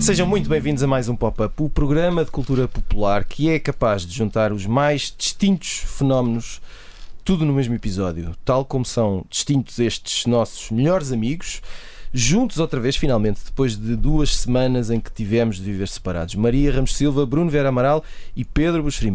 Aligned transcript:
Sejam 0.00 0.26
muito 0.26 0.48
bem-vindos 0.48 0.82
a 0.82 0.86
mais 0.86 1.06
um 1.06 1.14
Pop-Up, 1.14 1.62
o 1.62 1.68
programa 1.68 2.24
de 2.24 2.30
cultura 2.30 2.66
popular 2.66 3.24
que 3.24 3.50
é 3.50 3.58
capaz 3.58 4.06
de 4.06 4.14
juntar 4.14 4.52
os 4.52 4.64
mais 4.64 5.14
distintos 5.16 5.84
fenómenos, 5.86 6.62
tudo 7.22 7.44
no 7.44 7.52
mesmo 7.52 7.74
episódio, 7.74 8.34
tal 8.42 8.64
como 8.64 8.86
são 8.86 9.22
distintos 9.28 9.78
estes 9.78 10.24
nossos 10.24 10.70
melhores 10.70 11.12
amigos, 11.12 11.60
juntos 12.12 12.58
outra 12.58 12.80
vez, 12.80 12.96
finalmente, 12.96 13.40
depois 13.44 13.76
de 13.76 13.96
duas 13.96 14.36
semanas 14.36 14.90
em 14.90 15.00
que 15.00 15.12
tivemos 15.12 15.56
de 15.56 15.64
viver 15.64 15.88
separados. 15.88 16.34
Maria 16.34 16.72
Ramos 16.72 16.96
Silva, 16.96 17.26
Bruno 17.26 17.50
Vera 17.50 17.68
Amaral 17.68 18.04
e 18.36 18.44
Pedro 18.44 18.82
Buxeri. 18.82 19.08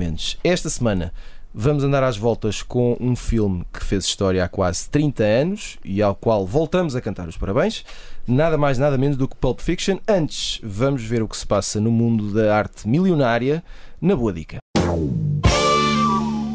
Esta 0.44 0.70
semana 0.70 1.14
vamos 1.54 1.84
andar 1.84 2.04
às 2.04 2.18
voltas 2.18 2.64
com 2.64 2.98
um 3.00 3.16
filme 3.16 3.64
que 3.72 3.84
fez 3.84 4.06
história 4.06 4.44
há 4.44 4.50
quase 4.50 4.90
30 4.90 5.24
anos 5.24 5.78
e 5.86 6.02
ao 6.02 6.16
qual 6.16 6.48
voltamos 6.48 6.96
a 6.96 7.02
cantar 7.02 7.28
os 7.28 7.38
parabéns. 7.38 7.86
Nada 8.28 8.58
mais, 8.58 8.78
nada 8.78 8.98
menos 8.98 9.18
do 9.18 9.28
que 9.28 9.36
Pulp 9.36 9.60
Fiction. 9.60 9.98
Antes, 10.08 10.60
vamos 10.64 11.04
ver 11.04 11.22
o 11.22 11.28
que 11.28 11.38
se 11.38 11.46
passa 11.46 11.80
no 11.80 11.92
mundo 11.92 12.34
da 12.34 12.56
arte 12.56 12.88
milionária 12.88 13.64
na 14.02 14.16
Boa 14.16 14.34
Dica. 14.34 14.58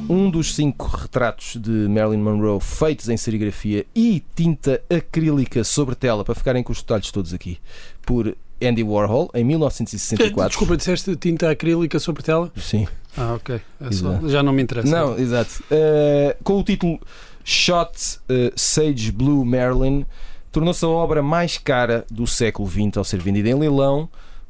Um 0.08 0.30
dos 0.30 0.54
cinco 0.54 0.86
retratos 0.86 1.56
de 1.56 1.70
Marilyn 1.70 2.18
Monroe 2.22 2.60
feitos 2.60 3.08
em 3.08 3.16
serigrafia 3.16 3.84
e 3.94 4.22
tinta 4.34 4.80
acrílica 4.88 5.62
sobre 5.62 5.94
tela, 5.94 6.24
para 6.24 6.34
ficarem 6.34 6.62
com 6.62 6.72
os 6.72 6.78
detalhes 6.80 7.10
todos 7.10 7.34
aqui, 7.34 7.58
por 8.06 8.34
Andy 8.62 8.82
Warhol, 8.82 9.30
em 9.34 9.44
1964. 9.44 10.48
Desculpa, 10.48 10.76
disseste 10.76 11.14
tinta 11.16 11.50
acrílica 11.50 11.98
sobre 11.98 12.22
tela? 12.22 12.50
Sim. 12.56 12.88
Ah, 13.16 13.34
ok. 13.34 13.60
É 13.80 13.92
só- 13.92 14.26
já 14.28 14.42
não 14.42 14.52
me 14.52 14.62
interessa. 14.62 14.88
Não, 14.88 15.18
exato. 15.18 15.62
Uh, 15.70 16.42
com 16.42 16.58
o 16.58 16.64
título 16.64 16.98
Shot 17.44 17.90
uh, 18.30 18.52
Sage 18.56 19.12
Blue 19.12 19.44
Marilyn, 19.44 20.04
tornou-se 20.50 20.84
a 20.84 20.88
obra 20.88 21.22
mais 21.22 21.58
cara 21.58 22.06
do 22.10 22.26
século 22.26 22.68
XX 22.68 22.96
ao 22.96 23.04
ser 23.04 23.20
vendida 23.20 23.50
em 23.50 23.54
leilão 23.54 24.08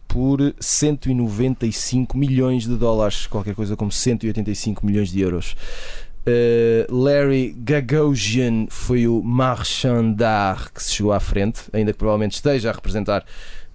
por 0.09 0.55
195 0.59 2.17
milhões 2.17 2.67
de 2.67 2.77
dólares, 2.77 3.27
qualquer 3.27 3.55
coisa 3.55 3.77
como 3.77 3.93
185 3.93 4.85
milhões 4.85 5.11
de 5.11 5.21
euros. 5.21 5.55
Uh, 6.27 6.93
Larry 6.95 7.55
Gagosian 7.59 8.67
foi 8.69 9.07
o 9.07 9.23
marchand 9.23 10.15
d'art 10.15 10.73
que 10.75 10.83
se 10.83 10.93
chegou 10.95 11.13
à 11.13 11.21
frente, 11.21 11.63
ainda 11.73 11.93
que 11.93 11.99
provavelmente 11.99 12.35
esteja 12.35 12.71
a 12.71 12.73
representar 12.73 13.25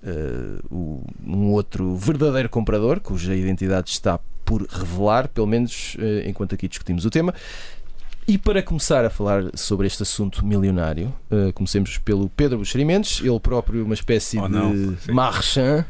uh, 0.04 1.04
um 1.26 1.52
outro 1.52 1.96
verdadeiro 1.96 2.50
comprador, 2.50 3.00
cuja 3.00 3.36
identidade 3.36 3.90
está 3.90 4.20
por 4.44 4.68
revelar, 4.68 5.30
pelo 5.30 5.48
menos 5.48 5.96
uh, 5.96 6.28
enquanto 6.28 6.54
aqui 6.54 6.68
discutimos 6.68 7.06
o 7.06 7.10
tema. 7.10 7.34
E 8.26 8.38
para 8.38 8.64
começar 8.64 9.04
a 9.04 9.10
falar 9.10 9.44
sobre 9.54 9.86
este 9.86 10.02
assunto 10.04 10.46
milionário, 10.46 11.14
uh, 11.30 11.52
comecemos 11.54 11.98
pelo 11.98 12.30
Pedro 12.30 12.58
Buxeri 12.60 12.86
Mendes, 12.86 13.20
ele 13.22 13.40
próprio 13.40 13.84
uma 13.84 13.94
espécie 13.94 14.40
Oh, 14.40 14.48
de 14.48 14.96
Sim. 15.02 15.12
marchand 15.12 15.86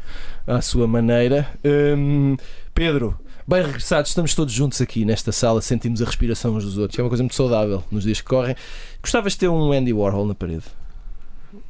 à 0.47 0.59
sua 0.59 0.87
maneira. 0.87 1.47
Um, 1.63 2.35
Pedro, 2.73 3.15
bem 3.47 3.61
regressados, 3.63 4.09
estamos 4.09 4.33
todos 4.33 4.51
juntos 4.51 4.81
aqui 4.81 5.05
nesta 5.05 5.31
sala, 5.31 5.61
sentimos 5.61 6.01
a 6.01 6.05
respiração 6.05 6.55
uns 6.55 6.63
dos 6.65 6.77
outros, 6.79 6.97
é 6.97 7.03
uma 7.03 7.09
coisa 7.09 7.21
muito 7.23 7.35
saudável 7.35 7.83
nos 7.91 8.03
dias 8.03 8.19
que 8.19 8.27
correm. 8.27 8.55
Gostavas 8.99 9.33
de 9.33 9.39
ter 9.39 9.47
um 9.47 9.71
Andy 9.71 9.93
Warhol 9.93 10.25
na 10.25 10.33
parede? 10.33 10.63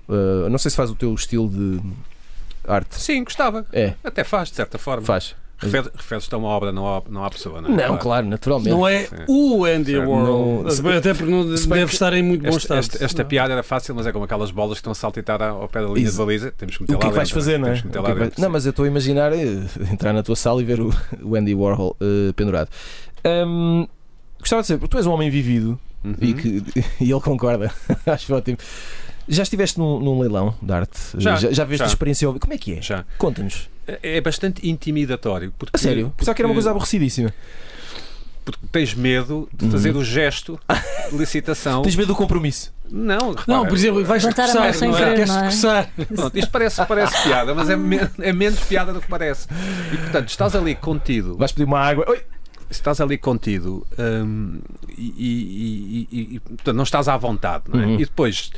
Uh, 0.07 0.49
não 0.49 0.57
sei 0.57 0.71
se 0.71 0.77
faz 0.77 0.89
o 0.89 0.95
teu 0.95 1.13
estilo 1.13 1.49
de 1.49 1.81
arte. 2.65 2.95
Sim, 2.95 3.25
gostava. 3.25 3.65
É, 3.73 3.95
Até 4.01 4.23
faz, 4.23 4.47
de 4.49 4.55
certa 4.55 4.77
forma. 4.77 5.05
faz. 5.05 5.35
Refere- 5.63 5.91
Refere-se 5.95 6.33
a 6.33 6.37
uma 6.37 6.47
obra, 6.49 6.71
não 6.71 6.87
à, 6.97 7.01
não 7.09 7.23
à 7.23 7.29
pessoa, 7.29 7.61
não 7.61 7.77
é? 7.79 7.87
Não, 7.87 7.97
claro, 7.97 8.25
naturalmente. 8.27 8.69
Não 8.71 8.87
é 8.87 9.05
Sim. 9.05 9.15
o 9.27 9.65
Andy. 9.65 9.97
Warhol. 9.97 10.63
Não- 10.63 10.69
se- 10.69 10.87
Até 10.87 11.13
porque 11.13 11.31
não 11.31 11.57
se 11.57 11.67
bem 11.67 11.79
deve 11.79 11.91
estar 11.93 12.13
em 12.13 12.21
muito 12.23 12.41
bom 12.43 12.49
Esta, 12.49 12.59
estado. 12.59 12.79
esta, 12.79 13.05
esta 13.05 13.25
piada 13.25 13.53
era 13.53 13.63
fácil, 13.63 13.95
mas 13.95 14.05
é 14.05 14.11
como 14.11 14.25
aquelas 14.25 14.51
bolas 14.51 14.73
que 14.73 14.79
estão 14.81 14.91
a 14.91 14.95
saltitar 14.95 15.41
ao 15.41 15.67
pé 15.67 15.81
da 15.81 15.87
linha 15.87 16.03
Isso. 16.07 16.11
de 16.13 16.17
baliza. 16.17 16.51
Temos 16.57 16.77
que 16.77 16.83
meter 16.83 16.95
O 16.95 16.99
que 16.99 17.05
é 17.05 17.07
lá 17.07 17.11
que 17.11 17.17
vais 17.17 17.29
dentro, 17.29 17.41
fazer, 17.41 17.57
não 17.57 17.67
é? 17.69 17.71
Que 17.81 17.87
é 17.87 17.91
que 17.91 17.97
vai- 18.01 18.15
dentro, 18.15 18.41
Não, 18.41 18.49
mas 18.49 18.65
eu 18.65 18.69
estou 18.71 18.85
a 18.85 18.87
imaginar 18.87 19.33
eh, 19.33 19.63
entrar 19.91 20.13
na 20.13 20.21
tua 20.23 20.35
sala 20.35 20.61
e 20.61 20.65
ver 20.65 20.79
o, 20.81 20.93
o 21.23 21.35
Andy 21.35 21.53
Warhol 21.55 21.95
eh, 22.01 22.33
pendurado. 22.35 22.69
Hum, 23.25 23.87
gostava 24.39 24.61
de 24.63 24.77
porque 24.77 24.87
tu 24.89 24.97
és 24.97 25.05
um 25.05 25.11
homem 25.11 25.29
vivido 25.29 25.79
Uhum. 26.03 26.15
e, 26.19 26.33
que, 26.33 26.63
e 26.99 27.09
ele 27.11 27.21
concorda. 27.21 27.71
Acho 28.05 28.35
ótimo. 28.35 28.57
Já 29.27 29.43
estiveste 29.43 29.79
num, 29.79 29.99
num 29.99 30.19
leilão 30.19 30.55
de 30.61 30.71
arte? 30.73 30.99
Já, 31.17 31.35
já, 31.35 31.51
já 31.51 31.63
viste 31.63 31.79
já. 31.79 31.85
a 31.85 31.87
experiência? 31.87 32.27
Como 32.39 32.53
é 32.53 32.57
que 32.57 32.73
é? 32.73 32.81
Já. 32.81 33.05
Conta-nos. 33.17 33.69
É 33.87 34.17
é 34.17 34.21
bastante 34.21 34.67
intimidatório. 34.69 35.53
Porque, 35.57 35.75
A 35.75 35.79
sério? 35.79 36.13
Pensava 36.17 36.35
que 36.35 36.41
era 36.41 36.47
uma 36.47 36.53
coisa 36.53 36.69
aborrecidíssima. 36.71 37.33
Porque 38.45 38.59
tens 38.71 38.93
medo 38.93 39.47
de 39.53 39.65
Uhum. 39.65 39.71
fazer 39.71 39.95
o 39.95 40.03
gesto 40.03 40.59
de 41.09 41.17
licitação. 41.17 41.81
Tens 41.83 41.95
medo 41.95 42.07
do 42.09 42.15
compromisso. 42.15 42.73
Não, 42.91 43.29
repara, 43.29 43.43
Não, 43.47 43.65
por 43.65 43.73
exemplo, 43.77 44.03
vais 44.03 44.23
coçar, 44.25 44.73
sem 44.73 44.89
não 44.89 44.97
é? 44.97 44.99
querer, 44.99 45.15
Queres 45.15 45.29
não 45.29 45.39
é? 45.39 45.45
coçar. 45.45 45.89
Pronto, 46.13 46.37
isto 46.37 46.51
parece, 46.51 46.85
parece 46.85 47.23
piada, 47.23 47.55
mas 47.55 47.69
é, 47.69 47.77
men- 47.77 48.09
é 48.19 48.33
menos 48.33 48.59
piada 48.59 48.91
do 48.91 48.99
que 48.99 49.07
parece. 49.07 49.47
E 49.93 49.97
portanto, 49.97 50.27
estás 50.27 50.55
ali 50.57 50.75
contido. 50.75 51.37
Vais 51.37 51.53
pedir 51.53 51.63
uma 51.63 51.79
água. 51.79 52.05
Oi! 52.09 52.21
estás 52.69 52.99
ali 52.99 53.19
contido 53.19 53.85
hum, 53.99 54.59
e, 54.97 55.03
e- 55.03 56.07
e- 56.11 56.17
e- 56.19 56.35
e, 56.35 56.39
portanto, 56.39 56.75
não 56.75 56.83
estás 56.83 57.07
à 57.07 57.15
vontade, 57.15 57.65
não 57.71 57.79
é? 57.79 57.85
Uhum. 57.85 57.93
E 57.95 57.99
depois 57.99 58.51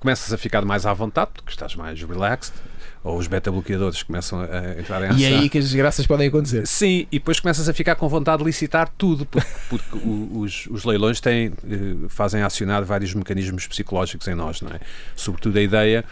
começas 0.00 0.32
a 0.32 0.38
ficar 0.38 0.64
mais 0.64 0.86
à 0.86 0.92
vontade 0.92 1.30
porque 1.34 1.50
estás 1.50 1.74
mais 1.74 2.02
relaxed, 2.02 2.54
ou 3.02 3.16
os 3.16 3.26
beta-bloqueadores 3.26 4.02
começam 4.02 4.40
a, 4.40 4.78
entrar 4.78 5.02
em 5.02 5.08
ação. 5.08 5.18
E 5.18 5.24
é 5.24 5.28
aí 5.28 5.48
que 5.48 5.58
as 5.58 5.64
desgraças 5.64 6.06
podem 6.06 6.28
acontecer. 6.28 6.66
Sim, 6.66 7.06
e 7.12 7.18
depois 7.18 7.40
começas 7.40 7.68
a 7.68 7.74
ficar 7.74 7.94
com 7.94 8.08
vontade 8.08 8.38
de 8.38 8.44
licitar 8.44 8.90
tudo, 8.96 9.24
porque, 9.26 9.48
porque 9.68 9.98
os, 10.04 10.66
os 10.70 10.84
leilões 10.84 11.20
têm, 11.20 11.52
eh, 11.68 12.08
fazem 12.08 12.42
acionar 12.42 12.84
vários 12.84 13.14
mecanismos 13.14 13.66
psicológicos 13.66 14.26
em 14.28 14.34
nós, 14.34 14.60
não 14.60 14.70
é? 14.70 14.80
Sobretudo 15.14 15.58
a 15.58 15.62
ideia 15.62 16.04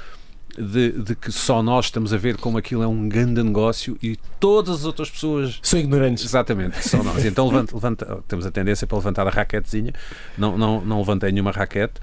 de, 0.57 0.93
de 0.93 1.15
que 1.15 1.31
só 1.31 1.63
nós 1.63 1.87
estamos 1.87 2.13
a 2.13 2.17
ver 2.17 2.37
como 2.39 2.57
aquilo 2.57 2.83
é 2.83 2.87
um 2.87 3.09
grande 3.09 3.43
negócio 3.43 3.99
e 4.03 4.17
todas 4.41 4.77
as 4.77 4.85
outras 4.85 5.11
pessoas 5.11 5.59
São 5.63 5.79
ignorantes. 5.79 6.25
Exatamente, 6.25 6.89
são 6.89 7.05
nós. 7.05 7.25
Então 7.25 7.47
levanta, 7.47 7.75
levanta- 7.75 8.19
temos 8.27 8.47
a 8.47 8.51
tendência 8.51 8.87
para 8.87 8.97
levantar 8.97 9.27
a 9.27 9.31
raquetezinha. 9.31 9.93
Não, 10.39 10.57
não, 10.57 10.81
não 10.81 10.99
levantei 10.99 11.31
nenhuma 11.31 11.51
raquete. 11.51 12.01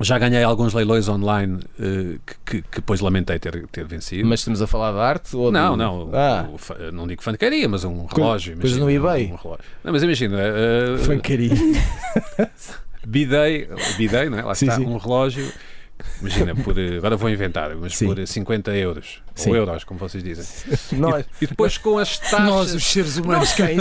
Já 0.00 0.18
ganhei 0.18 0.42
alguns 0.42 0.74
leilões 0.74 1.08
online 1.08 1.60
eh, 1.78 2.18
que, 2.44 2.62
que, 2.62 2.76
depois 2.76 3.00
lamentei 3.00 3.38
ter, 3.38 3.64
ter 3.68 3.84
vencido. 3.86 4.28
Mas 4.28 4.40
estamos 4.40 4.60
a 4.60 4.66
falar 4.66 4.90
de 4.92 4.98
arte? 4.98 5.36
Ou 5.36 5.52
não, 5.52 5.72
de- 5.72 5.78
não, 5.78 6.10
Ah, 6.12 6.48
o 6.52 6.58
fa- 6.58 6.76
não 6.92 7.06
digo 7.06 7.22
fancaria, 7.22 7.68
mas 7.68 7.84
um 7.84 8.04
relógio. 8.06 8.56
coisas 8.58 8.76
no 8.78 8.90
eBay. 8.90 9.26
um 9.32 9.36
relógio. 9.36 9.64
Não, 9.84 9.92
mas 9.92 10.02
imagina, 10.02 10.36
eh, 10.40 10.98
fancaria. 10.98 11.52
bidei, 13.06 13.68
bidei, 13.96 14.28
não 14.28 14.38
é? 14.38 14.42
Lá 14.42 14.54
Sim, 14.54 14.66
está, 14.66 14.78
sim. 14.78 14.86
um 14.86 14.96
relógio. 14.96 15.50
Imagina, 16.24 16.54
por, 16.54 16.78
eh, 16.78 16.96
agora 16.96 17.16
vou 17.16 17.28
inventar, 17.28 17.74
mas 17.76 17.96
Sim. 17.96 18.06
por 18.06 18.26
50 18.26 18.74
euros, 18.74 19.20
Sim. 19.34 19.50
ou 19.50 19.56
euros, 19.56 19.84
como 19.84 20.00
vocês 20.00 20.24
dizem. 20.24 20.44
Nós, 20.98 21.24
E 21.40 21.46
depois 21.46 21.76
com 21.76 21.98
as 21.98 22.18
taxas. 22.18 22.40
Nós, 22.40 22.74
os 22.74 22.84
seres 22.84 23.16
nós 23.16 23.24
humanos. 23.26 23.52
quem? 23.52 23.76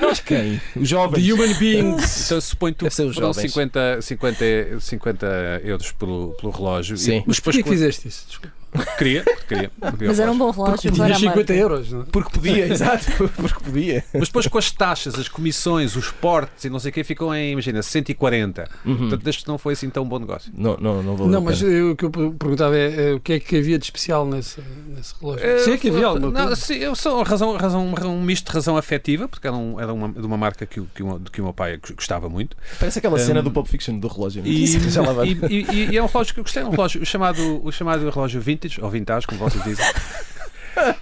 Nós 0.00 0.20
quem? 0.20 0.60
Os 0.76 0.88
jovens. 0.88 1.26
The 1.26 1.32
human 1.32 1.54
beings. 1.54 2.26
Então 2.26 2.40
suponho 2.40 2.74
que 2.74 2.86
os 2.86 2.94
foram 2.94 3.12
jovens. 3.12 3.50
50, 3.50 4.02
50, 4.02 4.44
50 4.80 5.26
euros 5.64 5.90
pelo, 5.92 6.34
pelo 6.40 6.52
relógio. 6.52 6.96
Sim. 6.96 7.18
E, 7.18 7.24
Mas 7.26 7.40
porquê 7.40 7.62
que 7.62 7.68
fizeste 7.68 8.06
isso? 8.06 8.26
Desculpa. 8.28 8.57
Queria, 8.98 9.24
queria. 9.46 9.70
queria 9.80 10.08
Mas 10.08 10.20
era 10.20 10.30
um 10.30 10.36
bom 10.38 10.50
relógio 10.50 10.92
para 10.92 11.04
Tinha 11.06 11.06
a 11.14 11.18
50 11.18 11.36
marca. 11.36 11.54
euros, 11.54 11.92
não 11.92 12.02
é? 12.02 12.04
Porque 12.10 12.30
podia, 12.30 12.66
exato. 12.72 13.06
Porque 13.36 13.64
podia. 13.64 14.04
Mas 14.12 14.28
depois 14.28 14.46
com 14.46 14.58
as 14.58 14.70
taxas, 14.70 15.14
as 15.18 15.28
comissões, 15.28 15.96
os 15.96 16.10
portes 16.10 16.64
e 16.64 16.70
não 16.70 16.78
sei 16.78 16.90
o 16.90 16.94
que, 16.94 17.02
ficam 17.04 17.34
em, 17.34 17.52
imagina, 17.52 17.82
140. 17.82 18.68
Uhum. 18.84 18.96
Portanto, 18.96 19.26
este 19.28 19.48
não 19.48 19.56
foi 19.58 19.72
assim 19.72 19.88
tão 19.88 20.04
bom 20.06 20.18
negócio. 20.18 20.52
Não, 20.56 20.76
não, 20.76 21.02
não 21.02 21.16
vou 21.16 21.26
Não, 21.28 21.40
mas 21.40 21.62
eu- 21.62 21.92
o 21.92 21.96
que 21.96 22.04
eu 22.04 22.10
perguntava 22.10 22.76
é, 22.76 23.10
é 23.10 23.14
o 23.14 23.20
que 23.20 23.34
é 23.34 23.40
que 23.40 23.56
havia 23.56 23.78
de 23.78 23.84
especial 23.84 24.26
nesse, 24.26 24.60
nesse 24.94 25.14
relógio? 25.20 25.64
Sei 25.64 25.78
que 25.78 25.88
havia 25.88 26.06
alguma 26.06 26.30
não, 26.30 26.54
sim, 26.56 26.74
eu 26.74 26.94
sou 26.94 27.22
razão, 27.22 27.56
razão, 27.56 27.86
um 28.06 28.22
misto 28.22 28.46
de 28.48 28.52
razão 28.52 28.76
afetiva, 28.76 29.28
porque 29.28 29.46
era, 29.46 29.56
um, 29.56 29.80
era 29.80 29.92
uma, 29.92 30.08
de 30.08 30.26
uma 30.26 30.36
marca 30.36 30.66
que, 30.66 30.80
o- 30.80 30.88
que, 30.94 31.02
que 31.32 31.40
o 31.40 31.44
meu 31.44 31.52
pai 31.54 31.78
gostava 31.96 32.28
muito. 32.28 32.56
Parece 32.78 32.98
aquela 32.98 33.18
cena 33.18 33.40
Um, 33.40 33.44
do 33.44 33.50
Pulp 33.50 33.66
Fiction 33.66 33.98
do 33.98 34.08
relógio. 34.08 34.42
E, 34.46 34.66
lá 34.98 35.12
vai. 35.12 35.28
e, 35.28 35.38
e- 35.70 35.90
e 35.92 35.96
é 35.96 36.02
um 36.02 36.06
relógio 36.06 36.34
que 36.34 36.40
eu 36.40 36.44
gostei, 36.44 36.62
um 36.62 36.70
relógio, 36.70 37.00
o, 37.02 37.06
chamado, 37.06 37.60
o 37.64 37.70
chamado 37.72 38.08
relógio 38.10 38.40
vintage, 38.58 38.80
ou 38.80 38.90
vintage, 38.90 39.26
como 39.26 39.40
vocês 39.40 39.62
dizem. 39.64 39.84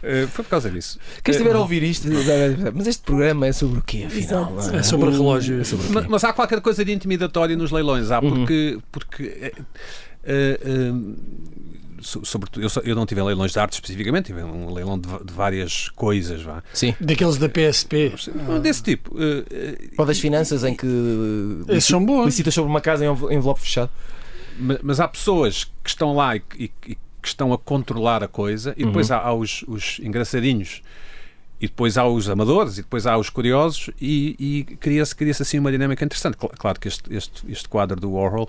Eh, 0.02 0.26
foi 0.28 0.42
por 0.42 0.48
causa 0.50 0.70
disso. 0.70 0.98
Quem 1.22 1.32
estiver 1.32 1.54
a 1.54 1.58
ouvir 1.60 1.82
isto, 1.82 2.08
mas 2.74 2.86
este 2.86 3.02
programa 3.02 3.46
é 3.46 3.52
sobre 3.52 3.78
o 3.80 3.82
quê, 3.82 4.04
afinal? 4.06 4.50
Exato. 4.58 4.76
É 4.76 4.82
sobre 4.82 5.10
relógio. 5.10 5.60
É 5.60 5.64
sobre 5.64 5.86
o 5.88 5.92
Ma- 5.92 6.00
quê? 6.00 6.06
Mas, 6.08 6.24
há 6.24 6.32
qualquer 6.32 6.62
coisa 6.62 6.82
de 6.82 6.92
intimidatório 6.94 7.58
nos 7.58 7.70
leilões, 7.70 8.10
há, 8.10 8.18
Uhum. 8.20 8.30
porque. 8.30 8.78
porque 8.90 9.22
eh, 9.38 9.52
eh, 10.24 10.60
eh, 10.64 10.92
so- 12.00 12.24
sobretudo, 12.24 12.62
eu, 12.62 12.70
só- 12.70 12.80
eu 12.80 12.94
não 12.96 13.04
tive 13.04 13.20
leilões 13.22 13.52
de 13.52 13.58
arte 13.58 13.74
especificamente, 13.74 14.26
tive 14.26 14.42
um 14.42 14.72
leilão 14.72 14.98
de, 14.98 15.08
de 15.22 15.32
várias 15.34 15.90
coisas, 15.90 16.40
vá. 16.40 16.62
Sim. 16.72 16.94
Daqueles 16.98 17.36
da 17.36 17.48
PSP. 17.50 18.14
Desse 18.62 18.82
tipo. 18.82 19.14
eh, 19.20 19.44
eh, 19.50 19.78
Ou 19.98 20.06
das 20.06 20.18
finanças 20.18 20.64
em 20.64 20.74
que 20.74 20.86
Esses 21.68 21.84
são 21.84 22.02
bons. 22.02 22.24
licitas 22.24 22.54
sobre 22.54 22.70
uma 22.70 22.80
casa 22.80 23.04
em 23.04 23.08
env- 23.10 23.30
envelope 23.30 23.60
fechado. 23.60 23.90
ma- 24.58 24.78
mas 24.82 25.00
há 25.00 25.06
pessoas 25.08 25.64
que 25.84 25.90
estão 25.90 26.14
lá 26.14 26.34
e, 26.34 26.40
que- 26.40 26.64
e- 26.64 26.92
e 26.92 26.98
que 27.26 27.30
estão 27.30 27.52
a 27.52 27.58
controlar 27.58 28.22
a 28.22 28.28
coisa, 28.28 28.72
e 28.76 28.84
depois 28.84 29.10
há, 29.10 29.18
há 29.18 29.34
os, 29.34 29.64
os 29.66 29.98
engraçadinhos 30.00 30.80
e 31.60 31.66
depois 31.66 31.98
há 31.98 32.06
os 32.06 32.28
amadores 32.28 32.74
e 32.78 32.82
depois 32.82 33.04
há 33.06 33.16
os 33.18 33.28
curiosos 33.30 33.90
e, 34.00 34.36
e 34.38 34.76
cria-se 34.76 35.14
cria 35.16 35.32
assim 35.32 35.58
uma 35.58 35.72
dinâmica 35.72 36.04
interessante. 36.04 36.36
Cl- 36.38 36.52
Claro 36.56 36.78
que 36.78 36.86
este, 36.86 37.12
este, 37.12 37.50
este 37.50 37.68
quadro 37.68 37.98
do 37.98 38.12
Warhol 38.12 38.48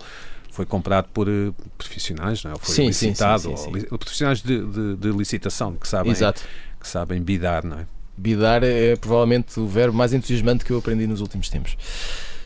foi 0.51 0.65
comprado 0.65 1.07
por 1.13 1.27
eh, 1.27 1.51
profissionais, 1.77 2.43
não 2.43 2.51
é? 2.51 2.55
Foi 2.59 2.75
Sim, 2.75 2.87
licitado, 2.87 3.41
sim, 3.43 3.57
sim, 3.57 3.85
ou 3.89 3.97
profissionais 3.97 4.41
de, 4.41 4.59
de- 4.63 4.95
de 4.97 5.09
licitação 5.11 5.73
que 5.75 5.87
sabem, 5.87 6.11
Exato. 6.11 6.43
que 6.79 6.87
sabem 6.87 7.21
bidar, 7.21 7.65
não 7.65 7.79
é? 7.79 7.87
Bidar 8.17 8.63
é 8.63 8.95
provavelmente 8.95 9.59
o 9.59 9.67
verbo 9.67 9.97
mais 9.97 10.13
entusiasmante 10.13 10.63
que 10.65 10.71
eu 10.71 10.77
aprendi 10.77 11.07
nos 11.07 11.21
últimos 11.21 11.49
tempos. 11.49 11.77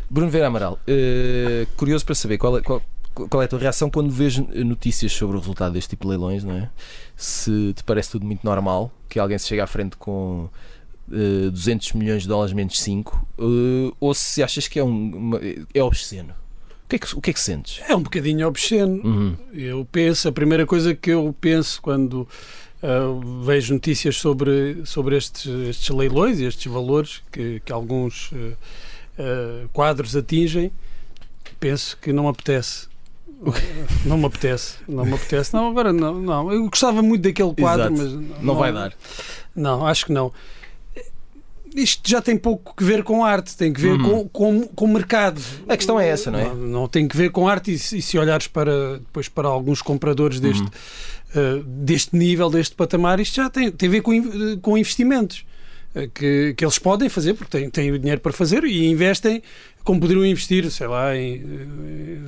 Bruno 0.10 0.30
Vera 0.30 0.48
Amaral, 0.48 0.77
eh, 0.88 1.66
curioso 1.75 2.06
para 2.06 2.16
saber 2.16 2.38
qual 2.38 2.57
é, 2.57 2.62
qual, 2.62 2.81
qual 3.13 3.42
é 3.42 3.46
a 3.46 3.48
tua 3.48 3.60
reação 3.60 3.90
quando 3.90 4.10
vês 4.12 4.38
notícias 4.38 5.12
sobre 5.12 5.36
o 5.38 5.40
resultado 5.40 5.74
deste 5.74 5.90
tipo 5.92 6.04
de 6.06 6.10
leilões, 6.12 6.44
não 6.44 6.56
é? 6.56 6.69
Se 7.16 7.74
te 7.75 7.84
parece 7.84 8.12
tudo 8.12 8.25
muito 8.25 8.44
normal 8.44 8.92
que 9.10 9.19
alguém 9.19 9.38
se 9.38 9.48
chegue 9.48 9.62
à 9.62 9.68
frente 9.68 9.98
com 9.98 10.50
eh, 11.12 11.50
200 11.50 11.94
milhões 11.94 12.22
de 12.24 12.28
dólares 12.30 12.54
menos 12.54 12.80
5 12.81 13.28
eh, 13.40 13.94
ou 14.00 14.13
se 14.13 14.42
achas 14.42 14.68
que 14.68 14.80
é, 14.80 14.84
um, 14.84 15.16
uma- 15.16 15.40
é 15.74 15.84
obsceno. 15.84 16.34
O 16.86 16.88
que 16.92 16.96
é 16.96 17.00
que, 17.00 17.16
o 17.16 17.22
que, 17.22 17.30
é 17.30 17.34
que 17.34 17.40
sentes? 17.40 17.81
É 17.88 17.96
um 17.96 18.02
bocadinho 18.02 18.48
obsceno. 18.48 19.02
Uhum. 19.04 19.36
Eu 19.54 19.88
penso, 19.92 20.28
a 20.28 20.31
primeira 20.31 20.66
coisa 20.66 20.94
que 20.96 21.10
eu 21.12 21.34
penso 21.40 21.81
quando 21.81 22.28
ah, 22.84 23.00
vejo 23.46 23.74
notícias 23.74 24.18
sobre, 24.18 24.81
sobre 24.86 25.16
estes, 25.18 25.46
estes 25.69 25.90
leilões 25.90 26.40
e 26.40 26.44
estes 26.46 26.69
valores 26.72 27.22
que, 27.31 27.62
que 27.63 27.72
alguns 27.72 28.31
quadros 29.72 30.16
atingem, 30.16 30.72
penso 31.60 31.98
que 31.98 32.12
não 32.12 32.28
apetece. 32.28 32.88
Não 34.06 34.18
me 34.18 34.26
apetece, 34.26 34.76
não 34.88 35.04
me 35.06 35.14
apetece. 35.14 35.54
Não, 35.54 35.68
agora 35.70 35.92
não, 35.92 36.22
não. 36.22 36.52
Eu 36.52 36.70
gostava 36.70 37.02
muito 37.02 37.24
daquele 37.24 37.54
quadro, 37.56 37.92
Exato. 37.94 38.22
mas 38.22 38.44
Não 38.44 38.56
vai 38.56 38.72
dar. 38.72 38.94
Não, 39.56 39.86
acho 39.86 40.06
que 40.06 40.12
não. 40.12 40.32
Isto 41.74 42.10
já 42.10 42.22
tem 42.22 42.36
pouco 42.38 42.76
que 42.76 42.84
ver 42.84 43.02
com 43.02 43.24
arte, 43.24 43.56
tem 43.56 43.72
que 43.72 43.80
ver 43.80 43.94
Uhum. 43.94 44.28
com, 44.28 44.62
com, 44.62 44.68
com 44.68 44.88
mercado. 44.88 45.42
A 45.70 45.78
questão 45.78 45.98
é 45.98 46.08
essa, 46.10 46.30
não 46.30 46.38
é? 46.40 46.44
Não, 46.46 46.56
não 46.56 46.88
tem 46.88 47.08
que 47.08 47.16
ver 47.16 47.32
com 47.32 47.48
arte 47.48 47.72
e, 47.74 47.80
se- 47.80 47.98
e 47.98 48.02
se 48.02 48.18
olhares 48.18 48.46
para, 48.48 49.00
depois 49.00 49.30
para 49.30 49.48
alguns 49.48 49.82
compradores 49.82 50.40
deste, 50.42 50.64
Uhum. 50.64 50.70
eh, 51.36 51.62
deste 51.66 52.14
nível, 52.16 52.50
deste 52.50 52.76
patamar, 52.76 53.22
isto 53.22 53.36
já 53.36 53.50
tem, 53.50 53.72
tem 53.72 53.88
a 53.88 53.92
ver 53.92 54.02
com, 54.02 54.14
in- 54.14 54.60
com 54.62 54.78
investimentos 54.78 55.46
eh, 55.48 55.50
que, 56.14 56.54
que 56.56 56.64
eles 56.64 56.80
podem 56.80 57.10
fazer, 57.10 57.34
porque 57.34 57.58
têm, 57.58 57.70
têm 57.70 57.92
o 57.92 58.00
dinheiro 58.00 58.22
para 58.22 58.32
fazer 58.32 58.64
e 58.64 58.88
investem 58.88 59.42
como 59.84 60.00
poderiam 60.00 60.24
investir, 60.26 60.70
sei 60.70 60.86
lá, 60.86 61.16
em, 61.18 61.42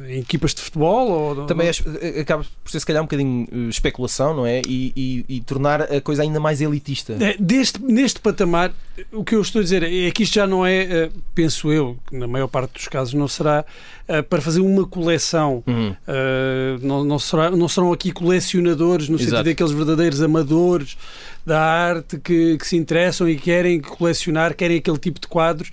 eh, 0.08 0.16
em 0.16 0.20
equipas 0.22 0.56
de 0.56 0.62
futebol 0.62 1.08
ou 1.12 1.46
Também 1.46 1.68
é- 1.70 2.20
acaba 2.22 2.44
por 2.64 2.72
ser 2.72 2.80
se 2.80 2.86
calhar 2.86 3.02
um 3.04 3.06
bocadinho 3.06 3.48
eh, 3.52 3.70
especulação, 3.70 4.34
não 4.36 4.44
é? 4.46 4.62
E, 4.68 4.92
e- 4.96 5.26
e 5.38 5.42
tornar 5.42 5.84
a 5.84 6.02
coisa 6.02 6.24
ainda 6.24 6.40
mais 6.40 6.62
elitista. 6.62 7.14
É, 7.20 7.36
Deste, 7.40 7.80
neste 7.84 8.20
patamar, 8.20 8.74
o 9.12 9.24
que 9.24 9.36
eu 9.36 9.42
estou 9.42 9.60
a 9.60 9.64
dizer 9.64 9.84
é 9.84 10.10
que 10.10 10.24
isto 10.24 10.34
já 10.34 10.48
não 10.48 10.66
é, 10.66 10.82
eh, 10.84 11.10
penso 11.36 11.72
eu, 11.72 11.96
que 12.08 12.18
na 12.18 12.28
maior 12.28 12.48
parte 12.48 12.74
dos 12.74 12.88
casos 12.88 13.14
não 13.14 13.28
será 13.28 13.64
eh, 14.08 14.24
para 14.24 14.42
fazer 14.42 14.60
uma 14.62 14.88
coleção. 14.88 15.64
Uhum. 15.68 15.96
Eh, 16.08 16.78
não, 16.82 17.04
não, 17.04 17.20
será, 17.20 17.52
não 17.52 17.68
serão 17.68 17.94
aqui 17.94 18.12
colecionadores, 18.12 19.10
no 19.10 19.16
Exato. 19.16 19.30
sentido 19.30 19.46
daqueles 19.46 19.72
verdadeiros 19.72 20.22
amadores 20.24 20.98
da 21.46 21.60
arte 21.62 22.18
que, 22.18 22.58
que 22.58 22.68
se 22.68 22.78
interessam 22.78 23.28
e 23.28 23.36
querem 23.36 23.80
colecionar, 23.82 24.56
querem 24.56 24.78
aquele 24.78 24.98
tipo 24.98 25.20
de 25.20 25.28
quadros. 25.28 25.72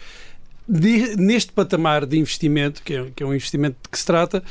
De- 0.69 1.17
neste 1.17 1.53
patamar 1.53 2.07
de 2.07 2.17
investimento, 2.19 2.83
que 2.83 2.95
é, 2.95 3.07
que 3.15 3.23
é 3.23 3.27
um 3.27 3.35
investimento 3.35 3.77
de 3.83 3.89
que 3.89 3.99
se 3.99 4.07
trata, 4.07 4.43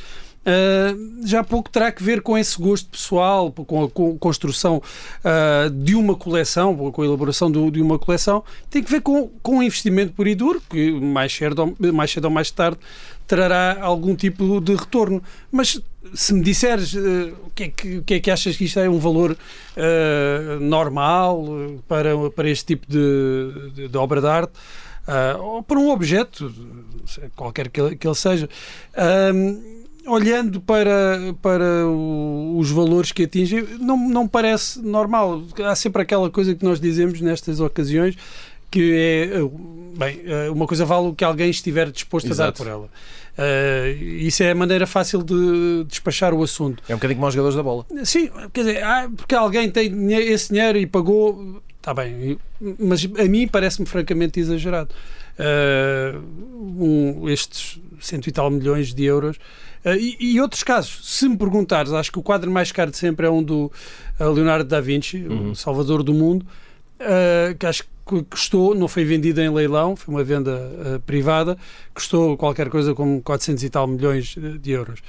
ah, 0.46 0.96
já 1.26 1.44
pouco 1.44 1.70
terá 1.70 1.92
que 1.94 2.04
ver 2.04 2.22
com 2.22 2.38
esse 2.38 2.60
gosto 2.60 2.90
pessoal, 2.90 3.52
com 3.54 3.84
a 3.86 3.90
co- 3.90 4.16
construção 4.18 4.82
ah, 5.24 5.70
de 5.72 5.96
uma 5.96 6.16
coleção, 6.16 6.76
com 6.92 7.02
a 7.02 7.06
elaboração 7.06 7.50
do- 7.50 7.72
de 7.72 7.82
uma 7.82 7.98
coleção, 7.98 8.44
tem 8.70 8.84
que 8.84 8.92
ver 8.92 9.02
com, 9.02 9.30
com 9.42 9.58
um 9.60 9.64
investimento 9.64 10.12
puro 10.14 10.28
e 10.28 10.36
duro, 10.36 10.62
que 10.70 10.92
mais 10.92 11.32
cedo, 11.34 11.74
mais 11.94 12.12
cedo 12.12 12.26
ou 12.26 12.32
mais 12.32 12.52
tarde 12.52 12.80
trará 13.26 13.78
algum 13.82 14.14
tipo 14.16 14.60
de 14.60 14.76
retorno. 14.76 15.22
Mas 15.52 15.80
se 16.14 16.34
me 16.34 16.42
disseres 16.42 16.96
ah, 16.96 17.00
o, 17.48 17.50
que 17.52 17.64
é 17.64 17.68
que, 17.70 17.98
o 18.00 18.04
que 18.04 18.14
é 18.16 18.20
que 18.20 18.32
achas 18.32 18.56
que 18.58 18.66
isto 18.66 18.80
é 18.80 18.90
um 18.90 19.00
valor 19.00 19.38
ah, 19.78 20.58
normal 20.60 21.46
ah, 21.48 21.80
para, 21.88 22.12
para 22.32 22.50
este 22.50 22.66
tipo 22.66 22.86
de, 22.88 23.72
de- 23.74 23.88
de 23.88 23.98
obra 23.98 24.22
de 24.22 24.28
arte, 24.28 24.54
ah, 25.08 25.38
ou 25.40 25.64
para 25.64 25.80
um 25.80 25.90
objeto, 25.90 26.54
qualquer 27.36 27.70
que 27.70 27.82
ele, 27.82 27.96
que 27.96 28.08
ele 28.08 28.16
seja. 28.16 28.50
Ahm, 28.96 29.80
olhando 30.08 30.60
para, 30.62 31.20
para 31.42 31.86
o- 31.86 32.58
os 32.58 32.72
valores 32.72 33.12
que 33.12 33.24
atingem, 33.24 33.64
não, 33.80 33.98
não 34.10 34.28
parece 34.28 34.80
normal. 34.82 35.44
Há 35.64 35.76
sempre 35.76 36.02
aquela 36.02 36.30
coisa 36.32 36.56
que 36.56 36.64
nós 36.64 36.80
dizemos 36.80 37.22
nestas 37.22 37.60
ocasiões 37.60 38.16
que 38.72 38.94
é, 38.94 39.24
eh, 39.38 39.50
bem, 39.98 40.22
eh, 40.26 40.50
uma 40.50 40.68
coisa 40.68 40.86
vale 40.86 41.08
o 41.08 41.14
que 41.16 41.24
alguém 41.24 41.50
estiver 41.50 41.90
disposto 41.92 42.28
a 42.28 42.30
Exato. 42.30 42.52
dar 42.60 42.66
por 42.66 42.70
ela. 42.72 42.90
Eh, 43.38 43.92
isso 44.20 44.44
é 44.44 44.52
a 44.52 44.56
maneira 44.56 44.86
fácil 44.86 45.24
de 45.24 45.86
despachar 45.88 46.34
o 46.34 46.44
assunto. 46.44 46.84
É 46.90 46.94
um 46.94 46.98
bocadinho 46.98 47.18
como 47.18 47.26
aos 47.26 47.34
jogadores 47.34 47.56
da 47.56 47.64
bola. 47.64 47.86
Sim, 48.04 48.30
quer 48.54 48.62
dizer, 48.66 48.84
ah, 48.84 49.10
porque 49.16 49.34
alguém 49.36 49.70
tem 49.72 50.14
esse 50.14 50.50
dinheiro 50.50 50.78
e 50.78 50.86
pagou, 50.86 51.62
está 51.78 51.94
bem, 51.94 52.38
mas 52.78 53.08
a 53.18 53.24
mim 53.26 53.48
parece-me 53.48 53.88
francamente 53.88 54.40
exagerado. 54.40 54.90
Ah, 55.38 56.20
um, 56.54 57.30
estes 57.30 57.80
cento 58.02 58.28
e 58.28 58.32
tal 58.32 58.50
milhões 58.50 58.94
de 58.94 59.04
euros. 59.06 59.38
Ah, 59.86 59.96
e, 59.96 60.18
e 60.20 60.42
outros 60.42 60.62
casos, 60.64 61.00
se 61.04 61.28
me 61.28 61.38
perguntares, 61.38 61.94
acho 61.94 62.12
que 62.12 62.20
o 62.20 62.24
quadro 62.24 62.52
mais 62.52 62.72
caro 62.72 62.92
de 62.92 62.98
sempre 62.98 63.26
é 63.26 63.30
um 63.30 63.42
do 63.42 63.72
Leonardo 64.20 64.66
da 64.70 64.82
Vinci, 64.82 65.18
Uhum. 65.18 65.52
o 65.52 65.56
Salvador 65.56 66.04
do 66.04 66.14
Mundo, 66.14 66.46
ah, 67.00 67.54
que 67.58 67.66
acho 67.66 67.84
que 67.84 68.24
custou, 68.30 68.74
não 68.74 68.88
foi 68.88 69.06
vendido 69.06 69.40
em 69.42 69.50
leilão, 69.54 69.96
foi 69.96 70.14
uma 70.14 70.24
venda 70.24 70.72
ah, 70.96 71.00
privada, 71.06 71.58
custou 71.94 72.36
qualquer 72.38 72.70
coisa 72.70 72.94
como 72.96 73.22
400 73.22 73.64
e 73.64 73.70
tal 73.70 73.88
milhões 73.88 74.36
de 74.36 74.58
de 74.58 74.72
euros. 74.72 75.00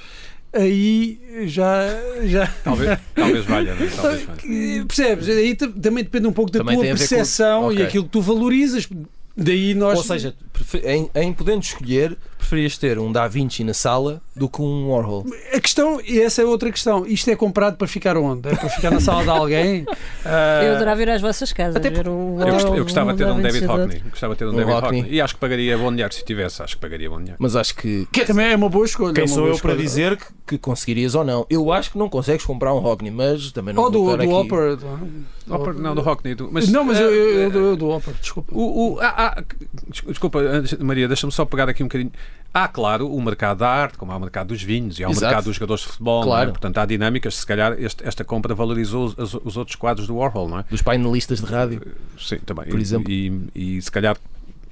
Aí 0.53 1.17
já, 1.45 1.85
já 2.25 2.45
Talvez, 2.63 2.99
talvez 3.15 3.45
valha, 3.45 3.73
não 3.73 3.85
é? 3.85 3.89
Talvez 3.89 4.23
valha. 4.25 4.85
Percebes? 4.85 5.29
Aí 5.29 5.55
também 5.55 6.03
depende 6.03 6.27
um 6.27 6.33
pouco 6.33 6.51
da 6.51 6.59
Também 6.59 6.75
tua 6.75 6.83
ver 6.83 6.91
com- 6.91 6.97
percepção 6.97 7.71
e 7.71 7.81
aquilo 7.81 8.03
que 8.03 8.09
tu 8.09 8.21
valorizas. 8.21 8.87
Daí 9.35 9.73
nós. 9.73 9.97
Ou 9.97 10.03
seja, 10.03 10.35
em, 10.83 11.09
em 11.15 11.31
podendo 11.33 11.63
escolher, 11.63 12.17
preferias 12.41 12.77
ter 12.77 12.99
um 12.99 13.11
Da 13.11 13.27
Vinci 13.27 13.63
na 13.63 13.73
sala 13.73 14.21
do 14.35 14.49
que 14.49 14.61
um 14.61 14.89
Warhol. 14.89 15.25
a 15.53 15.59
questão, 15.59 16.01
e 16.05 16.19
essa 16.19 16.41
é 16.41 16.45
outra 16.45 16.71
questão. 16.71 17.05
Isto 17.05 17.29
é 17.29 17.35
comprado 17.35 17.77
para 17.77 17.87
ficar 17.87 18.17
onde? 18.17 18.49
É 18.49 18.55
para 18.55 18.69
ficar 18.69 18.91
na 18.91 18.99
sala 18.99 19.23
de 19.23 19.29
alguém? 19.29 19.85
Ah, 20.25 20.61
Eu 20.63 20.75
adorava 20.75 21.01
ir 21.01 21.09
às 21.09 21.21
vossas 21.21 21.53
casas. 21.53 21.75
Até 21.75 21.89
ver 21.89 22.07
o 22.07 22.37
Eu, 22.39 22.45
gost- 22.47 22.63
Warhol, 22.63 22.77
eu 22.77 22.83
gostava 22.83 23.11
de 23.13 23.17
ter 23.19 23.25
Da 23.25 23.33
um 23.33 23.41
David. 23.41 23.65
Hockney. 23.65 24.03
Gostava 24.09 24.33
de 24.33 24.39
ter 24.39 24.45
um, 24.45 24.49
Um 24.49 24.55
David 24.55 24.73
Hockney. 24.73 24.99
Hockney. 25.01 25.15
E 25.15 25.21
acho 25.21 25.33
que 25.35 25.39
pagaria 25.39 25.77
bom 25.77 25.89
dinheiro 25.91 26.13
se 26.13 26.25
tivesse. 26.25 26.61
Acho 26.63 26.75
que 26.75 26.81
pagaria 26.81 27.09
bom 27.09 27.17
dinheiro. 27.17 27.37
Mas 27.39 27.55
acho 27.55 27.75
que. 27.75 28.07
que 28.11 28.25
também 28.25 28.47
é 28.51 28.55
uma 28.55 28.69
boa 28.69 28.85
escolha. 28.85 29.13
Quem 29.13 29.23
é 29.23 29.27
sou 29.27 29.43
eu 29.47 29.57
para 29.57 29.73
escolha. 29.73 29.77
dizer 29.77 30.17
que, 30.17 30.25
que 30.47 30.57
conseguirias 30.57 31.15
ou 31.15 31.23
não? 31.23 31.45
Eu 31.49 31.71
acho 31.71 31.91
que 31.91 31.97
não 31.97 32.09
consegues 32.09 32.45
comprar 32.45 32.73
um 32.73 32.77
Hockney, 32.85 33.11
mas 33.11 33.51
também 33.51 33.73
não 33.73 33.83
Ou 33.83 33.89
do, 33.89 34.17
do. 34.17 34.29
Opera. 34.31 34.75
do- 34.75 35.41
Opera- 35.49 35.73
não, 35.73 35.93
do 35.95 36.01
Hockney. 36.07 36.33
Do, 36.35 36.49
não, 36.71 36.83
mas 36.85 36.97
eh, 36.99 37.03
eu, 37.03 37.11
eu, 37.13 37.13
eu, 37.13 37.51
eh, 37.51 37.55
eu 37.71 37.75
do 37.75 37.89
Opera, 37.89 38.15
desculpa. 38.21 38.53
O, 38.55 38.93
o- 38.95 38.99
ah, 39.01 39.35
ah, 39.37 39.43
des- 39.87 40.01
desculpa, 40.07 40.39
Maria, 40.79 41.07
deixa-me 41.07 41.31
só 41.31 41.43
pegar 41.45 41.67
aqui 41.67 41.83
um 41.83 41.87
bocadinho. 41.87 42.11
Há, 42.53 42.67
claro, 42.67 43.07
o 43.09 43.21
mercado 43.21 43.59
da 43.59 43.69
arte, 43.69 43.97
como 43.97 44.11
há 44.11 44.17
o 44.17 44.19
mercado 44.19 44.49
dos 44.49 44.61
vinhos 44.61 44.99
e 44.99 45.03
há 45.05 45.07
o 45.07 45.11
Exato. 45.11 45.25
mercado 45.25 45.45
dos 45.45 45.55
jogadores 45.55 45.83
de 45.83 45.87
futebol. 45.89 46.21
é? 46.21 46.25
Claro. 46.25 46.51
Portanto, 46.51 46.77
há 46.79 46.85
dinâmicas. 46.85 47.35
Se 47.35 47.45
calhar 47.45 47.73
este- 47.79 48.05
esta 48.05 48.25
compra 48.25 48.53
valorizou 48.53 49.05
os, 49.05 49.17
os- 49.17 49.41
os 49.45 49.55
outros 49.57 49.77
quadros 49.77 50.05
do 50.05 50.17
Warhol, 50.17 50.49
não 50.49 50.59
é? 50.59 50.65
Dos 50.69 50.81
painelistas 50.81 51.39
de 51.39 51.45
rádio. 51.45 51.81
Sim, 52.19 52.39
também. 52.39 52.65
Por 52.65 52.77
E- 52.77 52.81
exemplo. 52.81 53.09
E, 53.09 53.43
e, 53.55 53.81
se 53.81 53.89
calhar 53.89 54.17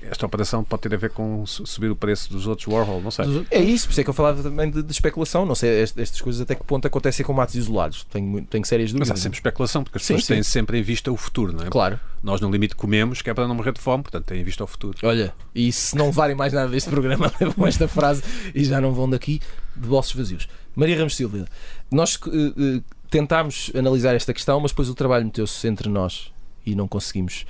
esta 0.01 0.25
operação 0.25 0.63
pode 0.63 0.81
ter 0.83 0.93
a 0.93 0.97
ver 0.97 1.09
com 1.09 1.45
su- 1.45 1.65
subir 1.67 1.91
o 1.91 1.95
preço 1.95 2.31
dos 2.31 2.47
outros 2.47 2.67
Warhol, 2.67 3.01
não 3.01 3.11
sei. 3.11 3.45
É 3.51 3.61
isso, 3.61 3.85
por 3.87 3.91
isso 3.91 4.01
é 4.01 4.03
que 4.03 4.09
eu 4.09 4.13
falava 4.13 4.41
também 4.41 4.69
de, 4.71 4.81
de 4.81 4.91
especulação. 4.91 5.45
Não 5.45 5.55
sei 5.55 5.81
est- 5.81 5.97
estas 5.99 6.21
coisas 6.21 6.41
até 6.41 6.55
que 6.55 6.63
ponto 6.63 6.85
acontecem 6.87 7.25
com 7.25 7.33
matos 7.33 7.55
isolados. 7.55 8.05
Tenho, 8.09 8.43
tenho 8.45 8.65
sérias 8.65 8.91
Mas 8.91 8.99
dúvidas. 9.01 9.19
há 9.19 9.21
sempre 9.23 9.37
especulação, 9.37 9.83
porque 9.83 9.97
as 9.97 10.03
Sim, 10.03 10.13
pessoas 10.13 10.25
sim. 10.27 10.33
têm 10.35 10.43
sempre 10.43 10.79
em 10.79 10.81
vista 10.81 11.11
o 11.11 11.17
futuro, 11.17 11.51
não 11.53 11.65
é? 11.65 11.69
Claro. 11.69 11.99
Nós, 12.23 12.39
no 12.41 12.49
limite, 12.49 12.75
comemos, 12.75 13.21
que 13.21 13.29
é 13.29 13.33
para 13.33 13.47
não 13.47 13.55
morrer 13.55 13.73
de 13.73 13.79
fome, 13.81 14.03
portanto, 14.03 14.25
têm 14.25 14.41
em 14.41 14.43
vista 14.43 14.63
o 14.63 14.67
futuro. 14.67 14.97
Olha, 15.03 15.33
e 15.53 15.71
se 15.71 15.95
não 15.95 16.07
levarem 16.07 16.35
mais 16.35 16.53
nada 16.53 16.69
deste 16.69 16.89
programa, 16.89 17.31
levam 17.39 17.67
esta 17.67 17.87
frase 17.87 18.23
e 18.55 18.63
já 18.63 18.79
não 18.81 18.93
vão 18.93 19.09
daqui 19.09 19.39
de 19.75 19.87
bolsos 19.87 20.13
vazios. 20.13 20.47
Maria 20.75 20.97
Ramos 20.97 21.15
Silva, 21.15 21.45
nós 21.91 22.17
eh, 22.27 22.77
eh, 22.77 22.81
tentámos 23.09 23.71
analisar 23.75 24.15
esta 24.15 24.33
questão, 24.33 24.59
mas 24.59 24.71
depois 24.71 24.87
o 24.89 24.95
trabalho 24.95 25.25
meteu-se 25.25 25.67
entre 25.67 25.89
nós 25.89 26.31
e 26.65 26.75
não 26.75 26.87
conseguimos. 26.87 27.45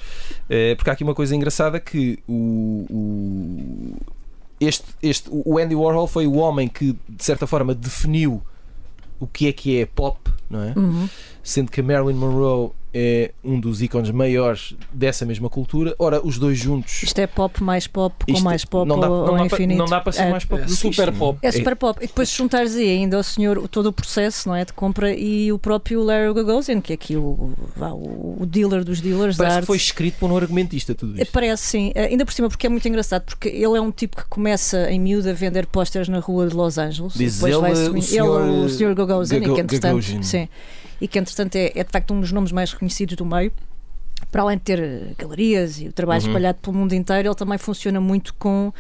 Eh, 0.50 0.76
porque 0.76 0.90
há 0.90 0.94
aqui 0.94 1.04
uma 1.04 1.16
coisa 1.16 1.36
engraçada 1.36 1.80
que 1.80 2.20
o, 2.28 2.86
o- 2.90 3.94
este, 4.60 4.86
este, 5.02 5.30
o 5.32 5.58
Andy 5.58 5.76
Warhol 5.76 6.08
foi 6.08 6.28
o 6.28 6.34
homem 6.36 6.68
que, 6.68 6.94
de 7.08 7.24
certa 7.24 7.48
forma, 7.48 7.74
definiu 7.74 8.42
o 9.20 9.26
que 9.28 9.48
é 9.48 9.54
que 9.54 9.80
é 9.80 9.86
pop, 9.86 10.20
não 10.50 10.64
é? 10.64 10.74
Uhum. 10.76 11.08
Sendo 11.44 11.72
que 11.72 11.80
a 11.80 11.84
Marilyn 11.84 12.16
Monroe 12.16 12.72
é 12.94 13.32
um 13.44 13.60
dos 13.60 13.82
ícones 13.82 14.10
maiores 14.12 14.76
dessa 14.92 15.26
mesma 15.26 15.50
cultura. 15.50 15.96
Ora, 16.00 16.26
os 16.26 16.38
dois 16.40 16.58
juntos. 16.58 17.04
Isto 17.04 17.20
é 17.20 17.28
pop 17.28 17.62
mais 17.64 17.86
pop 17.88 18.26
com 18.26 18.32
Isto 18.32 18.44
mais 18.44 18.66
pop 18.66 18.88
não 18.88 19.00
dá, 19.00 19.10
ou, 19.10 19.28
não 19.28 19.36
para, 19.36 19.46
infinito. 19.46 19.78
não 19.78 19.86
dá 19.86 20.00
para 20.02 20.12
ser 20.12 20.24
É. 20.24 20.32
mais 20.32 20.46
pop 20.46 20.62
É 20.64 20.68
super 20.68 21.08
isto, 21.10 21.20
pop. 21.20 21.40
É 21.42 21.52
super 21.52 21.76
pop. 21.76 22.00
E 22.04 22.08
depois 22.08 22.30
juntares 22.32 22.76
aí 22.76 22.90
ainda 22.90 23.20
o 23.20 23.24
senhor, 23.24 23.68
todo 23.68 23.88
o 23.88 23.94
processo 23.94 24.48
não 24.50 24.56
é, 24.56 24.66
de 24.66 24.74
compra 24.74 25.14
e 25.14 25.52
o 25.52 25.60
próprio 25.60 26.02
Larry 26.04 26.34
Gagosian, 26.34 26.82
que 26.82 26.94
é 26.94 26.96
aqui 26.96 27.16
o, 27.16 27.54
o, 27.80 28.38
o 28.42 28.46
dealer 28.46 28.84
dos 28.84 29.02
dealers 29.02 29.38
da 29.38 29.44
Parece 29.44 29.56
arte. 29.58 29.64
que 29.64 29.68
foi 29.68 29.78
escrito 29.78 30.16
por 30.20 30.32
um 30.32 30.38
argumentista 30.38 30.96
tudo 30.96 31.18
É, 31.20 31.24
isto. 31.24 31.32
Parece 31.32 31.64
sim, 31.64 31.92
Eh, 31.96 32.06
ainda 32.08 32.26
por 32.26 32.34
cima, 32.34 32.50
porque 32.50 32.66
é 32.68 32.70
muito 32.70 32.88
engraçado, 32.88 33.24
porque 33.26 33.50
ele 33.50 33.78
é 33.78 33.82
um 33.82 33.92
tipo 33.92 34.18
que 34.18 34.26
começa 34.28 34.90
em 34.92 35.00
miúdo 35.00 35.30
a 35.30 35.34
vender 35.34 35.66
pósteres 35.68 36.08
na 36.08 36.20
rua 36.20 36.48
de 36.48 36.56
Los 36.56 36.78
Angeles. 36.78 37.14
Diz 37.14 37.36
depois 37.36 37.54
ele, 37.54 37.62
vai 37.62 37.72
o 38.00 38.02
senhor, 38.02 38.42
ele, 38.48 38.66
o 38.66 38.70
Sr. 38.70 38.96
Gagosian, 38.96 39.40
Gago- 39.40 39.56
que 39.56 39.62
entretanto, 39.62 39.84
Gagosian. 39.96 40.24
sim, 40.24 40.50
e 41.02 41.08
que 41.08 41.18
entretanto 41.20 41.56
é, 41.56 41.72
é 41.76 41.84
de 41.84 41.92
facto 41.92 42.14
um 42.14 42.20
dos 42.22 42.32
nomes 42.32 42.52
mais 42.52 42.72
reconhecidos 42.72 43.16
do 43.16 43.26
meio. 43.26 43.52
Para 44.32 44.42
além 44.44 44.58
de 44.58 44.64
ter 44.64 44.80
eh, 44.80 45.02
galerias 45.18 45.80
e 45.80 45.88
o 45.88 45.94
trabalho 45.94 46.22
Uhum. 46.22 46.28
espalhado 46.28 46.58
pelo 46.62 46.76
mundo 46.76 46.94
inteiro, 46.94 47.28
ele 47.30 47.36
também 47.36 47.58
funciona 47.58 48.00
muito 48.02 48.34
com. 48.36 48.72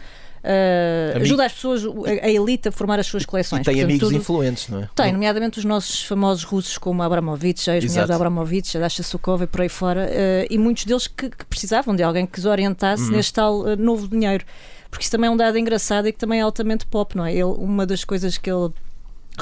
Ami- 1.15 1.23
ajuda 1.23 1.45
as 1.45 1.53
pessoas, 1.53 1.83
a, 1.85 2.25
a 2.25 2.29
elite, 2.29 2.69
a 2.69 2.71
formar 2.71 2.99
as 2.99 3.07
suas 3.07 3.23
E 3.23 3.27
coleções. 3.27 3.63
tem 3.65 3.73
Portanto, 3.73 3.89
amigos 3.91 4.07
tudo- 4.09 4.17
influentes, 4.17 4.67
não 4.69 4.83
é? 4.83 4.89
tem, 4.95 5.11
nomeadamente 5.11 5.59
os 5.59 5.65
nossos 5.65 6.03
famosos 6.03 6.43
russos 6.43 6.77
como 6.77 7.01
Abramovich, 7.03 7.69
a 7.69 7.75
ex-mulher 7.75 7.97
Exato. 8.03 8.07
do 8.07 8.15
Abramovich, 8.15 8.77
a 8.77 8.79
Dasha 8.81 9.03
Sukova 9.03 9.43
e 9.43 9.47
por 9.47 9.61
aí 9.61 9.69
fora, 9.69 10.07
eh, 10.09 10.47
e 10.49 10.57
muitos 10.57 10.85
deles 10.85 11.07
que, 11.07 11.29
que 11.29 11.45
precisavam 11.45 11.95
de 11.95 12.03
alguém 12.03 12.25
que 12.25 12.39
os 12.39 12.45
orientasse 12.45 13.03
Uhum. 13.03 13.11
neste 13.11 13.33
tal 13.33 13.67
eh, 13.67 13.75
novo 13.75 14.07
dinheiro. 14.07 14.45
Porque 14.89 15.03
isso 15.03 15.11
também 15.11 15.27
é 15.27 15.31
um 15.31 15.37
dado 15.37 15.57
engraçado 15.57 16.07
e 16.07 16.11
que 16.11 16.17
também 16.17 16.39
é 16.39 16.41
altamente 16.41 16.85
pop, 16.85 17.15
não 17.15 17.25
é? 17.25 17.31
Ele, 17.33 17.43
uma 17.43 17.85
das 17.85 18.03
coisas 18.03 18.37
que 18.37 18.49
ele 18.49 18.71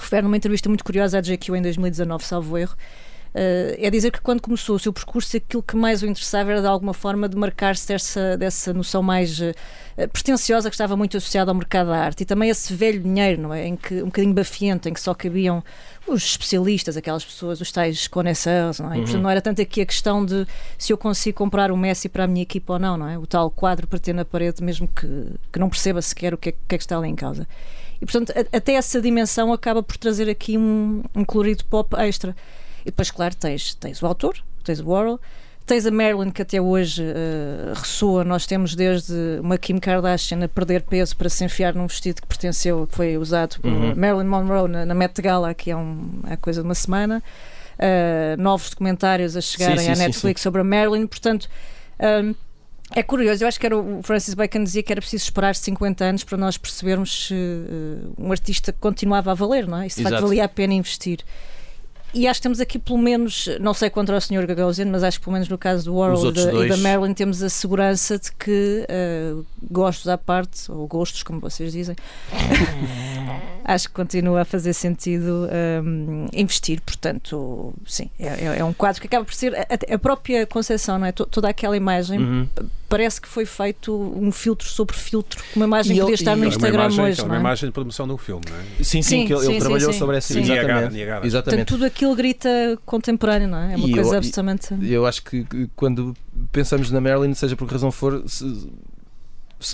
refere 0.02 0.24
numa 0.24 0.38
entrevista 0.38 0.70
muito 0.70 0.84
curiosa 0.84 1.18
à 1.18 1.22
JQ 1.22 1.56
em 1.56 1.62
2019, 1.62 2.24
salvo 2.24 2.58
erro, 2.58 2.76
eh, 3.34 3.78
é 3.80 3.92
dizer 3.92 4.12
que 4.12 4.20
quando 4.20 4.42
começou 4.42 4.76
o 4.76 4.80
seu 4.80 4.92
percurso, 4.92 5.38
aquilo 5.38 5.62
que 5.62 5.76
mais 5.76 6.02
o 6.02 6.08
interessava 6.08 6.52
era 6.52 6.62
de 6.62 6.68
alguma 6.68 6.94
forma 6.94 7.30
demarcar-se 7.30 7.88
dessa, 7.88 8.36
dessa 8.36 8.74
noção 8.74 9.04
mais 9.04 9.40
eh, 9.40 9.54
pretenciosa 10.08 10.70
que 10.70 10.74
estava 10.74 10.98
muito 10.98 11.18
associada 11.18 11.52
ao 11.52 11.56
mercado 11.56 11.88
da 11.88 11.98
arte 11.98 12.22
e 12.22 12.26
também 12.26 12.50
esse 12.50 12.74
velho 12.74 13.00
dinheiro, 13.00 13.42
não 13.42 13.54
é? 13.54 13.68
Em 13.68 13.76
que, 13.76 14.02
um 14.02 14.06
bocadinho 14.06 14.34
bafiento, 14.34 14.90
em 14.90 14.94
que 14.94 15.00
só 15.00 15.14
cabiam 15.14 15.64
os 16.08 16.24
especialistas, 16.24 16.98
aquelas 16.98 17.24
pessoas, 17.24 17.62
os 17.62 17.72
tais 17.72 18.08
connoisseurs, 18.08 18.80
não 18.80 18.92
é? 18.92 18.98
E, 18.98 19.02
portanto, 19.02 19.22
não 19.22 19.30
era 19.30 19.42
tanto 19.42 19.62
aqui 19.62 19.82
a 19.82 19.86
questão 19.86 20.26
de 20.26 20.48
se 20.76 20.92
eu 20.92 20.98
consigo 20.98 21.38
comprar 21.38 21.72
o 21.72 21.78
Messi 21.78 22.10
para 22.10 22.24
a 22.24 22.28
minha 22.28 22.42
equipa 22.42 22.74
ou 22.74 22.80
não, 22.80 22.98
não 22.98 23.08
é? 23.08 23.20
O 23.20 23.28
tal 23.28 23.52
quadro 23.52 23.86
para 23.86 24.00
ter 24.00 24.14
na 24.14 24.26
parede, 24.26 24.64
mesmo 24.64 24.88
que, 24.88 25.08
que 25.52 25.60
não 25.60 25.70
perceba 25.70 26.02
sequer 26.02 26.34
o 26.34 26.38
que 26.40 26.50
é, 26.50 26.52
que 26.54 26.76
é 26.76 26.78
que 26.78 26.84
está 26.84 26.98
ali 26.98 27.10
em 27.10 27.16
causa. 27.16 27.48
E, 28.02 28.06
portanto, 28.06 28.32
a- 28.32 28.58
até 28.58 28.74
essa 28.74 29.02
dimensão 29.02 29.52
acaba 29.54 29.82
por 29.82 29.98
trazer 29.98 30.30
aqui 30.30 30.58
um, 30.58 31.04
um 31.16 31.24
colorido 31.26 31.66
pop 31.66 31.96
extra. 32.00 32.36
E 32.82 32.86
depois, 32.86 33.12
claro, 33.12 33.36
tens, 33.36 33.74
tens 33.76 34.02
o 34.02 34.06
autor, 34.06 34.38
tens 34.64 34.80
o 34.80 34.88
Warhol, 34.90 35.20
tens 35.66 35.86
a 35.86 35.92
Marilyn 35.92 36.32
que 36.32 36.42
até 36.42 36.62
hoje 36.62 37.04
eh, 37.04 37.74
ressoa. 37.76 38.24
Nós 38.24 38.46
temos 38.46 38.76
desde 38.76 39.14
uma 39.42 39.58
Kim 39.58 39.78
Kardashian 39.80 40.44
a 40.44 40.48
perder 40.48 40.84
peso 40.84 41.18
para 41.18 41.28
se 41.28 41.44
enfiar 41.44 41.74
num 41.76 41.88
vestido 41.88 42.22
que 42.22 42.28
pertenceu, 42.28 42.88
que 42.88 42.96
foi 42.96 43.18
usado 43.18 43.60
por 43.60 43.70
Uhum. 43.70 43.94
Marilyn 43.96 44.26
Monroe 44.28 44.70
na, 44.70 44.86
na 44.86 44.94
Met 44.94 45.22
Gala, 45.22 45.54
que 45.54 45.70
é 45.72 45.76
um, 45.76 46.22
é 46.30 46.38
coisa 46.38 46.62
de 46.62 46.68
uma 46.68 46.76
semana. 46.76 47.22
Uh, 47.78 48.42
novos 48.42 48.70
documentários 48.72 49.36
a 49.36 49.42
chegarem 49.42 49.78
sim, 49.80 49.90
à 49.92 49.96
sim, 49.96 50.02
Netflix 50.04 50.42
sobre 50.42 50.62
a 50.62 50.64
Marilyn, 50.64 51.06
portanto. 51.08 51.48
um, 52.00 52.34
é 52.96 53.04
curioso, 53.04 53.44
eu 53.44 53.48
acho 53.48 53.60
que 53.60 53.66
era 53.66 53.78
o 53.78 54.02
Francis 54.02 54.34
Bacon 54.34 54.64
dizia 54.64 54.82
que 54.82 54.92
era 54.92 55.02
preciso 55.02 55.26
esperar 55.26 55.56
50 55.56 56.06
anos 56.06 56.24
para 56.24 56.38
nós 56.38 56.58
percebermos 56.58 57.28
se 57.28 57.34
uh, 57.34 58.14
um 58.18 58.32
artista 58.32 58.72
continuava 58.72 59.32
a 59.32 59.34
valer, 59.34 59.68
não 59.68 59.82
é? 59.82 59.88
E 59.88 59.90
se 59.90 59.98
de 59.98 60.04
facto 60.04 60.22
valia 60.22 60.46
a 60.46 60.50
pena 60.50 60.74
investir. 60.74 61.20
E 62.14 62.26
acho 62.26 62.40
que 62.40 62.44
temos 62.44 62.62
aqui 62.62 62.80
pelo 62.80 62.98
menos, 62.98 63.50
não 63.60 63.74
sei 63.74 63.90
contra 63.90 64.16
o 64.16 64.22
Sr. 64.22 64.48
Gagosian, 64.48 64.86
mas 64.86 65.04
acho 65.04 65.20
que 65.20 65.26
pelo 65.26 65.34
menos 65.34 65.50
no 65.50 65.58
caso 65.58 65.86
do 65.86 65.92
Os 65.92 66.24
Warhol 66.24 66.62
e 66.62 66.66
e 66.66 66.70
da 66.70 66.78
Marilyn 66.78 67.14
temos 67.14 67.44
a 67.44 67.50
segurança 67.50 68.18
de 68.18 68.32
que 68.32 68.88
uh, 68.90 69.46
gostos 69.70 70.08
à 70.08 70.18
parte, 70.18 70.72
ou 70.72 70.88
gostos, 70.88 71.22
como 71.22 71.42
vocês 71.42 71.74
dizem, 71.74 71.96
acho 73.68 73.90
que 73.90 73.94
continua 73.94 74.42
a 74.42 74.46
fazer 74.46 74.74
sentido 74.74 75.48
um, 75.84 76.26
investir. 76.34 76.82
Portanto, 76.82 77.74
sim, 77.86 78.10
é, 78.18 78.26
é- 78.28 78.60
é 78.60 78.64
um 78.64 78.72
quadro 78.74 79.02
que 79.02 79.08
acaba 79.08 79.26
por 79.26 79.34
ser 79.34 79.54
a, 79.56 79.94
a 79.94 80.00
própria 80.00 80.46
concepção, 80.48 80.98
não 80.98 81.06
é? 81.06 81.12
To- 81.12 81.26
Toda 81.26 81.50
aquela 81.50 81.76
imagem 81.76 82.18
Uhum. 82.20 82.48
parece 82.88 83.20
que 83.22 83.28
foi 83.28 83.46
feito 83.46 83.94
um 83.94 84.32
filtro 84.32 84.66
sobre 84.68 84.96
filtro, 84.96 85.44
uma 85.56 85.66
imagem 85.66 85.94
que 85.96 86.00
podia 86.02 86.16
estar 86.16 86.32
e- 86.32 86.36
no 86.38 86.44
É 86.44 86.48
uma 86.48 86.54
Instagram 86.56 86.80
imagem, 86.84 87.06
hoje. 87.06 87.20
é 87.20 87.24
uma 87.24 87.28
não 87.30 87.36
é? 87.36 87.40
imagem 87.42 87.68
de 87.70 87.74
promoção 87.74 88.08
do 88.08 88.18
filme, 88.18 88.42
não 88.50 88.56
é? 88.58 88.62
Sim, 88.78 88.84
sim, 88.84 89.02
Sim, 89.02 89.28
que 89.28 89.34
ele, 89.34 89.46
ele 89.46 89.54
sim, 89.54 89.60
trabalhou 89.60 89.92
sim, 89.94 90.00
sobre 90.00 90.18
essa. 90.18 90.34
sim. 90.34 90.40
Exatamente. 90.40 90.66
Niagara, 90.68 90.90
Niagara. 90.90 91.22
Portanto, 91.22 91.28
exatamente. 91.28 91.68
tudo 91.68 91.86
aquilo 91.86 92.16
grita 92.16 92.50
contemporâneo, 92.86 93.48
não 93.50 93.58
é? 93.60 93.74
É 93.74 93.76
uma 93.76 93.88
E 93.88 93.92
coisa 93.92 94.12
eu- 94.12 94.18
absolutamente. 94.18 94.68
Eu 94.82 95.06
acho 95.06 95.22
que 95.24 95.46
quando 95.76 96.16
pensamos 96.54 96.90
na 96.90 97.02
Marilyn, 97.02 97.34
seja 97.34 97.56
por 97.58 97.68
que 97.68 97.74
razão 97.74 97.92
for, 97.92 98.24
se- 98.26 98.70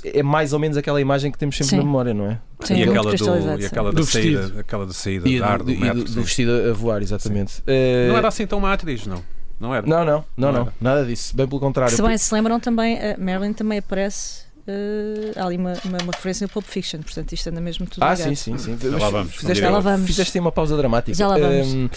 é 0.05 0.23
mais 0.23 0.53
ou 0.53 0.59
menos 0.59 0.77
aquela 0.77 0.99
imagem 1.01 1.31
que 1.31 1.37
temos 1.37 1.55
sempre 1.57 1.71
Sim. 1.71 1.77
na 1.77 1.83
memória, 1.83 2.13
não 2.13 2.31
é? 2.31 2.39
Sim, 2.61 2.75
e 2.75 2.83
aquela, 2.83 3.15
do, 3.15 3.61
e 3.61 3.65
aquela 3.65 3.91
Do 3.91 3.95
da 3.97 4.03
saída, 4.05 4.39
vestido. 4.41 4.59
aquela 4.59 4.85
da 4.85 4.93
saída 4.93 5.27
E 5.27 5.31
de 5.37 5.43
ar 5.43 5.57
do, 5.59 5.65
do 5.65 5.71
e 5.71 5.75
do- 5.75 5.81
metro. 5.81 6.03
do 6.03 6.09
sim. 6.09 6.21
vestido 6.21 6.51
a 6.69 6.73
voar, 6.73 7.01
exatamente. 7.01 7.61
Eh, 7.67 8.07
Não 8.09 8.17
era 8.17 8.27
assim 8.27 8.47
tão 8.47 8.59
uma 8.59 8.71
atriz, 8.73 9.05
não. 9.05 9.21
Não 9.59 9.73
era. 9.75 9.85
Não, 9.85 10.03
não, 10.05 10.25
não, 10.37 10.51
Não 10.51 10.65
não, 10.65 10.73
nada 10.81 11.05
disso. 11.05 11.35
Bem 11.35 11.47
pelo 11.47 11.59
contrário. 11.59 11.95
Se 11.95 12.01
bem 12.01 12.17
se 12.17 12.33
lembram 12.33 12.59
também, 12.59 12.97
a 12.97 13.17
Marilyn 13.17 13.53
também 13.53 13.79
aparece. 13.79 14.43
eh, 14.67 15.33
há 15.35 15.45
ali 15.45 15.57
uma, 15.57 15.73
uma, 15.85 15.97
uma 16.03 16.11
referência 16.13 16.45
no 16.45 16.49
Pulp 16.49 16.65
Fiction, 16.65 17.01
portanto 17.01 17.33
isto 17.33 17.49
anda 17.49 17.59
mesmo 17.61 17.85
tudo 17.85 18.01
Ah, 18.03 18.13
ligado. 18.13 18.35
sim, 18.35 18.57
sim, 18.57 18.57
sim. 18.57 18.77
Já 18.81 18.97
lá 18.97 19.09
vamos. 19.09 19.35
Fizeste, 19.35 19.61
Já 19.61 19.69
lá 19.69 19.79
vamos. 19.79 20.05
fizeste 20.07 20.39
uma 20.39 20.51
pausa 20.51 20.77
dramática. 20.77 21.13
Já 21.17 21.27
lá 21.27 21.37
vamos. 21.37 21.67
Ehm, 21.73 21.89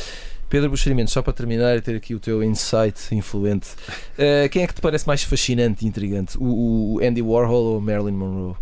Pedro 0.48 0.70
Buxerimentos, 0.70 1.12
só 1.12 1.22
para 1.22 1.32
terminar 1.32 1.76
e 1.76 1.80
ter 1.80 1.96
aqui 1.96 2.14
o 2.14 2.20
teu 2.20 2.42
insight 2.42 3.14
influente, 3.14 3.68
eh, 4.16 4.48
quem 4.48 4.62
é 4.62 4.66
que 4.66 4.74
te 4.74 4.80
parece 4.80 5.06
mais 5.06 5.22
fascinante 5.22 5.84
e 5.84 5.88
intrigante? 5.88 6.38
O, 6.38 6.94
o 6.94 7.00
Andy 7.02 7.20
Warhol 7.22 7.64
ou 7.74 7.80
Marilyn 7.80 8.12
Monroe? 8.12 8.54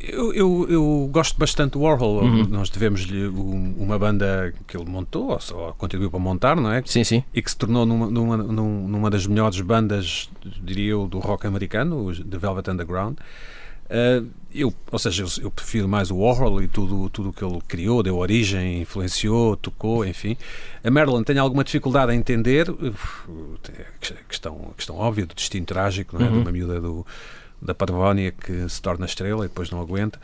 Eu, 0.00 0.32
eu, 0.32 0.66
eu 0.70 1.10
gosto 1.12 1.38
bastante 1.38 1.72
do 1.72 1.80
Warhol. 1.80 2.22
Uhum. 2.22 2.44
Nós 2.48 2.70
devemos-lhe 2.70 3.28
um- 3.28 3.74
uma 3.76 3.98
banda 3.98 4.54
que 4.66 4.74
ele 4.74 4.88
montou, 4.88 5.28
ou 5.32 5.38
só 5.40 5.74
contribuiu 5.76 6.10
para 6.10 6.18
montar, 6.18 6.56
não 6.56 6.72
é? 6.72 6.82
Sim, 6.86 7.04
sim. 7.04 7.22
E 7.34 7.42
que 7.42 7.50
se 7.50 7.56
tornou 7.58 7.84
numa, 7.84 8.06
numa, 8.10 8.36
num- 8.38 8.88
numa 8.88 9.10
das 9.10 9.26
melhores 9.26 9.60
bandas, 9.60 10.30
diria 10.62 10.92
eu, 10.92 11.06
do 11.06 11.18
rock 11.18 11.46
americano, 11.46 12.06
os 12.06 12.18
The 12.20 12.38
Velvet 12.38 12.70
Underground. 12.70 13.18
Ah, 13.90 14.22
eu, 14.54 14.72
ou 14.90 14.98
seja, 14.98 15.22
eu, 15.22 15.28
eu 15.44 15.50
prefiro 15.50 15.86
mais 15.86 16.10
o 16.10 16.16
Warhol 16.16 16.62
e 16.62 16.68
tudo 16.68 17.10
tudo 17.10 17.32
que 17.32 17.44
ele 17.44 17.58
criou, 17.68 18.02
deu 18.02 18.16
origem, 18.16 18.80
influenciou, 18.80 19.56
tocou, 19.56 20.04
enfim. 20.04 20.36
A 20.82 20.90
Marilyn 20.90 21.22
tem 21.22 21.36
alguma 21.38 21.62
dificuldade 21.62 22.10
a 22.10 22.14
entender, 22.14 22.70
uf, 22.70 23.28
tem 23.62 23.74
a 24.16 24.24
questão, 24.28 24.72
questão 24.76 24.96
óbvia 24.96 25.26
do 25.26 25.34
destino 25.34 25.66
trágico, 25.66 26.18
não 26.18 26.26
é? 26.26 26.28
Uhum. 26.30 26.34
de 26.36 26.40
uma 26.40 26.52
miúda 26.52 26.80
do, 26.80 27.06
da 27.60 27.74
Patagónia 27.74 28.32
que 28.32 28.66
se 28.68 28.80
torna 28.80 29.04
estrela 29.04 29.44
e 29.44 29.48
depois 29.48 29.70
não 29.70 29.80
aguenta. 29.80 30.18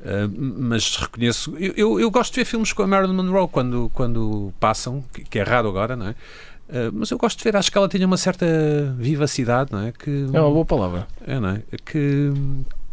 Uh, 0.00 0.28
mas 0.58 0.96
reconheço, 0.96 1.56
eu, 1.58 1.72
eu, 1.76 2.00
eu 2.00 2.10
gosto 2.10 2.34
de 2.34 2.40
ver 2.40 2.44
filmes 2.44 2.72
com 2.72 2.82
a 2.82 2.86
Marilyn 2.86 3.14
Monroe 3.14 3.48
quando, 3.48 3.90
quando 3.94 4.52
passam, 4.60 5.02
que, 5.12 5.22
que 5.24 5.38
é 5.38 5.42
raro 5.42 5.68
agora, 5.68 5.96
não 5.96 6.08
é? 6.08 6.10
Uh, 6.68 6.90
mas 6.92 7.10
eu 7.10 7.18
gosto 7.18 7.38
de 7.38 7.44
ver, 7.44 7.56
acho 7.56 7.70
que 7.70 7.78
ela 7.78 7.88
tinha 7.88 8.06
uma 8.06 8.16
certa 8.16 8.46
vivacidade, 8.98 9.72
não 9.72 9.80
é? 9.80 9.92
Que, 9.92 10.26
É 10.32 10.40
uma 10.40 10.50
boa 10.50 10.64
palavra. 10.64 11.06
é, 11.26 11.38
não 11.38 11.50
é? 11.50 11.62
Que, 11.84 12.32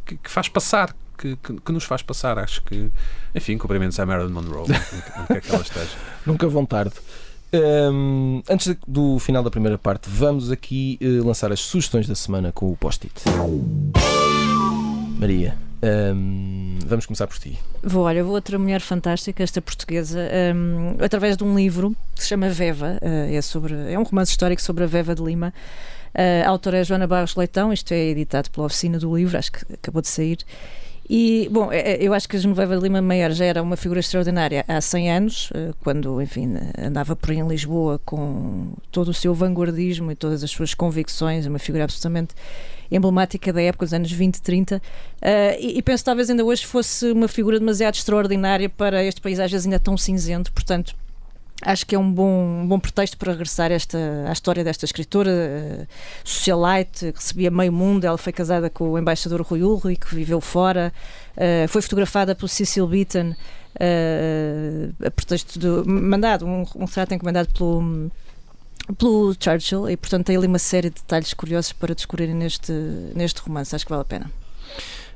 que, 0.09 0.17
que 0.17 0.31
faz 0.31 0.49
passar, 0.49 0.95
que, 1.17 1.35
que, 1.35 1.53
que 1.61 1.71
nos 1.71 1.83
faz 1.83 2.01
passar. 2.01 2.39
Acho 2.39 2.63
que, 2.63 2.89
enfim, 3.35 3.57
cumprimentos 3.57 3.99
à 3.99 4.05
Marilyn 4.05 4.31
Monroe, 4.31 4.63
onde, 4.63 5.27
quer 5.27 5.41
que 5.41 5.51
ela 5.51 5.61
esteja. 5.61 5.91
Nunca 6.25 6.47
vão 6.47 6.65
tarde. 6.65 6.95
Ehm, 7.51 8.41
antes 8.49 8.75
do 8.87 9.19
final 9.19 9.43
da 9.43 9.51
primeira 9.51 9.77
parte, 9.77 10.09
vamos 10.09 10.51
aqui 10.51 10.97
eh, 11.01 11.23
lançar 11.23 11.51
as 11.51 11.59
sugestões 11.59 12.07
da 12.07 12.15
semana 12.15 12.51
com 12.51 12.71
o 12.71 12.77
post-it. 12.77 13.23
Maria, 15.17 15.57
ehm, 15.81 16.77
vamos 16.85 17.05
começar 17.05 17.27
por 17.27 17.37
ti. 17.37 17.57
Vou, 17.83 18.03
olha, 18.03 18.23
vou 18.23 18.33
outra 18.33 18.57
mulher 18.57 18.81
fantástica, 18.81 19.43
esta 19.43 19.61
portuguesa, 19.61 20.19
hum, 20.55 20.95
através 21.03 21.35
de 21.37 21.43
um 21.43 21.55
livro 21.55 21.95
que 22.15 22.21
se 22.21 22.29
chama 22.29 22.49
Veva, 22.49 22.99
eh, 23.01 23.35
é, 23.35 23.41
sobre, 23.41 23.73
é 23.91 23.97
um 23.97 24.03
romance 24.03 24.31
histórico 24.31 24.61
sobre 24.61 24.83
a 24.83 24.87
Veva 24.87 25.15
de 25.15 25.23
Lima. 25.23 25.51
A 26.13 26.49
autora 26.49 26.77
é 26.79 26.83
Joana 26.83 27.07
Barros 27.07 27.35
Leitão, 27.35 27.71
isto 27.71 27.91
é 27.93 27.97
editado 27.97 28.49
pela 28.51 28.65
Oficina 28.65 28.97
do 28.99 29.15
Livro, 29.15 29.37
acho 29.37 29.51
que 29.51 29.59
acabou 29.73 30.01
de 30.01 30.07
sair. 30.07 30.39
E, 31.11 31.49
bom, 31.51 31.71
é- 31.71 31.93
é- 31.93 31.97
eu 32.03 32.13
acho 32.13 32.29
que 32.29 32.35
a 32.37 32.39
Genoveva 32.39 32.75
Lima 32.75 33.01
Maior 33.01 33.31
já 33.31 33.43
era 33.45 33.63
uma 33.63 33.75
figura 33.75 33.99
extraordinária 33.99 34.63
há 34.67 34.79
100 34.79 35.11
anos, 35.11 35.49
eh, 35.55 35.71
quando, 35.83 36.21
enfim, 36.21 36.55
andava 36.77 37.15
por 37.15 37.31
aí 37.31 37.37
em 37.37 37.47
Lisboa 37.47 37.99
com 38.05 38.73
todo 38.91 39.07
o 39.07 39.13
seu 39.13 39.33
vanguardismo 39.33 40.11
e 40.11 40.15
todas 40.15 40.43
as 40.43 40.51
suas 40.51 40.75
convicções, 40.75 41.47
uma 41.47 41.57
figura 41.57 41.85
absolutamente 41.85 42.35
emblemática 42.91 43.51
da 43.51 43.59
época 43.61 43.85
dos 43.87 43.93
anos 43.93 44.11
20, 44.11 44.39
30. 44.39 44.79
eh, 45.19 45.57
e, 45.59 45.81
penso 45.81 46.05
talvez 46.05 46.29
ainda 46.29 46.45
hoje 46.45 46.63
fosse 46.63 47.11
uma 47.11 47.27
figura 47.27 47.57
demasiado 47.59 47.95
extraordinária 47.95 48.69
para 48.69 49.03
este 49.03 49.19
país, 49.19 49.39
às 49.39 49.51
vezes 49.51 49.65
ainda 49.65 49.79
tão 49.79 49.97
cinzento, 49.97 50.51
portanto. 50.53 50.95
Acho 51.61 51.85
que 51.85 51.93
é 51.93 51.99
um 51.99 52.09
bom, 52.09 52.61
um 52.63 52.67
bom 52.67 52.79
pretexto 52.79 53.17
para 53.17 53.33
regressar 53.33 53.69
esta, 53.69 53.97
à 54.27 54.31
história 54.31 54.63
desta 54.63 54.85
escritora 54.85 55.29
eh, 55.29 55.87
socialite, 56.23 57.11
recebia 57.13 57.51
meio 57.51 57.73
mundo. 57.73 58.05
Ela 58.05 58.17
foi 58.17 58.31
casada 58.31 58.69
com 58.69 58.91
o 58.91 58.97
embaixador 58.97 59.41
Rui 59.41 59.61
Ulrich, 59.61 59.99
que 59.99 60.15
viveu 60.15 60.39
fora. 60.39 60.93
eh, 61.35 61.67
foi 61.67 61.81
fotografada 61.81 62.33
por 62.33 62.47
Cecil 62.47 62.87
Beaton, 62.87 63.35
eh, 63.77 64.89
a 65.05 65.11
pretexto 65.11 65.59
de. 65.59 65.67
mandado, 65.89 66.45
um, 66.45 66.65
um 66.75 66.85
retrato 66.85 67.13
encomendado 67.13 67.49
pelo, 67.53 68.09
pelo 68.97 69.35
Churchill 69.37 69.89
e 69.89 69.97
portanto 69.97 70.27
tem 70.27 70.37
ali 70.37 70.47
uma 70.47 70.59
série 70.59 70.89
de 70.89 70.95
detalhes 70.95 71.33
curiosos 71.33 71.73
para 71.73 71.93
descobrirem 71.93 72.35
neste, 72.35 72.71
neste 73.13 73.41
romance, 73.41 73.75
acho 73.75 73.85
que 73.85 73.91
vale 73.91 74.03
a 74.03 74.05
pena. 74.05 74.31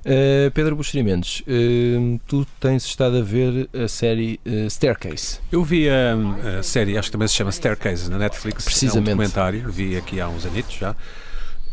Uh, 0.06 0.52
Pedro 0.52 0.76
Buxeri 0.76 1.02
Mendes, 1.02 1.42
uh, 1.42 2.20
tu 2.28 2.46
tens 2.60 2.84
estado 2.84 3.18
a 3.18 3.22
ver 3.22 3.70
a 3.74 3.88
série 3.88 4.38
uh, 4.46 4.70
Staircase. 4.70 5.40
Eu 5.50 5.64
vi 5.64 5.88
a, 5.90 6.60
a, 6.60 6.64
série, 6.64 6.98
acho 6.98 7.08
que 7.08 7.14
também 7.14 7.28
se 7.28 7.36
chama 7.36 7.52
Staircase 7.52 8.10
na 8.10 8.18
Netflix. 8.18 8.66
Precisamente. 8.66 9.10
É 9.10 9.14
um 9.14 9.16
documentário, 9.16 9.72
vi 9.72 9.96
aqui 9.96 10.20
há 10.20 10.28
uns 10.28 10.46
anitos 10.46 10.76
já. 10.76 10.94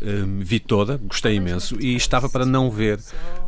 Um, 0.01 0.39
vi 0.39 0.59
toda, 0.59 0.97
gostei 0.97 1.35
imenso 1.35 1.79
e 1.79 1.95
estava 1.95 2.27
para 2.27 2.43
não 2.43 2.71
ver 2.71 2.99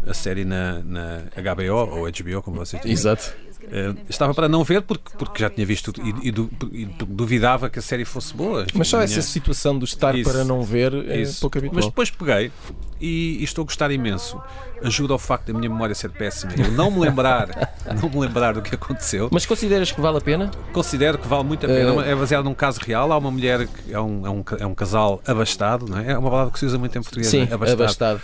a 0.05 0.13
série 0.13 0.45
na, 0.45 0.83
na 0.83 1.23
HBO 1.37 1.73
ou 1.73 2.11
HBO, 2.11 2.43
como 2.43 2.57
vocês 2.57 2.81
dizem. 2.81 2.93
Exato. 2.93 3.33
Uh, 3.63 3.97
estava 4.09 4.33
para 4.33 4.47
não 4.47 4.63
ver 4.63 4.81
porque, 4.81 5.17
porque 5.17 5.41
já 5.41 5.49
tinha 5.49 5.65
visto 5.65 5.93
e, 6.01 6.27
e, 6.27 6.31
du, 6.31 6.49
e, 6.71 6.85
duvidava 7.07 7.69
que 7.69 7.79
a 7.79 7.81
série 7.81 8.05
fosse 8.05 8.33
boa. 8.33 8.65
Mas 8.73 8.87
só 8.87 9.01
essa 9.01 9.21
situação 9.21 9.77
do 9.77 9.85
estar 9.85 10.15
isso, 10.15 10.29
para 10.29 10.43
não 10.43 10.61
ver 10.61 10.93
é 11.09 11.21
isso. 11.21 11.41
pouco 11.41 11.57
habitual. 11.57 11.77
Mas 11.77 11.85
depois 11.85 12.11
peguei 12.11 12.51
e, 12.99 13.39
e, 13.39 13.43
estou 13.43 13.63
a 13.63 13.65
gostar 13.65 13.91
imenso. 13.91 14.41
Ajuda 14.83 15.13
ao 15.13 15.19
facto 15.19 15.51
da 15.51 15.57
minha 15.57 15.69
memória 15.69 15.95
ser 15.95 16.09
péssima. 16.09 16.53
Eu 16.57 16.71
não 16.71 16.91
me 16.91 16.99
lembrar, 16.99 17.49
não 18.01 18.09
me 18.09 18.19
lembrar 18.19 18.53
do 18.53 18.61
que 18.61 18.75
aconteceu. 18.75 19.29
Mas 19.31 19.45
consideras 19.45 19.91
que 19.91 19.99
vale 19.99 20.17
a 20.17 20.21
pena? 20.21 20.51
Considero 20.71 21.17
que 21.17 21.27
vale 21.27 21.43
muito 21.43 21.65
a 21.65 21.69
pena. 21.69 21.93
Uh... 21.93 22.01
É 22.01 22.15
baseado 22.15 22.43
num 22.43 22.53
caso 22.53 22.79
real. 22.81 23.11
Há 23.11 23.17
uma 23.17 23.31
mulher 23.31 23.67
que 23.67 23.93
é 23.93 23.99
um, 23.99 24.27
é 24.27 24.29
um, 24.29 24.43
é 24.59 24.65
um 24.65 24.75
casal 24.75 25.21
abastado, 25.25 25.87
não 25.87 25.99
é? 25.99 26.11
É 26.11 26.17
uma 26.17 26.29
palavra 26.29 26.51
que 26.51 26.59
se 26.59 26.65
usa 26.65 26.77
muito 26.77 26.97
em 26.97 27.01
português. 27.01 27.27
Sim, 27.27 27.47
é? 27.49 27.53
abastado. 27.53 27.81
abastado. 27.81 28.21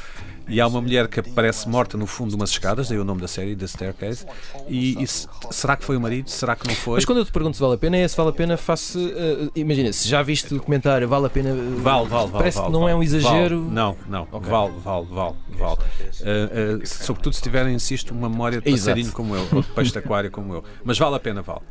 E 0.49 0.59
há 0.59 0.67
uma 0.67 0.81
mulher 0.81 1.07
que 1.07 1.19
aparece 1.19 1.69
morta 1.69 1.97
no 1.97 2.07
fundo 2.07 2.29
de 2.31 2.35
umas 2.35 2.49
escadas, 2.49 2.89
daí 2.89 2.97
o 2.97 3.03
nome 3.03 3.21
da 3.21 3.27
série, 3.27 3.55
The 3.55 3.67
Staircase. 3.67 4.25
E, 4.67 5.01
e 5.01 5.07
será 5.07 5.77
que 5.77 5.85
foi 5.85 5.95
o 5.95 6.01
marido? 6.01 6.29
Será 6.29 6.55
que 6.55 6.67
não 6.67 6.73
foi? 6.73 6.95
Mas 6.95 7.05
quando 7.05 7.19
eu 7.19 7.25
te 7.25 7.31
pergunto 7.31 7.55
se 7.55 7.61
vale 7.61 7.75
a 7.75 7.77
pena, 7.77 7.97
é 7.97 8.07
se 8.07 8.17
vale 8.17 8.29
a 8.29 8.33
pena, 8.33 8.57
faço. 8.57 8.99
Uh, 8.99 9.51
imagina, 9.55 9.93
se 9.93 10.07
já 10.07 10.21
viste 10.23 10.51
o 10.53 10.57
documentário, 10.57 11.07
vale 11.07 11.27
a 11.27 11.29
pena. 11.29 11.51
Uh, 11.51 11.77
vale, 11.77 12.07
vale, 12.07 12.07
vale. 12.07 12.31
Parece 12.31 12.57
vale, 12.57 12.67
que 12.67 12.73
não 12.73 12.79
vale, 12.81 12.91
é 12.91 12.95
um 12.95 13.03
exagero. 13.03 13.61
Vale. 13.61 13.73
Não, 13.73 13.97
não. 14.07 14.27
Okay. 14.31 14.49
Vale, 14.49 14.73
vale, 14.83 15.07
vale. 15.11 15.35
vale. 15.57 15.77
Uh, 15.77 16.85
sobretudo 16.85 17.33
se 17.33 17.41
tiverem, 17.41 17.73
insisto, 17.73 18.11
uma 18.11 18.27
memória 18.27 18.59
de 18.59 18.71
passarinho 18.71 19.11
como 19.11 19.35
eu, 19.35 19.47
ou 19.51 19.61
de 19.61 19.67
peixe 19.69 19.91
de 19.91 19.99
aquário 19.99 20.31
como 20.31 20.55
eu. 20.55 20.63
Mas 20.83 20.97
vale 20.97 21.15
a 21.15 21.19
pena, 21.19 21.41
vale. 21.41 21.61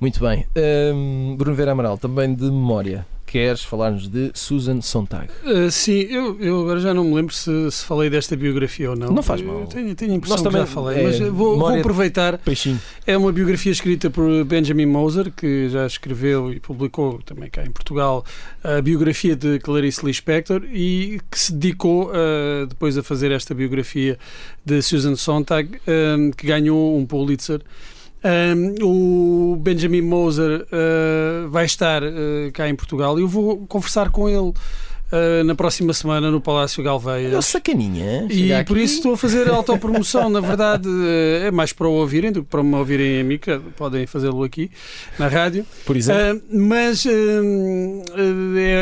Muito 0.00 0.20
bem. 0.20 0.46
Um, 0.94 1.34
Bruno 1.36 1.56
Vera 1.56 1.72
Amaral, 1.72 1.98
também 1.98 2.32
de 2.32 2.44
memória 2.44 3.04
queres 3.30 3.62
falar-nos 3.62 4.08
de 4.08 4.30
Susan 4.32 4.80
Sontag. 4.80 5.28
Uh, 5.44 5.70
sim, 5.70 6.00
eu, 6.00 6.40
eu 6.40 6.62
agora 6.62 6.80
já 6.80 6.94
não 6.94 7.04
me 7.04 7.14
lembro 7.14 7.34
se, 7.34 7.70
se 7.70 7.84
falei 7.84 8.08
desta 8.08 8.34
biografia 8.34 8.90
ou 8.90 8.96
não. 8.96 9.08
Não 9.08 9.22
faz 9.22 9.42
mal. 9.42 9.60
Eu 9.60 9.66
tenho, 9.66 9.94
tenho 9.94 10.12
a 10.12 10.14
impressão 10.16 10.42
Nós 10.42 10.52
que 10.52 10.58
já 10.58 10.66
falei, 10.66 10.98
é, 10.98 11.02
mas 11.02 11.18
vou, 11.18 11.58
vou, 11.58 11.68
aproveitar. 11.68 12.38
Peixinho. 12.38 12.80
É 13.06 13.16
uma 13.16 13.30
biografia 13.30 13.70
escrita 13.70 14.08
por 14.08 14.44
Benjamin 14.44 14.86
Moser, 14.86 15.30
que 15.30 15.68
já 15.68 15.86
escreveu 15.86 16.52
e 16.52 16.58
publicou 16.58 17.20
também 17.22 17.50
cá 17.50 17.62
em 17.62 17.70
Portugal 17.70 18.24
a 18.64 18.80
biografia 18.80 19.36
de 19.36 19.58
Clarice 19.58 20.04
Lispector 20.04 20.62
e 20.72 21.20
que 21.30 21.38
se 21.38 21.52
dedicou 21.52 22.10
uh, 22.10 22.66
depois 22.66 22.96
a 22.96 23.02
fazer 23.02 23.30
esta 23.30 23.54
biografia 23.54 24.18
de 24.64 24.80
Susan 24.80 25.16
Sontag, 25.16 25.76
uh, 25.76 26.34
que 26.34 26.46
ganhou 26.46 26.98
um 26.98 27.04
Pulitzer. 27.04 27.60
Um, 28.24 29.52
o 29.52 29.56
Benjamin 29.56 30.02
Moser 30.02 30.62
uh, 30.62 31.48
vai 31.50 31.64
estar 31.64 32.02
uh, 32.02 32.08
cá 32.52 32.68
em 32.68 32.74
Portugal 32.74 33.16
e 33.18 33.22
eu 33.22 33.28
vou 33.28 33.64
conversar 33.68 34.10
com 34.10 34.28
ele 34.28 34.38
uh, 34.38 35.44
na 35.44 35.54
próxima 35.54 35.92
semana 35.92 36.28
no 36.28 36.40
Palácio 36.40 36.82
Galveia. 36.82 37.36
É 37.36 37.40
sacaninha. 37.40 38.26
E 38.28 38.52
aqui. 38.52 38.66
por 38.66 38.76
isso 38.76 38.96
estou 38.96 39.12
a 39.12 39.16
fazer 39.16 39.48
autopromoção. 39.50 40.28
na 40.28 40.40
verdade, 40.40 40.88
é 41.44 41.50
mais 41.52 41.72
para 41.72 41.86
o 41.86 41.92
ouvirem 41.92 42.32
do 42.32 42.42
que 42.42 42.48
para 42.48 42.60
me 42.60 42.74
ouvirem 42.74 43.20
a 43.20 43.24
mim, 43.24 43.38
que 43.38 43.56
podem 43.76 44.04
fazê-lo 44.04 44.42
aqui 44.42 44.68
na 45.16 45.28
rádio. 45.28 45.64
Por 45.86 45.96
exemplo. 45.96 46.42
mas 46.52 47.06
é, 47.06 47.12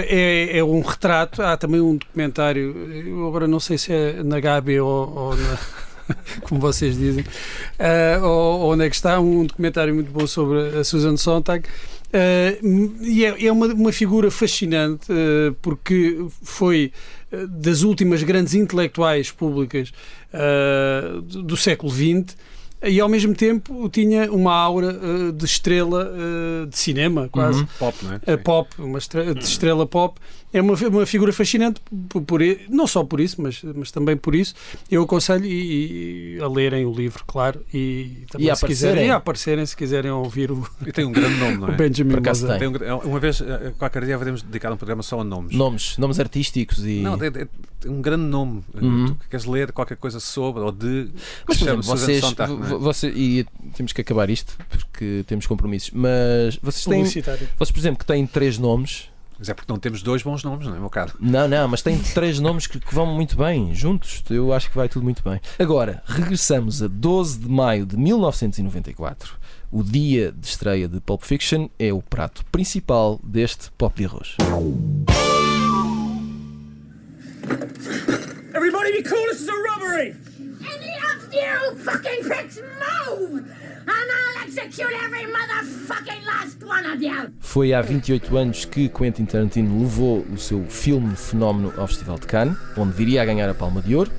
é, 0.09 0.59
é, 0.59 0.64
um 0.64 0.81
retrato. 0.81 1.43
Há 1.43 1.59
também 1.59 1.83
um 1.83 1.97
documentário, 1.97 2.75
eu 3.07 3.28
agora 3.28 3.47
não 3.47 3.61
sei 3.61 3.76
se 3.76 3.93
é 3.93 4.23
na 4.23 4.40
Gabi 4.40 4.81
ou, 4.81 5.14
ou 5.14 5.37
na. 5.37 5.59
como 6.43 6.61
vocês 6.61 6.97
dizem, 6.97 7.25
uh, 7.25 8.25
onde 8.25 8.85
é 8.85 8.91
que 8.91 8.97
está 8.97 9.19
um 9.21 9.45
documentário 9.45 9.95
muito 9.95 10.11
bom 10.11 10.27
sobre 10.27 10.79
a 10.79 10.85
Susan 10.85 11.17
Sontag. 11.17 11.67
Uh, 12.09 13.03
e 13.03 13.25
é, 13.25 13.47
é 13.47 13.53
uma, 13.53 13.67
uma, 13.67 13.93
figura 13.93 14.31
fascinante 14.31 15.11
uh, 15.11 15.55
porque 15.61 16.25
foi 16.43 16.93
das 17.49 17.83
últimas 17.83 18.23
grandes 18.23 18.55
intelectuais 18.55 19.33
públicas 19.33 19.92
do, 21.25 21.42
do 21.42 21.57
século 21.57 21.92
XX 21.92 22.37
e 22.83 23.01
ao 23.01 23.09
mesmo 23.09 23.35
tempo 23.35 23.88
tinha 23.88 24.31
uma 24.31 24.55
aura 24.55 24.92
uh, 24.92 25.33
de 25.33 25.45
estrela 25.45 26.11
uh, 26.11 26.66
de 26.66 26.79
cinema, 26.79 27.29
quase. 27.31 27.61
Uhum. 27.61 27.69
Pop, 27.79 28.05
não 28.05 28.12
é? 28.12 28.35
Uh, 28.35 28.38
pop, 28.38 28.71
uma 28.79 28.99
estrela, 28.99 29.35
de 29.35 29.45
estrela 29.45 29.87
pop. 29.87 30.21
É 30.57 30.62
uma, 30.62 30.73
uma 30.73 31.05
figura 31.05 31.35
fascinante, 31.35 31.83
por, 32.09 32.23
por, 32.23 32.40
não 32.71 32.87
só 32.87 33.05
por 33.05 33.21
isso, 33.21 33.42
mas, 33.42 33.62
mas 33.75 33.90
também 33.90 34.16
por 34.16 34.35
isso. 34.35 34.55
Eu 34.90 35.03
aconselho 35.03 35.45
e, 35.45 36.37
e 36.37 36.40
a 36.40 36.49
lerem 36.49 36.87
o 36.87 36.92
livro, 36.95 37.23
claro, 37.27 37.61
e 37.75 38.25
também 38.31 38.51
e 38.51 38.57
se 38.57 38.64
quiserem, 38.64 39.07
e 39.09 39.11
a 39.11 39.16
aparecerem, 39.16 39.66
se 39.66 39.77
quiserem 39.77 40.11
ouvir 40.11 40.51
o. 40.51 40.66
E 40.87 40.92
tem 40.92 41.05
um 41.05 41.12
grande 41.12 41.38
nome, 41.38 41.59
não 41.59 41.69
é? 41.69 41.73
Benjamin 41.77 42.11
por 42.11 42.21
acaso 42.21 42.47
tem. 42.47 42.73
tem 42.73 42.90
um, 42.90 42.97
uma 43.01 43.21
vez, 43.21 43.42
eh, 43.42 43.75
qualquer 43.79 44.07
dia, 44.07 44.16
podemos 44.16 44.40
dedicar 44.40 44.73
um 44.73 44.79
programa 44.79 45.03
só 45.03 45.21
a 45.21 45.25
nomes. 45.25 45.55
Nomes, 45.55 45.99
nomes 45.99 46.19
artísticos 46.19 46.87
e. 46.87 47.01
Não, 47.01 47.16
é, 47.16 47.27
é 47.85 47.90
um 47.90 48.01
grande 48.01 48.25
nome. 48.25 48.64
Uhum. 48.81 49.09
Tu 49.09 49.29
queres 49.29 49.45
ler 49.45 49.73
qualquer 49.73 49.99
coisa 49.99 50.21
sobre 50.21 50.62
ou 50.62 50.73
de. 50.73 51.11
Mas, 51.47 51.59
por 51.59 51.64
exemplo, 51.69 51.83
vocês. 51.83 52.21
Sontag, 52.21 52.51
é? 52.51 52.57
você, 52.57 53.12
e 53.14 53.47
temos 53.77 53.92
que 53.92 54.01
acabar 54.01 54.31
isto 54.31 54.57
porque 54.71 55.23
temos 55.27 55.47
compromissos. 55.47 55.90
Mas 55.92 56.57
vocês 56.62 56.87
têm. 56.87 57.05
Vocês, 57.05 57.71
por 57.71 57.79
exemplo, 57.79 57.99
que 57.99 58.07
têm 58.07 58.27
três 58.27 58.57
nomes. 58.57 59.14
Mas 59.38 59.49
é 59.51 59.55
porque 59.55 59.70
não 59.70 59.79
temos 59.79 60.03
dois 60.03 60.22
bons 60.22 60.42
nomes, 60.42 60.66
não 60.66 60.77
é, 60.77 60.79
meu 60.79 60.88
caro? 60.88 61.12
Não, 61.20 61.46
não, 61.46 61.68
mas 61.68 61.83
tem 61.83 61.99
três 61.99 62.38
nomes 62.38 62.66
que, 62.66 62.81
que, 62.81 62.94
vão 62.94 63.07
muito 63.07 63.37
bem 63.37 63.75
juntos. 63.75 64.22
Eu 64.31 64.53
acho 64.53 64.70
que 64.70 64.77
vai 64.77 64.88
tudo 64.88 65.03
muito 65.03 65.22
bem. 65.22 65.40
Agora, 65.59 66.03
regressamos 66.07 66.83
a 66.83 66.87
12 66.88 67.40
de 67.40 67.49
maio 67.49 67.85
de 67.85 67.96
1994. 67.96 69.35
O 69.70 69.83
dia 69.83 70.33
de 70.33 70.46
estreia 70.46 70.88
de 70.88 71.01
Pulp 71.01 71.22
Fiction 71.22 71.68
é 71.79 71.92
o 71.92 72.01
prato 72.01 72.44
principal 72.46 73.20
deste 73.22 73.70
pop 73.72 73.94
de 73.94 74.07
arroz. 74.07 74.37
Everybody 78.55 78.92
be 78.92 79.03
cool, 79.03 79.27
this 79.27 79.42
is 79.42 79.49
a 79.49 79.53
robbery! 79.53 80.16
Any 80.64 80.94
of 81.12 81.33
you 81.33 81.77
fucking 81.85 82.22
pricks 82.22 82.59
move! 82.59 83.44
Foi 87.40 87.73
há 87.73 87.81
28 87.81 88.37
anos 88.37 88.64
que 88.64 88.88
Quentin 88.88 89.25
Tarantino 89.25 89.81
levou 89.81 90.27
o 90.33 90.38
seu 90.38 90.64
filme 90.64 91.14
fenómeno 91.16 91.73
ao 91.77 91.87
Festival 91.87 92.19
de 92.19 92.27
Cannes, 92.27 92.57
onde 92.77 92.92
viria 92.92 93.23
a 93.23 93.25
ganhar 93.25 93.49
a 93.49 93.55
Palma 93.55 93.81
de 93.83 93.95
Ouro, 93.95 94.11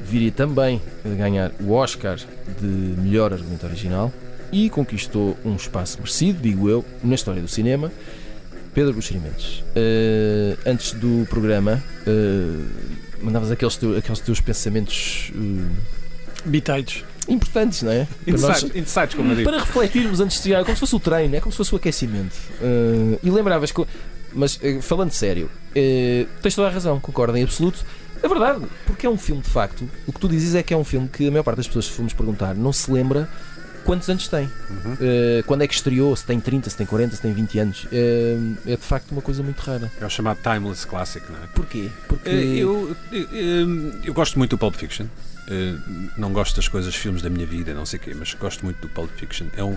viria 0.00 0.32
também 0.32 0.80
a 1.04 1.08
ganhar 1.08 1.52
o 1.60 1.72
Oscar 1.72 2.18
de 2.60 2.66
melhor 2.66 3.32
argumento 3.32 3.66
original 3.66 4.12
e 4.50 4.68
conquistou 4.68 5.36
um 5.44 5.56
espaço 5.56 5.98
merecido, 5.98 6.40
digo 6.42 6.68
eu, 6.68 6.84
na 7.02 7.14
história 7.14 7.40
do 7.40 7.48
cinema. 7.48 7.90
Pedro 8.74 8.94
Buxeri 8.94 9.18
uh, 9.18 10.58
antes 10.66 10.92
do 10.92 11.26
programa, 11.28 11.82
uh, 12.06 13.24
mandavas 13.24 13.50
aqueles, 13.50 13.78
aqueles 13.98 14.20
teus 14.20 14.40
pensamentos. 14.40 15.30
Uh, 15.34 15.68
Bitites 16.44 17.04
importantes, 17.32 17.82
não 17.82 17.92
é? 17.92 18.06
Nós, 18.26 18.62
insights, 18.62 19.14
como 19.14 19.32
eu 19.32 19.36
digo. 19.36 19.50
para 19.50 19.60
refletirmos 19.60 20.20
antes 20.20 20.38
de 20.38 20.44
chegar, 20.44 20.64
como 20.64 20.74
se 20.74 20.80
fosse 20.80 20.94
o 20.94 21.00
treino, 21.00 21.36
é 21.36 21.40
como 21.40 21.52
se 21.52 21.56
fosse 21.56 21.72
o 21.72 21.76
aquecimento. 21.76 22.34
Uh, 22.60 23.18
e 23.22 23.30
lembravas 23.30 23.72
que. 23.72 23.84
Mas 24.34 24.56
uh, 24.56 24.80
falando 24.80 25.10
sério, 25.10 25.50
uh, 25.70 26.28
tens 26.40 26.54
toda 26.54 26.68
a 26.68 26.70
razão, 26.70 26.98
concordo 27.00 27.36
em 27.36 27.42
absoluto. 27.42 27.84
É 28.22 28.28
verdade, 28.28 28.64
porque 28.86 29.04
é 29.04 29.10
um 29.10 29.18
filme 29.18 29.42
de 29.42 29.50
facto. 29.50 29.88
O 30.06 30.12
que 30.12 30.20
tu 30.20 30.28
dizes 30.28 30.54
é 30.54 30.62
que 30.62 30.72
é 30.72 30.76
um 30.76 30.84
filme 30.84 31.08
que 31.08 31.26
a 31.26 31.30
maior 31.30 31.42
parte 31.42 31.56
das 31.56 31.66
pessoas, 31.66 31.86
se 31.86 31.90
formos 31.90 32.12
perguntar, 32.12 32.54
não 32.54 32.72
se 32.72 32.90
lembra 32.90 33.28
quantos 33.84 34.08
anos 34.08 34.28
tem. 34.28 34.44
Uhum. 34.44 34.94
Uh, 34.94 35.42
quando 35.46 35.62
é 35.62 35.66
que 35.66 35.74
estreou, 35.74 36.14
se 36.16 36.24
tem 36.24 36.40
30, 36.40 36.70
se 36.70 36.76
tem 36.76 36.86
40, 36.86 37.16
se 37.16 37.22
tem 37.22 37.32
20 37.32 37.58
anos. 37.58 37.84
Uh, 37.84 38.56
é 38.66 38.76
de 38.76 38.82
facto 38.82 39.12
uma 39.12 39.22
coisa 39.22 39.42
muito 39.42 39.58
rara. 39.60 39.90
É 40.00 40.06
o 40.06 40.10
chamado 40.10 40.38
Timeless 40.42 40.86
Classic, 40.86 41.24
não 41.30 41.38
é? 41.38 41.46
Porquê? 41.54 41.90
Porque. 42.08 42.30
Uh, 42.30 42.32
eu, 42.32 42.96
eu, 43.12 44.00
eu, 44.04 44.14
gosto 44.14 44.38
muito 44.38 44.52
do 44.52 44.58
Pulp 44.58 44.74
Fiction. 44.74 45.06
Não 46.16 46.32
gosto 46.32 46.56
das 46.56 46.68
coisas, 46.68 46.94
filmes 46.94 47.22
da 47.22 47.30
minha 47.30 47.46
vida, 47.46 47.74
não 47.74 47.86
sei 47.86 47.98
o 47.98 48.02
quê, 48.02 48.14
mas 48.16 48.34
gosto 48.34 48.64
muito 48.64 48.80
do 48.80 48.88
Pulp 48.88 49.10
Fiction. 49.16 49.46
É, 49.56 49.64
um, 49.64 49.76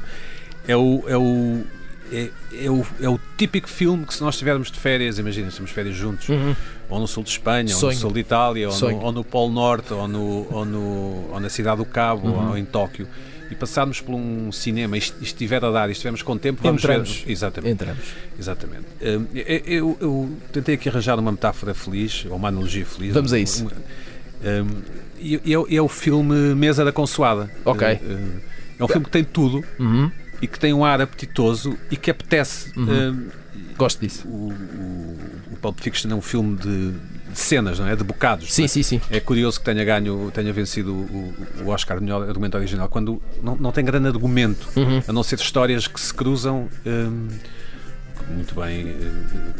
é 0.67 0.75
o. 0.75 1.03
É 1.07 1.17
o 1.17 1.63
é, 2.11 2.29
é, 2.53 2.69
o, 2.69 2.85
é 3.01 3.09
o 3.09 3.19
típico 3.35 3.67
filme 3.67 4.05
que 4.05 4.13
se 4.13 4.21
nós 4.21 4.35
estivermos 4.35 4.69
de 4.69 4.79
férias, 4.79 5.17
imagina, 5.17 5.47
estamos 5.47 5.71
de 5.71 5.75
férias 5.75 5.95
juntos, 5.95 6.29
uhum. 6.29 6.55
ou 6.87 6.99
no 6.99 7.07
sul 7.07 7.23
de 7.23 7.31
Espanha, 7.31 7.69
Sonho. 7.69 7.85
ou 7.87 7.93
no 7.93 7.99
sul 7.99 8.11
de 8.11 8.19
Itália, 8.19 8.69
ou 8.69 8.79
no, 8.79 8.99
ou 8.99 9.11
no, 9.11 9.23
Polo 9.23 9.51
Norte, 9.51 9.91
ou, 9.91 10.07
no, 10.07 10.47
ou, 10.51 10.65
no, 10.65 11.29
ou 11.31 11.39
na 11.39 11.49
cidade 11.49 11.77
do 11.77 11.85
Cabo, 11.85 12.27
uhum. 12.27 12.49
ou 12.49 12.57
em 12.59 12.63
Tóquio 12.63 13.07
e 13.49 13.55
passarmos 13.55 14.01
por 14.01 14.13
um 14.15 14.51
cinema 14.51 14.97
e 14.97 14.99
estiver 14.99 15.63
a 15.63 15.71
dar 15.71 15.89
e 15.89 15.91
estivermos 15.91 16.21
com 16.21 16.37
tempo, 16.37 16.61
vamos 16.63 16.83
Entramos. 16.83 17.21
ver. 17.21 17.31
Exatamente. 17.31 17.73
Entramos. 17.73 18.03
Exatamente. 18.39 18.85
Hum, 19.01 19.27
eu, 19.65 19.97
eu, 20.01 20.37
tentei 20.51 20.75
aqui 20.75 20.89
arranjar 20.89 21.19
uma 21.19 21.31
metáfora 21.31 21.73
feliz, 21.73 22.25
ou 22.29 22.35
uma 22.35 22.47
analogia 22.47 22.85
feliz. 22.85 23.13
Vamos 23.13 23.33
a 23.33 23.39
isso. 23.39 23.65
Um, 23.65 23.69
e 25.19 25.35
é, 25.35 25.75
é, 25.75 25.81
o 25.81 25.87
filme 25.87 26.53
Mesa 26.55 26.83
da 26.85 26.91
Consoada. 26.91 27.49
Ok. 27.63 27.99
Hum, 28.03 28.39
é 28.77 28.83
um 28.83 28.87
filme 28.87 29.05
que 29.05 29.11
tem 29.11 29.23
tudo 29.23 29.63
uhum. 29.79 30.11
e 30.41 30.47
que 30.47 30.59
tem 30.59 30.73
um 30.73 30.83
ar 30.83 31.01
apetitoso 31.01 31.77
e 31.89 31.97
que 31.97 32.11
apetece. 32.11 32.71
Uhum. 32.77 33.11
Um, 33.11 33.27
Gosto 33.77 33.99
disso. 33.99 34.27
o, 34.27 34.51
o, 34.51 35.17
o 35.53 35.57
Pulp 35.61 35.79
Fiction 35.79 36.11
é 36.11 36.15
um 36.15 36.21
filme 36.21 36.55
de, 36.57 36.91
de 36.91 37.39
cenas, 37.39 37.79
não 37.79 37.87
é? 37.87 37.95
De 37.95 38.03
bocados. 38.03 38.53
Sim, 38.53 38.67
sim, 38.67 38.83
sim. 38.83 39.01
É 39.09 39.19
curioso 39.19 39.59
que 39.59 39.65
tenha 39.65 39.83
ganho, 39.83 40.31
tenha 40.33 40.51
vencido 40.53 40.93
o, 40.93 41.33
o 41.63 41.69
Oscar 41.69 41.97
de 41.97 42.03
melhor 42.03 42.27
argumento 42.27 42.55
original, 42.55 42.87
quando 42.87 43.21
não, 43.41 43.55
não 43.55 43.71
tem 43.71 43.83
grande 43.83 44.07
argumento, 44.07 44.67
Uhum. 44.75 45.01
a 45.07 45.13
não 45.13 45.23
ser 45.23 45.39
histórias 45.39 45.87
que 45.87 45.99
se 45.99 46.13
cruzam 46.13 46.69
hum, 46.85 47.27
muito 48.29 48.55
bem. 48.55 48.95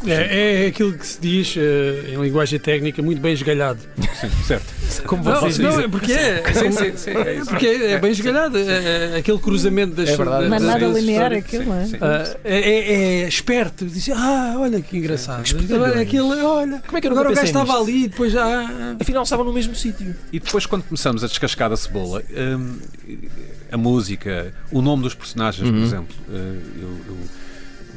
eh, 0.07 0.11
É, 0.11 0.63
é 0.65 0.67
aquilo 0.67 0.93
que 0.93 1.05
se 1.05 1.19
diz 1.21 1.55
eh, 1.57 2.11
em 2.13 2.21
linguagem 2.21 2.59
técnica, 2.59 3.01
muito 3.01 3.21
bem 3.21 3.33
esgalhado. 3.33 3.79
sim, 4.19 4.29
certo. 4.45 4.73
Como 5.05 5.23
Não, 5.23 5.35
vocês 5.41 5.57
não, 5.59 5.69
dizem. 5.69 5.85
é 5.85 5.87
porque 5.87 6.11
é. 6.13 6.43
Sim, 6.53 6.71
sim, 6.71 6.97
sim, 6.97 7.09
é. 7.11 7.41
Porque 7.45 7.67
é, 7.67 7.91
é 7.91 7.99
bem 7.99 8.11
esgalhado. 8.11 8.57
É, 8.57 9.15
é 9.15 9.17
aquele 9.17 9.37
cruzamento 9.39 9.95
das 9.95 10.09
É 10.09 10.15
verdade. 10.17 10.45
é 10.45 10.49
das 10.49 10.61
nada 10.61 10.87
linear 10.87 11.33
aquilo, 11.33 11.65
não 11.65 11.75
é? 11.75 11.85
Ah, 12.01 12.35
é, 12.43 13.23
é- 13.23 13.27
esperto, 13.27 13.85
diz 13.85 14.09
ah, 14.09 14.55
olha 14.57 14.81
que 14.81 14.97
engraçado. 14.97 15.41
Aquilo, 15.99 16.29
olha, 16.47 16.81
Como 16.85 16.97
é 16.97 17.01
que 17.01 17.07
agora 17.07 17.31
o 17.31 17.33
gajo 17.33 17.45
estava 17.47 17.79
ali 17.79 18.05
e 18.05 18.07
depois 18.07 18.31
já. 18.31 18.45
ah, 18.45 18.95
Afinal 18.99 19.23
estavam 19.23 19.45
no 19.45 19.53
mesmo 19.53 19.75
sítio. 19.75 20.15
E 20.31 20.39
depois, 20.39 20.65
quando 20.65 20.83
começamos 20.83 21.23
a 21.23 21.27
descascar 21.27 21.71
a 21.71 21.77
cebola, 21.77 22.23
hum, 22.57 22.77
a 23.71 23.77
música, 23.77 24.53
o 24.71 24.81
nome 24.81 25.03
dos 25.03 25.13
personagens, 25.13 25.67
por 25.69 25.75
Uhum. 25.77 25.83
exemplo, 25.83 26.15
eh, 26.31 26.33
eu- 26.81 26.89
eu- 27.07 27.17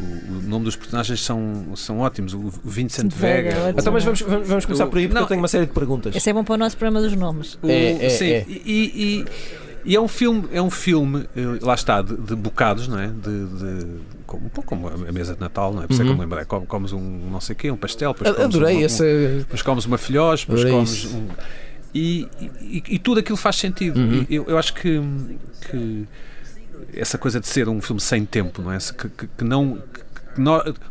o, 0.00 0.38
o 0.38 0.42
nome 0.48 0.64
dos 0.64 0.76
personagens 0.76 1.20
são, 1.22 1.64
são 1.76 1.98
ótimos. 2.00 2.34
O 2.34 2.50
Vincent 2.64 3.12
Vega, 3.12 3.50
Vega. 3.54 3.74
Então, 3.80 3.92
mas 3.92 4.04
vamos, 4.04 4.20
vamos, 4.22 4.48
vamos 4.48 4.64
começar 4.64 4.86
por 4.86 4.98
aí, 4.98 5.04
porque 5.06 5.14
Não. 5.14 5.22
eu 5.22 5.28
tenho 5.28 5.40
uma 5.40 5.48
série 5.48 5.66
de 5.66 5.72
perguntas. 5.72 6.14
Esse 6.14 6.30
é 6.30 6.32
bom 6.32 6.44
para 6.44 6.54
o 6.54 6.58
nosso 6.58 6.76
programa 6.76 7.00
dos 7.06 7.16
nomes. 7.16 7.58
O- 7.62 7.68
É, 7.68 8.06
é, 8.06 8.08
sim, 8.08 8.26
é. 8.30 8.44
E, 8.48 8.62
e- 8.64 9.24
e 9.84 9.96
é 9.96 10.00
um 10.00 10.08
filme, 10.08 10.44
é 10.52 10.60
um 10.60 10.70
filme, 10.70 11.24
eh, 11.36 11.58
lá 11.62 11.74
está, 11.74 12.02
de, 12.02 12.14
de 12.16 12.34
bocados, 12.34 12.88
não 12.88 12.98
é? 12.98 13.06
De, 13.06 13.46
de- 13.46 13.86
como- 14.26 14.46
um 14.46 14.48
pouco 14.48 14.68
como 14.68 14.88
a 14.88 15.12
mesa 15.12 15.34
de 15.34 15.40
Natal, 15.40 15.72
não 15.72 15.82
é? 15.82 15.86
Por 15.86 15.92
isso 15.92 16.02
é 16.02 16.04
que 16.04 16.10
eu 16.10 16.14
me 16.14 16.20
lembrei. 16.20 16.44
Com- 16.44 16.66
Comes 16.66 16.92
um 16.92 17.00
não 17.30 17.40
sei 17.40 17.54
o 17.54 17.56
quê, 17.56 17.70
um 17.70 17.76
pastel, 17.76 18.12
depois 18.12 18.30
comes 18.36 18.54
Adorei 18.56 18.76
um, 18.78 18.84
essa. 18.84 19.04
depois 19.38 19.62
comes 19.62 19.84
uma 19.86 19.96
filhós, 19.98 20.40
depois 20.40 20.60
Adorei 20.60 20.76
comes 20.76 20.90
isso. 20.92 21.16
um. 21.16 21.28
E, 21.94 22.28
e, 22.60 22.82
e 22.90 22.98
tudo 22.98 23.18
aquilo 23.20 23.36
faz 23.38 23.56
sentido. 23.56 23.98
Uhum. 23.98 24.26
Eu, 24.28 24.44
eu 24.46 24.58
acho 24.58 24.74
que, 24.74 25.00
que 25.70 26.06
essa 26.94 27.18
coisa 27.18 27.40
de 27.40 27.46
ser 27.46 27.68
um 27.68 27.80
filme 27.80 28.00
sem 28.00 28.24
tempo, 28.24 28.62
não 28.62 28.72
é? 28.72 28.78
Que, 28.78 29.08
que- 29.08 29.26
que 29.26 29.44
não. 29.44 29.78
que 29.92 30.08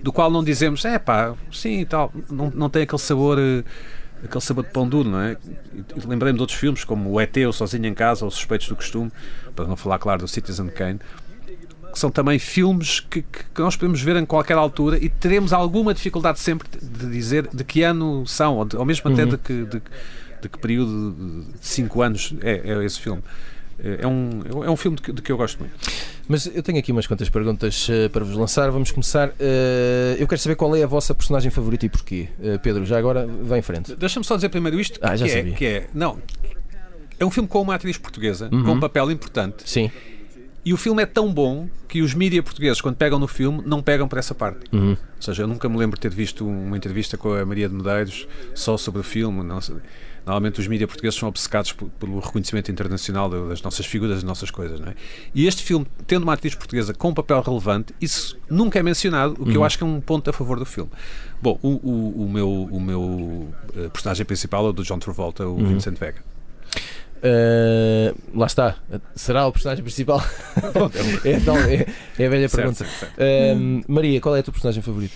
do 0.01 0.11
qual 0.11 0.29
não 0.29 0.43
dizemos, 0.43 0.83
é 0.83 0.99
pá, 0.99 1.33
sim 1.53 1.79
e 1.79 1.85
tal, 1.85 2.11
não, 2.29 2.51
não 2.53 2.69
tem 2.69 2.83
aquele 2.83 3.01
sabor. 3.01 3.37
eh, 3.39 3.63
Aquele 4.23 4.41
sabor 4.41 4.63
de 4.65 4.71
pão 4.71 4.89
duro, 4.89 5.07
não 5.07 5.21
é? 5.21 5.37
Lembrei-me 6.03 6.37
de 6.39 6.41
outros 6.41 6.57
filmes, 6.57 6.83
como 6.83 7.11
o 7.11 7.21
ET, 7.21 7.37
o 7.47 7.53
Sozinho 7.53 7.85
em 7.85 7.93
Casa, 7.93 8.25
ou 8.25 8.31
Suspeitos 8.31 8.67
do 8.67 8.75
Costume, 8.75 9.11
para 9.55 9.65
não 9.67 9.75
falar, 9.77 9.99
claro, 9.99 10.21
do 10.21 10.27
Citizen 10.27 10.69
Kane, 10.69 10.99
que 11.93 11.99
são 11.99 12.09
também 12.09 12.39
filmes 12.39 12.99
que, 12.99 13.21
que- 13.21 13.43
que 13.53 13.61
nós 13.61 13.75
podemos 13.75 14.01
ver 14.01 14.15
em 14.15 14.25
qualquer 14.25 14.57
altura 14.57 14.97
e 14.97 15.07
teremos 15.07 15.53
alguma 15.53 15.93
dificuldade 15.93 16.39
sempre 16.39 16.67
de 16.81 17.11
dizer 17.11 17.47
de 17.53 17.63
que 17.63 17.83
ano 17.83 18.25
são, 18.25 18.55
ou, 18.57 18.65
de- 18.65 18.75
ou 18.75 18.83
mesmo 18.83 19.07
até 19.11 19.23
Uhum. 19.23 19.29
de 19.29 19.37
que, 19.37 19.53
de, 19.65 19.81
de 20.41 20.49
que 20.49 20.57
período 20.57 21.45
de 21.53 21.67
5 21.67 22.01
anos 22.01 22.33
é, 22.41 22.71
é 22.73 22.83
esse 22.83 22.99
filme. 22.99 23.21
É 23.83 24.03
é 24.03 24.07
um, 24.07 24.41
é 24.63 24.69
um 24.69 24.75
filme 24.75 24.97
de 24.97 25.03
que, 25.03 25.11
de 25.11 25.21
que 25.21 25.31
eu 25.31 25.37
gosto 25.37 25.59
muito. 25.59 25.73
Mas 26.27 26.45
eu 26.53 26.61
tenho 26.63 26.77
aqui 26.79 26.91
umas 26.91 27.07
quantas 27.07 27.29
perguntas 27.29 27.87
eh, 27.89 28.09
para 28.09 28.25
vos 28.25 28.35
lançar. 28.35 28.69
Vamos 28.71 28.91
começar. 28.91 29.31
Eh, 29.39 30.17
eu 30.19 30.27
quero 30.27 30.41
saber 30.41 30.55
qual 30.55 30.75
é 30.75 30.83
a 30.83 30.87
vossa 30.87 31.13
personagem 31.15 31.49
favorita 31.51 31.85
e 31.85 31.89
porquê. 31.89 32.27
Eh, 32.41 32.57
Pedro, 32.57 32.85
já 32.85 32.97
agora 32.97 33.25
vai 33.43 33.59
em 33.59 33.61
frente. 33.61 33.95
Deixa-me 33.95 34.25
só 34.25 34.35
dizer 34.35 34.49
primeiro 34.49 34.79
isto, 34.79 34.99
Ah, 35.01 35.15
já 35.15 35.25
que, 35.25 35.31
é, 35.31 35.35
sabia. 35.37 35.53
que 35.53 35.65
é. 35.65 35.87
Não. 35.93 36.17
É 37.19 37.25
um 37.25 37.31
filme 37.31 37.47
com 37.47 37.61
uma 37.61 37.75
atriz 37.75 37.97
portuguesa, 37.97 38.49
Uhum. 38.51 38.63
com 38.63 38.71
um 38.73 38.79
papel 38.79 39.09
importante. 39.11 39.63
Sim. 39.65 39.89
E 40.65 40.73
o 40.73 40.77
filme 40.77 41.01
é 41.01 41.05
tão 41.05 41.33
bom 41.33 41.69
que 41.87 42.01
os 42.01 42.13
mídia 42.13 42.43
portugueses, 42.43 42.81
quando 42.81 42.95
pegam 42.97 43.17
no 43.17 43.27
filme, 43.27 43.63
não 43.65 43.81
pegam 43.81 44.05
por 44.07 44.19
essa 44.19 44.35
parte. 44.35 44.59
Uhum. 44.73 44.91
Ou 44.91 44.97
seja, 45.21 45.43
eu 45.43 45.47
nunca 45.47 45.69
me 45.69 45.77
lembro 45.77 45.95
de 45.97 46.01
ter 46.01 46.11
visto 46.13 46.45
uma 46.45 46.75
entrevista 46.75 47.17
com 47.17 47.33
a 47.33 47.45
Maria 47.45 47.69
de 47.69 47.73
Medeiros 47.75 48.27
só 48.53 48.75
sobre 48.75 48.99
o 48.99 49.03
filme. 49.03 49.43
Não 49.43 49.61
sei. 49.61 49.77
Normalmente 50.27 50.59
os 50.59 50.67
mídias 50.67 50.89
portugueses 50.89 51.17
são 51.17 51.29
obcecados 51.29 51.71
pelo 51.71 52.19
reconhecimento 52.19 52.69
internacional 52.69 53.29
das 53.47 53.61
nossas 53.61 53.85
figuras, 53.85 54.15
das 54.17 54.23
nossas 54.23 54.51
coisas. 54.51 54.77
Não 54.79 54.89
é? 54.89 54.93
E 55.33 55.47
este 55.47 55.63
filme, 55.63 55.87
tendo 56.05 56.23
uma 56.23 56.33
atriz 56.33 56.53
portuguesa 56.53 56.93
com 56.93 57.09
um 57.09 57.13
papel 57.13 57.41
relevante, 57.41 57.95
isso 58.01 58.37
nunca 58.49 58.77
é 58.77 58.83
mencionado, 58.83 59.35
o 59.39 59.45
que 59.45 59.55
eu 59.55 59.63
acho 59.63 59.77
que 59.77 59.85
é 59.85 59.87
um 59.87 60.01
ponto 60.01 60.29
a 60.29 60.33
favor 60.33 60.59
do 60.59 60.65
filme. 60.65 60.91
Bom, 61.41 61.57
o, 61.63 61.69
o- 61.69 62.25
o 62.25 62.29
meu, 62.29 62.49
o 62.69 62.79
meu 62.81 63.53
eh, 63.77 63.87
personagem 63.87 64.25
principal 64.25 64.65
é 64.67 64.69
o 64.69 64.73
do 64.73 64.83
John 64.83 64.99
Travolta, 64.99 65.47
o 65.47 65.55
Vincent 65.65 65.97
Vega. 65.97 66.21
Eh, 67.23 68.13
lá 68.35 68.45
está. 68.45 68.75
Será 69.15 69.47
o 69.47 69.51
personagem 69.51 69.83
principal? 69.83 70.21
é, 71.23 71.39
tal- 71.45 71.57
é- 71.59 71.85
é 72.19 72.25
a 72.25 72.29
velha 72.29 72.49
Certo, 72.49 72.55
pergunta. 72.55 72.77
certo, 72.85 72.99
certo. 72.99 73.13
Eh, 73.17 73.55
Maria, 73.87 74.19
qual 74.21 74.35
é 74.35 74.39
a 74.39 74.43
tua 74.43 74.51
personagem 74.51 74.81
favorita? 74.83 75.15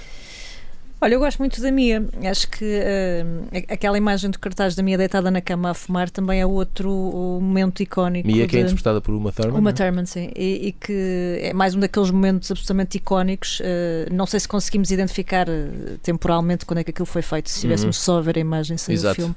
Olha, 1.04 1.16
eu 1.16 1.20
gosto 1.20 1.40
muito 1.40 1.60
da 1.60 1.72
Mia. 1.72 2.06
Acho 2.30 2.48
que 2.48 2.80
a- 2.80 3.74
aquela 3.74 3.98
imagem 3.98 4.30
do 4.30 4.38
cartaz 4.38 4.76
da 4.76 4.84
Mia 4.84 4.98
deitada 5.00 5.32
na 5.32 5.42
cama 5.42 5.72
a 5.72 5.74
fumar 5.74 6.12
também 6.12 6.40
é 6.40 6.46
outro 6.46 6.90
momento 7.42 7.82
icónico. 7.82 8.28
Mia, 8.28 8.48
que 8.48 8.56
é 8.56 8.60
de- 8.60 8.66
interpretada 8.66 9.02
por 9.02 9.16
Uma 9.16 9.32
Thurman. 9.32 9.60
Uma 9.60 9.72
é? 9.72 9.74
Thurman, 9.74 10.06
sim. 10.06 10.30
E, 10.36 10.68
e 10.68 10.72
que 10.74 11.40
é 11.42 11.54
mais 11.54 11.74
um 11.74 11.80
daqueles 11.80 12.12
momentos 12.12 12.52
absolutamente 12.52 12.98
icónicos. 12.98 13.60
eh, 13.64 14.08
não 14.12 14.28
sei 14.28 14.40
se 14.40 14.48
conseguimos 14.48 14.92
identificar 14.92 15.50
eh, 15.50 15.70
temporalmente 16.04 16.66
quando 16.68 16.78
é 16.80 16.84
que 16.84 16.92
aquilo 16.92 17.08
foi 17.08 17.24
feito, 17.24 17.50
se 17.50 17.62
tivéssemos 17.62 17.98
só 17.98 18.20
a 18.20 18.22
ver 18.22 18.38
a 18.38 18.40
imagem 18.42 18.78
sem 18.78 18.94
Exato. 18.94 19.14
o 19.14 19.16
filme. 19.16 19.36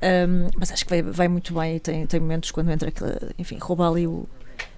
Um, 0.00 0.48
mas 0.56 0.70
acho 0.72 0.84
que 0.84 0.90
vai, 0.90 1.02
vai 1.02 1.28
muito 1.28 1.52
bem 1.54 1.76
e 1.76 1.80
tem, 1.80 2.06
tem 2.06 2.18
momentos 2.20 2.50
quando 2.52 2.70
entra, 2.70 2.88
aquela- 2.88 3.18
enfim, 3.38 3.56
rouba 3.60 3.88
ali 3.88 4.06
o- 4.06 4.26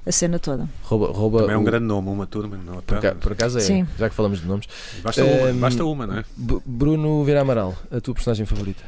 a 0.06 0.12
cena 0.12 0.38
toda. 0.38 0.68
Rouba, 0.82 1.12
rouba 1.12 1.40
Também 1.40 1.54
é 1.54 1.58
um 1.58 1.62
o- 1.62 1.64
grande 1.64 1.84
nome, 1.86 2.08
uma 2.08 2.26
turma. 2.26 2.56
Não, 2.64 2.80
Por, 2.82 2.98
aca- 2.98 3.14
por 3.14 3.32
acaso 3.32 3.58
é, 3.58 3.60
Sim. 3.60 3.86
já 3.98 4.08
que 4.08 4.14
falamos 4.14 4.40
de 4.40 4.46
nomes. 4.46 4.66
basta, 5.02 5.24
uma, 5.24 5.52
basta 5.54 5.84
uma, 5.84 6.06
não 6.06 6.18
é? 6.18 6.24
B- 6.36 6.58
Bruno 6.64 7.22
Vera 7.24 7.42
Amaral, 7.42 7.76
a 7.90 8.00
tua 8.00 8.14
personagem 8.14 8.46
favorita? 8.46 8.82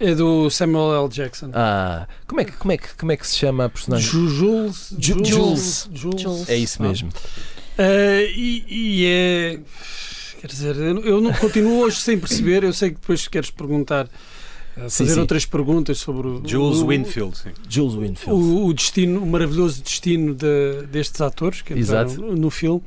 É 0.00 0.14
do 0.14 0.50
Samuel 0.50 1.04
L. 1.04 1.08
Jackson. 1.08 1.50
Ah, 1.54 2.08
como 2.26 2.40
é 2.40 2.44
que, 2.44 2.52
como 2.52 2.72
é 2.72 2.76
que, 2.76 2.88
como 2.96 3.12
é 3.12 3.16
que 3.16 3.26
se 3.26 3.36
chama 3.36 3.66
a 3.66 3.68
personagem? 3.68 4.04
Ju- 4.08 4.28
Jules. 4.28 4.94
Ju- 4.98 5.24
Jules. 5.24 5.88
Jules. 5.92 6.20
Jules. 6.22 6.48
É 6.48 6.56
isso 6.56 6.82
mesmo. 6.82 7.10
Ah, 7.78 8.22
e, 8.34 8.64
e 8.68 9.06
é. 9.06 9.60
Quer 10.40 10.46
dizer, 10.48 10.76
eu 10.76 11.00
eu 11.04 11.20
não 11.20 11.32
continuo 11.32 11.78
hoje 11.82 12.00
sem 12.00 12.18
perceber. 12.18 12.64
Eu 12.64 12.72
sei 12.72 12.90
que 12.90 12.96
depois 12.96 13.28
queres 13.28 13.50
perguntar, 13.50 14.08
Sim, 14.74 15.04
fazer 15.04 15.14
sim. 15.14 15.20
outras 15.20 15.44
perguntas 15.44 15.98
sobre 15.98 16.26
o, 16.28 16.42
Jules 16.46 16.78
o, 16.78 16.86
Winfield, 16.86 17.36
sim. 17.36 17.50
Jules 17.68 17.94
Winfield. 17.94 18.42
o, 18.42 18.66
o 18.66 18.72
destino, 18.72 19.22
o 19.22 19.26
maravilhoso 19.26 19.82
destino 19.82 20.34
de- 20.34 20.86
destes 20.90 21.20
atores 21.20 21.60
que 21.62 21.74
entraram 21.74 22.10
Exato. 22.10 22.34
no 22.36 22.50
filme. 22.50 22.82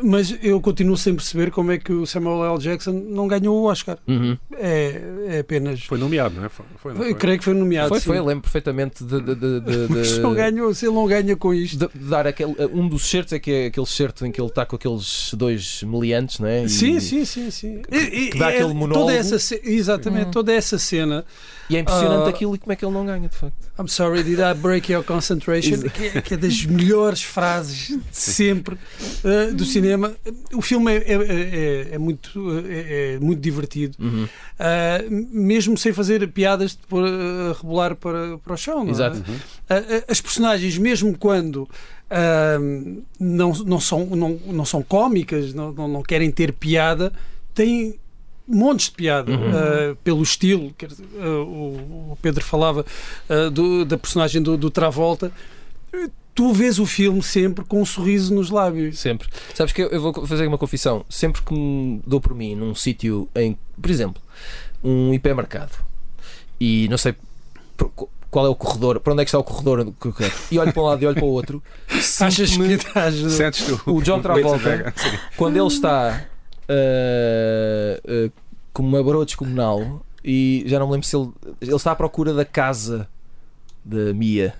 Mas 0.00 0.32
eu 0.42 0.60
continuo 0.60 0.96
sem 0.96 1.12
perceber 1.14 1.50
como 1.50 1.72
é 1.72 1.78
que 1.78 1.92
o 1.92 2.06
Samuel 2.06 2.54
L. 2.54 2.58
Jackson 2.62 2.92
não 2.92 3.26
ganhou 3.26 3.56
o 3.56 3.64
Oscar. 3.64 3.98
Uhum. 4.06 4.38
É, 4.56 5.00
é 5.28 5.38
apenas. 5.40 5.82
Foi 5.82 5.98
nomeado, 5.98 6.36
não 6.36 6.44
é? 6.44 6.48
Foi, 6.48 6.64
foi, 6.76 6.92
não 6.94 7.00
Eu 7.00 7.06
foi? 7.06 7.14
creio 7.14 7.38
que 7.38 7.44
foi 7.44 7.54
nomeado. 7.54 7.88
Foi, 7.88 7.98
sim. 7.98 8.06
foi, 8.06 8.18
eu 8.18 8.24
lembro 8.24 8.42
perfeitamente 8.42 9.02
de, 9.02 9.20
de- 9.20 9.34
de- 9.34 9.60
de- 9.60 9.86
Mas 9.92 10.18
não 10.18 10.34
ganhou, 10.34 10.72
se 10.72 10.86
ele 10.86 10.94
não 10.94 11.04
ganha 11.06 11.34
com 11.34 11.52
isto. 11.52 11.76
de- 11.88 11.98
de 11.98 12.04
dar 12.08 12.28
aquele, 12.28 12.54
um 12.72 12.88
dos 12.88 13.10
certos 13.10 13.32
é 13.32 13.40
que 13.40 13.50
é 13.50 13.66
aquele 13.66 13.86
certo 13.86 14.24
em 14.24 14.30
que 14.30 14.40
ele 14.40 14.48
está 14.48 14.64
com 14.64 14.76
aqueles 14.76 15.32
dois 15.34 15.82
meliantes, 15.82 16.38
não 16.38 16.46
é? 16.46 16.62
E- 16.64 16.68
Sim, 16.68 17.00
sim, 17.00 17.24
sim, 17.24 17.50
sim. 17.50 17.82
E- 17.90 17.96
e- 17.96 18.30
que 18.30 18.38
dá 18.38 18.52
é 18.52 18.56
aquele 18.60 18.74
monólogo. 18.74 19.06
Toda 19.06 19.14
essa, 19.14 19.36
ce- 19.38 19.60
exatamente, 19.64 20.30
toda 20.30 20.52
essa 20.52 20.78
cena. 20.78 21.24
E 21.70 21.76
é 21.76 21.80
impressionante 21.80 22.26
Ah. 22.26 22.30
aquilo 22.30 22.54
e 22.54 22.58
como 22.58 22.72
é 22.72 22.76
que 22.76 22.84
ele 22.84 22.94
não 22.94 23.04
ganha, 23.04 23.28
de 23.28 23.36
facto. 23.36 23.54
I'm 23.78 23.88
sorry, 23.88 24.22
did 24.22 24.38
I 24.38 24.54
break 24.54 24.90
your 24.90 25.04
concentration? 25.04 25.82
que, 25.90 26.06
é, 26.16 26.20
que 26.22 26.34
é 26.34 26.36
das 26.36 26.64
melhores 26.64 27.22
frases 27.22 27.88
de 27.88 27.98
sempre 28.12 28.74
uh, 29.24 29.52
do 29.54 29.64
cinema. 29.64 29.87
O 30.54 30.60
filme 30.62 30.92
é, 30.92 30.96
é- 30.96 31.14
é- 31.14 31.88
é 31.94 31.98
muito, 31.98 32.30
é, 32.68 33.14
é 33.14 33.18
muito 33.20 33.40
divertido, 33.40 33.96
Uhum. 34.00 34.24
uh, 34.24 35.26
mesmo 35.32 35.76
sem 35.78 35.92
fazer 35.92 36.26
piadas 36.28 36.72
de 36.72 36.78
pôr 36.88 37.04
a 37.06 37.52
rebolar 37.60 37.94
para, 37.96 38.38
para 38.38 38.54
o 38.54 38.56
chão. 38.56 38.80
não 38.80 38.88
é? 38.88 38.90
Exato. 38.90 39.16
Uhum. 39.28 39.34
Uh, 39.34 39.98
uh, 39.98 40.04
as 40.08 40.20
personagens, 40.20 40.76
mesmo 40.78 41.16
quando 41.16 41.62
uh, 41.62 43.02
não, 43.18 43.52
não, 43.64 43.80
são, 43.80 44.06
não, 44.06 44.40
não 44.46 44.64
são 44.64 44.82
cómicas, 44.82 45.52
não, 45.54 45.72
não, 45.72 45.88
não 45.88 46.02
querem 46.02 46.30
ter 46.30 46.52
piada, 46.52 47.12
têm 47.54 47.94
montes 48.50 48.86
de 48.86 48.92
piada 48.92 49.30
Uhum. 49.30 49.50
uh, 49.92 49.96
pelo 50.02 50.22
estilo. 50.22 50.72
Quer 50.78 50.86
dizer, 50.88 51.04
uh, 51.16 51.42
o, 51.44 52.12
o 52.12 52.18
Pedro 52.22 52.42
falava 52.44 52.84
uh, 53.28 53.50
do- 53.50 53.84
da 53.84 53.98
personagem 53.98 54.40
do, 54.42 54.56
do 54.56 54.70
Travolta. 54.70 55.30
Uh, 56.38 56.48
Tu 56.48 56.52
vês 56.52 56.78
o 56.78 56.86
filme 56.86 57.22
sempre 57.22 57.64
com 57.64 57.82
um 57.82 57.84
sorriso 57.84 58.34
nos 58.34 58.50
lábios. 58.50 58.98
Sempre. 58.98 59.28
Sabes 59.54 59.72
que 59.72 59.82
eu, 59.82 59.88
eu 59.88 60.00
vou 60.00 60.26
fazer 60.26 60.46
uma 60.46 60.58
confissão. 60.58 61.04
Sempre 61.08 61.42
que 61.42 61.52
me 61.52 62.00
dou 62.06 62.20
por 62.20 62.34
mim 62.34 62.54
num 62.54 62.74
sítio 62.74 63.28
em, 63.34 63.58
por 63.80 63.90
exemplo, 63.90 64.22
um 64.82 65.12
hipermercado 65.12 65.72
e 66.60 66.86
não 66.88 66.96
sei 66.96 67.14
por- 67.76 67.90
qual 68.30 68.46
é 68.46 68.48
o 68.48 68.54
corredor, 68.54 69.00
para 69.00 69.12
onde 69.12 69.22
é 69.22 69.24
que 69.24 69.28
está 69.30 69.38
o 69.38 69.44
corredor 69.44 69.92
que 70.00 70.06
eu 70.06 70.12
quero, 70.12 70.32
e 70.50 70.58
olho 70.58 70.72
para 70.72 70.82
um 70.82 70.86
lado 70.86 71.02
e 71.02 71.06
olho 71.06 71.14
para 71.16 71.24
o 71.24 71.28
outro, 71.28 71.62
Achas 72.20 72.56
que 72.56 72.62
estás. 72.72 73.14
Sentes 73.32 73.64
tu 73.66 73.80
O 73.90 74.02
John 74.02 74.20
Travolta. 74.22 74.92
Quando 75.36 75.56
ele 75.56 75.66
está 75.66 76.26
ah, 76.68 78.00
ah, 78.06 78.30
com 78.72 78.82
uma 78.82 79.02
broa 79.02 79.24
descomunal 79.24 80.04
e 80.22 80.62
já 80.66 80.78
não 80.78 80.86
me 80.86 80.92
lembro 80.92 81.06
se 81.06 81.16
ele, 81.16 81.30
ele 81.60 81.74
está 81.74 81.92
à 81.92 81.96
procura 81.96 82.34
da 82.34 82.44
casa 82.44 83.08
da 83.84 84.12
Mia 84.12 84.54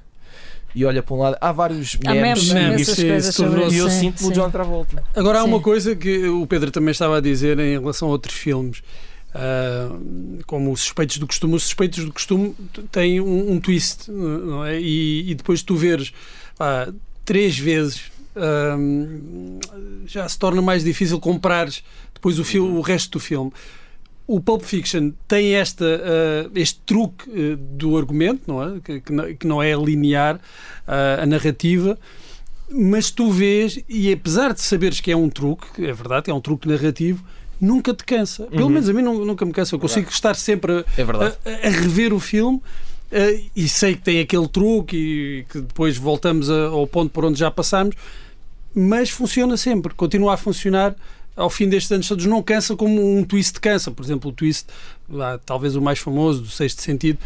e 0.79 0.85
olha 0.85 1.03
para 1.03 1.15
um 1.15 1.19
lado. 1.19 1.37
Há 1.41 1.51
vários 1.53 1.97
Há 2.07 2.13
memes. 2.15 2.53
memes, 2.53 2.99
memes, 2.99 3.39
E 3.73 3.77
eu 3.79 3.91
sim, 3.91 4.01
sinto-me 4.01 4.29
o. 4.31 4.33
John 4.33 4.51
Travolta. 4.51 5.03
Agora 5.15 5.41
há 5.41 5.43
Sim. 5.43 5.49
uma 5.49 5.61
coisa 5.61 5.97
que 5.97 6.27
o 6.29 6.47
Pedro 6.47 6.71
também 6.71 6.93
estava 6.93 7.19
a 7.19 7.21
dizer 7.21 7.59
em 7.59 7.79
relação 7.79 8.09
a 8.09 8.11
outros 8.13 8.35
filmes. 8.37 8.83
ah, 9.35 9.91
como 10.47 10.73
os 10.73 10.81
suspeitos 10.81 11.19
do 11.19 11.27
costume, 11.27 11.55
os 11.55 11.63
suspeitos 11.65 12.05
do 12.05 12.13
costume 12.13 12.55
têm 12.91 13.21
um, 13.21 13.53
um 13.53 13.61
twist, 13.61 14.11
não 14.11 14.65
é? 14.65 14.81
E, 14.81 15.31
e 15.31 15.35
depois 15.35 15.63
tu 15.63 15.75
veres 15.77 16.13
pá, 16.57 16.89
três 17.25 17.59
vezes 17.59 18.03
ah, 18.37 18.77
já 20.07 20.29
se 20.29 20.39
torna 20.39 20.63
mais 20.63 20.83
difícil 20.85 21.19
comprares 21.21 21.83
depois 22.15 22.39
o, 22.39 22.45
fil- 22.45 22.67
o 22.75 22.81
resto 22.81 23.11
do 23.13 23.21
filme. 23.21 23.53
O 24.29 24.41
Pulp 24.41 24.63
Fiction 24.63 25.11
tem 25.27 25.55
esta, 25.55 25.85
ah, 25.87 26.51
este 26.55 26.79
truque 26.85 27.25
ah, 27.31 27.57
do 27.59 27.97
argumento, 27.97 28.43
não 28.47 28.63
é? 28.63 28.79
Que, 28.81 29.01
que 29.01 29.13
não, 29.13 29.35
que 29.35 29.47
não 29.47 29.63
é 29.63 29.75
linear 29.75 30.39
ah, 30.87 31.23
a 31.23 31.27
narrativa, 31.27 31.99
mas 32.71 33.11
tu 33.11 33.31
vês, 33.31 33.81
e 33.89 34.13
apesar 34.13 34.53
de 34.53 34.61
saberes 34.61 35.01
que 35.01 35.11
é 35.11 35.17
um 35.17 35.31
truque, 35.31 35.83
é 35.87 35.93
verdade, 35.95 36.31
é 36.31 36.35
um 36.35 36.41
truque 36.43 36.69
narrativo, 36.69 37.25
nunca 37.59 37.95
te 37.95 38.05
cansa. 38.05 38.45
Pelo 38.49 38.65
Uhum. 38.65 38.69
menos 38.69 38.89
a 38.89 38.93
mim 38.93 39.01
nu- 39.03 39.25
nunca 39.25 39.47
me 39.47 39.53
cansa. 39.53 39.75
Eu 39.75 39.79
consigo 39.81 40.11
estar 40.11 40.35
sempre 40.37 40.73
a, 40.81 40.85
É 41.01 41.05
verdade. 41.05 41.37
a- 41.47 41.67
a 41.67 41.71
rever 41.71 42.13
o 42.13 42.21
filme. 42.21 42.61
e 43.57 43.67
sei 43.67 43.95
que 43.95 44.03
tem 44.03 44.21
aquele 44.21 44.47
truque 44.47 44.95
e 44.95 45.45
que 45.51 45.63
depois 45.63 45.97
voltamos 45.97 46.51
a- 46.51 46.67
ao 46.67 46.87
ponto 46.87 47.11
por 47.11 47.25
onde 47.25 47.39
já 47.39 47.51
passámos, 47.51 47.97
mas 48.75 49.09
funciona 49.09 49.57
sempre, 49.57 49.95
continua 49.95 50.35
a 50.35 50.37
funcionar 50.37 50.95
ao 51.39 51.49
fim 51.49 51.69
destes 51.69 51.91
anos 51.93 52.09
todos. 52.09 52.27
Não 52.27 52.43
cansa 52.43 52.77
como 52.77 53.17
um 53.17 53.25
twist 53.25 53.61
cansa. 53.61 53.91
Por 53.91 54.05
exemplo, 54.05 54.31
o 54.31 54.33
twist, 54.33 54.67
talvez 55.47 55.77
o 55.77 55.81
mais 55.81 55.99
famoso, 55.99 56.43
do 56.43 56.49
sexto 56.49 56.83
sentido, 56.83 57.19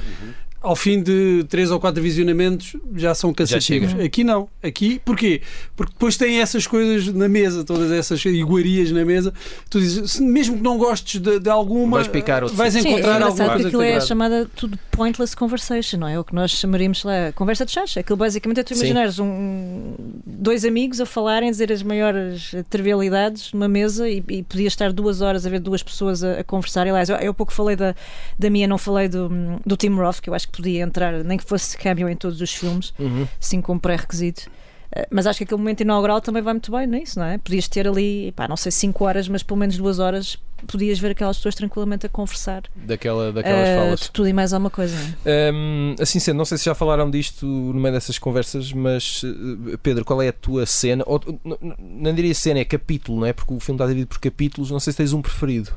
ao 0.63 0.77
fim 0.77 1.03
de 1.03 1.45
três 1.49 1.71
ou 1.71 1.81
quatro 1.81 2.03
visionamentos 2.03 2.77
já 2.95 3.15
são 3.15 3.33
cansativos. 3.35 3.93
Aqui 4.01 4.23
não. 4.25 4.49
Aqui, 4.63 5.01
porquê? 5.05 5.43
Porque 5.77 5.93
depois 5.93 6.17
tem 6.17 6.41
essas 6.41 6.67
coisas 6.67 7.13
na 7.13 7.29
mesa, 7.29 7.65
todas 7.65 7.91
essas 7.91 8.25
iguarias 8.25 8.91
na 8.93 9.05
mesa. 9.05 9.33
Tu 9.69 9.81
dizes, 9.81 10.13
se- 10.13 10.23
mesmo 10.23 10.57
que 10.57 10.63
não 10.63 10.79
gostes 10.79 11.21
de, 11.21 11.39
de 11.41 11.51
alguma, 11.51 11.97
Vais 11.99 12.09
picar 12.09 12.47
vais. 12.47 12.73
Sim, 12.75 12.79
é 12.79 12.91
encontrar 12.93 13.23
alguma 13.23 13.49
coisa 13.51 13.69
aquilo 13.69 13.83
é 13.83 13.89
agrada. 13.89 14.07
chamada 14.07 14.51
tudo 14.57 14.79
pointless 14.91 15.37
conversation, 15.37 15.99
não 15.99 16.09
é? 16.09 16.19
O 16.19 16.25
que 16.25 16.35
nós 16.35 16.51
chamaríamos 16.53 17.03
lá 17.05 17.33
conversa 17.35 17.65
de 17.67 17.73
chás. 17.73 17.95
Aquilo 17.97 18.17
basicamente 18.17 18.61
é 18.61 18.63
tu 18.63 18.75
imaginares 18.75 19.19
um, 19.19 19.95
dois 20.25 20.65
amigos 20.65 21.01
a 21.01 21.07
falarem, 21.07 21.49
a 21.49 21.53
dizer 21.53 21.73
as 21.73 21.83
maiores 21.83 22.55
trivialidades 22.71 23.53
numa 23.53 23.69
mesa 23.69 24.09
e, 24.09 24.23
e 24.29 24.43
podia 24.43 24.69
estar 24.69 24.93
duas 24.93 25.21
horas 25.21 25.47
a 25.47 25.51
ver 25.51 25.61
duas 25.61 25.83
pessoas 25.83 26.23
a, 26.23 26.41
a 26.41 26.45
conversar. 26.45 26.83
Aliás, 26.83 27.09
eu, 27.09 27.17
eu 27.17 27.35
pouco 27.35 27.53
falei 27.53 27.77
da, 27.77 27.95
da 28.39 28.51
minha, 28.51 28.67
não 28.69 28.79
falei 28.79 29.09
do, 29.09 29.31
do 29.65 29.77
Tim 29.77 29.91
Roth, 29.95 30.21
que 30.21 30.29
eu 30.31 30.35
acho 30.35 30.47
que 30.49 30.52
podia 30.53 30.83
entrar, 30.83 31.25
nem 31.25 31.39
que 31.39 31.45
fosse 31.45 31.77
cameo 31.79 32.09
em 32.09 32.17
todos 32.17 32.41
os 32.41 32.53
filmes, 32.55 32.93
Uhum. 32.99 33.27
assim 33.41 33.61
como 33.61 33.81
pré-requisito. 33.81 34.51
Eh, 34.95 35.09
Mas 35.11 35.27
acho 35.27 35.39
que 35.39 35.45
aquele 35.45 35.59
momento 35.59 35.81
inaugural 35.81 36.21
também 36.21 36.43
vai 36.43 36.53
muito 36.53 36.71
bem 36.71 36.87
nisso, 36.87 37.19
não 37.19 37.25
é? 37.27 37.39
Podias 37.39 37.67
ter 37.67 37.89
ali, 37.89 38.31
pá, 38.37 38.47
não 38.47 38.57
sei, 38.59 38.71
cinco 38.71 39.05
horas, 39.07 39.27
mas 39.27 39.43
pelo 39.43 39.59
menos 39.59 39.77
duas 39.77 39.99
horas 39.99 40.37
podias 40.67 40.99
ver 41.01 41.11
aquelas 41.13 41.39
pessoas 41.39 41.55
tranquilamente 41.57 42.05
a 42.07 42.09
conversar. 42.11 42.63
Daquela, 42.77 43.33
daquelas 43.33 43.69
Eh, 43.69 43.75
falas. 43.75 44.01
de 44.01 44.11
tudo 44.13 44.29
e 44.29 44.33
mais 44.35 44.53
alguma 44.53 44.69
coisa. 44.71 44.95
não 44.95 45.33
é? 45.33 45.51
Hum, 45.51 45.95
assim 45.99 46.21
sendo, 46.21 46.37
não 46.37 46.45
sei 46.45 46.57
se 46.59 46.67
já 46.67 46.75
falaram 46.75 47.11
disto 47.11 47.47
no 47.47 47.81
meio 47.81 47.95
dessas 47.95 48.19
conversas, 48.19 48.71
mas 48.73 49.23
eh, 49.25 49.77
Pedro, 49.83 50.05
qual 50.05 50.21
é 50.23 50.29
a 50.29 50.33
tua 50.33 50.67
cena? 50.67 51.03
Ou, 51.07 51.21
n- 51.27 51.57
n- 51.63 51.75
não 51.79 52.15
diria 52.15 52.35
cena, 52.35 52.61
é 52.61 52.65
capítulo, 52.65 53.19
não 53.21 53.27
é? 53.27 53.33
Porque 53.33 53.53
o 53.55 53.59
filme 53.59 53.77
está 53.77 53.87
dividido 53.87 54.09
por 54.09 54.21
capítulos. 54.21 54.71
Não 54.71 54.79
sei 54.79 54.93
se 54.93 54.99
tens 54.99 55.13
um 55.15 55.23
preferido. 55.23 55.71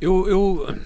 Eu, 0.00 0.28
eu 0.28 0.76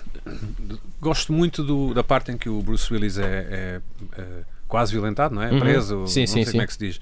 gosto 1.07 1.33
muito 1.33 1.62
do- 1.62 1.95
da 1.95 2.03
parte 2.03 2.33
em 2.33 2.37
que 2.37 2.49
o 2.49 2.61
Bruce 2.62 2.92
Willis 2.92 3.16
é, 3.19 3.25
é, 3.25 3.81
é 4.21 4.25
quase 4.69 4.92
violentado, 4.92 5.35
não 5.35 5.42
é? 5.42 5.51
Uhum. 5.53 5.61
Preso, 5.61 6.07
Sim, 6.07 6.21
não 6.21 6.27
sim, 6.27 6.33
sei 6.33 6.45
sim. 6.47 6.51
como 6.53 6.62
é 6.62 6.66
que 6.66 6.73
se 6.73 6.79
diz. 6.79 7.01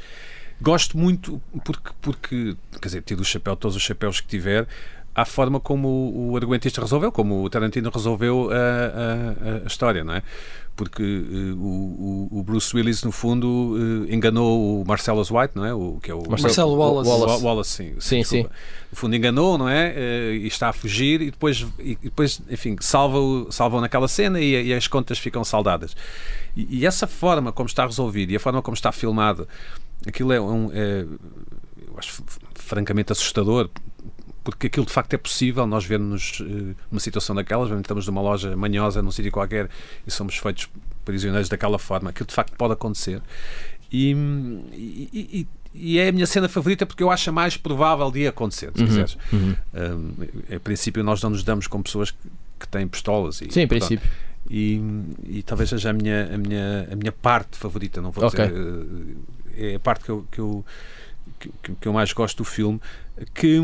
Gosto 0.61 0.97
muito 0.97 1.41
porque, 1.65 1.91
porque 2.01 2.57
quer 2.81 2.87
dizer, 2.89 3.03
tido 3.03 3.21
o 3.21 3.25
chapéu, 3.25 3.57
todos 3.57 3.77
os 3.77 3.83
chapéus 3.83 4.21
que 4.21 4.29
tiver, 4.29 4.67
à 5.15 5.25
forma 5.25 5.61
como 5.61 5.89
o, 5.89 6.33
o 6.33 6.37
argumentista 6.37 6.81
resolveu, 6.81 7.13
como 7.13 7.45
o 7.45 7.51
Tarantino 7.51 7.91
resolveu 7.93 8.51
a, 8.51 8.55
a- 8.55 9.65
a- 9.65 9.67
história, 9.67 10.03
não 10.03 10.15
é? 10.15 10.23
Porque 10.77 11.03
eh, 11.05 11.53
o, 11.57 12.29
o- 12.33 12.43
Bruce 12.43 12.75
Willis, 12.77 13.05
no 13.05 13.13
fundo, 13.13 13.77
eh, 14.09 14.13
enganou 14.15 14.83
o 14.83 14.85
Marcellus 14.85 15.31
White, 15.31 15.53
não 15.55 15.65
é? 15.65 15.73
O, 15.73 16.01
que 16.03 16.11
é 16.11 16.15
o 16.15 16.29
Marcelo 16.29 16.75
Wallace. 16.75 17.09
Wallace. 17.09 17.43
Wa- 17.45 17.49
Wallace, 17.51 17.71
sim. 17.71 17.95
Sim, 18.01 18.19
desculpa. 18.23 18.51
No 18.91 18.97
fundo 18.99 19.15
enganou, 19.15 19.57
não 19.57 19.69
é? 19.69 19.93
Eh, 19.97 20.33
E 20.43 20.47
está 20.49 20.71
a 20.71 20.73
fugir 20.73 21.23
e 21.23 21.31
depois, 21.31 21.65
e 21.79 21.95
depois 22.03 22.43
enfim, 22.51 22.75
salva-o 22.81 23.53
salva 23.53 23.81
naquela 23.81 24.09
cena 24.09 24.41
e, 24.41 24.67
e 24.67 24.75
as 24.75 24.89
contas 24.89 25.17
ficam 25.17 25.45
saldadas. 25.45 25.95
E, 26.57 26.81
e 26.81 26.87
essa 26.87 27.07
forma 27.07 27.53
como 27.53 27.69
está 27.69 27.87
resolvido 27.87 28.33
e 28.33 28.37
a 28.37 28.41
forma 28.41 28.61
como 28.61 28.75
está 28.75 28.91
filmado, 28.91 29.47
aquilo 30.05 30.33
é, 30.33 30.41
um, 30.41 30.71
é, 30.73 31.03
eu 31.87 31.95
acho 31.99 32.21
francamente 32.57 33.13
assustador. 33.13 33.71
Porque 34.45 34.67
aquilo 34.67 34.85
de 34.87 34.93
facto 34.93 35.15
é 35.15 35.17
possível, 35.17 35.67
nós 35.67 35.85
vemos 35.87 36.43
eh, 36.43 36.75
uma 36.93 37.01
situação 37.01 37.35
daquelas, 37.35 37.71
estamos 37.81 38.07
numa 38.07 38.21
loja 38.21 38.55
manhosa 38.55 39.01
num 39.03 39.11
sítio 39.11 39.33
qualquer 39.33 39.71
e 40.07 40.11
somos 40.11 40.37
feitos 40.37 40.69
prisioneiros 41.05 41.49
daquela 41.49 41.79
forma, 41.79 42.11
aquilo 42.11 42.27
de 42.27 42.35
facto 42.35 42.55
pode 42.57 42.75
acontecer. 42.75 43.23
E, 43.91 44.11
e- 44.73 45.47
e- 45.75 45.99
é 45.99 46.09
a 46.09 46.13
minha 46.13 46.27
cena 46.27 46.49
favorita 46.49 46.85
porque 46.87 47.03
eu 47.03 47.11
acho 47.11 47.31
a 47.31 47.33
mais 47.33 47.57
provável 47.57 48.11
de 48.11 48.27
acontecer, 48.27 48.71
se 48.75 48.81
Uhum, 48.83 48.87
quiseres. 48.87 49.17
uhum. 49.33 49.55
Um, 49.75 50.55
em 50.55 50.59
princípio, 50.59 51.03
nós 51.03 51.23
não 51.23 51.31
nos 51.31 51.43
damos 51.43 51.67
com 51.67 51.83
pessoas 51.83 52.11
que, 52.11 52.19
que 52.61 52.69
têm 52.69 52.87
pistolas. 52.87 53.41
E, 53.41 53.51
Sim, 53.51 53.63
em 53.63 53.69
princípio. 53.69 54.09
E, 54.51 54.79
e 55.27 55.43
talvez 55.43 55.71
seja 55.71 55.89
a 55.91 55.93
minha, 55.93 56.35
a, 56.35 56.39
minha, 56.39 56.89
a 56.93 56.97
minha 56.97 57.13
parte 57.13 57.57
favorita, 57.57 58.01
não 58.03 58.11
vou 58.11 58.25
Ok. 58.27 58.39
dizer. 58.47 58.55
eh, 59.57 59.73
É 59.73 59.75
a 59.77 59.81
parte 59.81 60.05
que 60.05 60.11
eu, 60.11 60.27
que, 60.31 60.39
eu, 60.41 60.65
que, 61.63 61.75
que 61.81 61.89
eu 61.89 61.93
mais 61.93 62.13
gosto 62.13 62.39
do 62.39 62.45
filme, 62.45 62.81
que, 63.35 63.59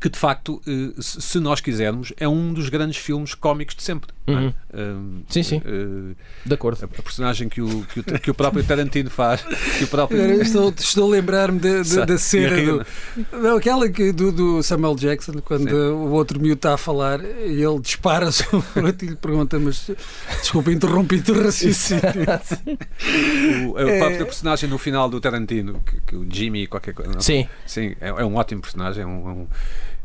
que 0.00 0.08
de 0.08 0.18
facto, 0.18 0.60
eh, 0.66 0.92
se 1.00 1.38
nós 1.40 1.60
quisermos, 1.60 2.12
é 2.18 2.28
um 2.28 2.52
dos 2.52 2.68
grandes 2.68 2.98
filmes 2.98 3.34
cómicos 3.34 3.74
de 3.74 3.82
sempre. 3.82 4.10
não 4.26 4.38
é? 4.38 4.40
Uhum. 4.42 4.52
Um, 4.74 5.22
Sim, 5.28 5.42
sim. 5.42 5.62
eh, 5.64 6.14
De 6.44 6.54
acordo. 6.54 6.78
a, 6.82 6.84
a 6.84 7.02
personagem 7.02 7.48
que 7.48 7.62
o, 7.62 7.82
que, 7.84 8.00
o, 8.00 8.04
que 8.04 8.30
o 8.30 8.34
próprio 8.34 8.62
Tarantino 8.64 9.08
faz, 9.08 9.40
que 9.78 9.84
o 9.84 9.88
próprio. 9.88 10.42
Estou, 10.42 10.72
estou 10.76 11.06
a 11.06 11.10
lembrar-me 11.10 11.58
da- 11.58 12.18
cena 12.18 12.56
do, 12.62 12.86
não, 13.40 13.56
aquela 13.56 13.88
que, 13.88 14.12
do, 14.12 14.30
do 14.32 14.62
Samuel 14.62 14.94
Jackson, 14.96 15.34
quando 15.44 15.68
Sim. 15.70 15.74
o 15.74 16.10
outro 16.10 16.38
miúdo 16.40 16.54
está 16.58 16.74
a 16.74 16.78
falar 16.78 17.20
e 17.24 17.62
ele 17.62 17.80
dispara 17.80 18.30
sobre 18.32 18.58
o 18.80 18.88
e 18.88 19.06
lhe 19.06 19.16
pergunta: 19.16 19.58
Mas 19.58 19.90
desculpa, 20.40 20.70
interrompi-te 20.72 21.32
o 21.32 21.42
raciocínio. 21.42 22.02
O, 23.66 23.76
a 23.78 23.98
própria 23.98 24.24
personagem 24.24 24.68
no 24.68 24.78
final 24.78 25.08
do 25.08 25.20
Tarantino, 25.20 25.80
que, 25.86 26.00
que 26.00 26.16
o 26.16 26.26
Jimmy, 26.30 26.66
qualquer 26.66 26.92
coisa. 26.94 27.12
não? 27.12 27.20
Sim, 27.20 27.46
Sim, 27.66 27.94
é, 28.00 28.08
é 28.08 28.24
um 28.24 28.34
ótimo 28.36 28.60
personagem. 28.60 29.02
É 29.02 29.06
um, 29.06 29.28
é 29.28 29.32
um- 29.32 29.46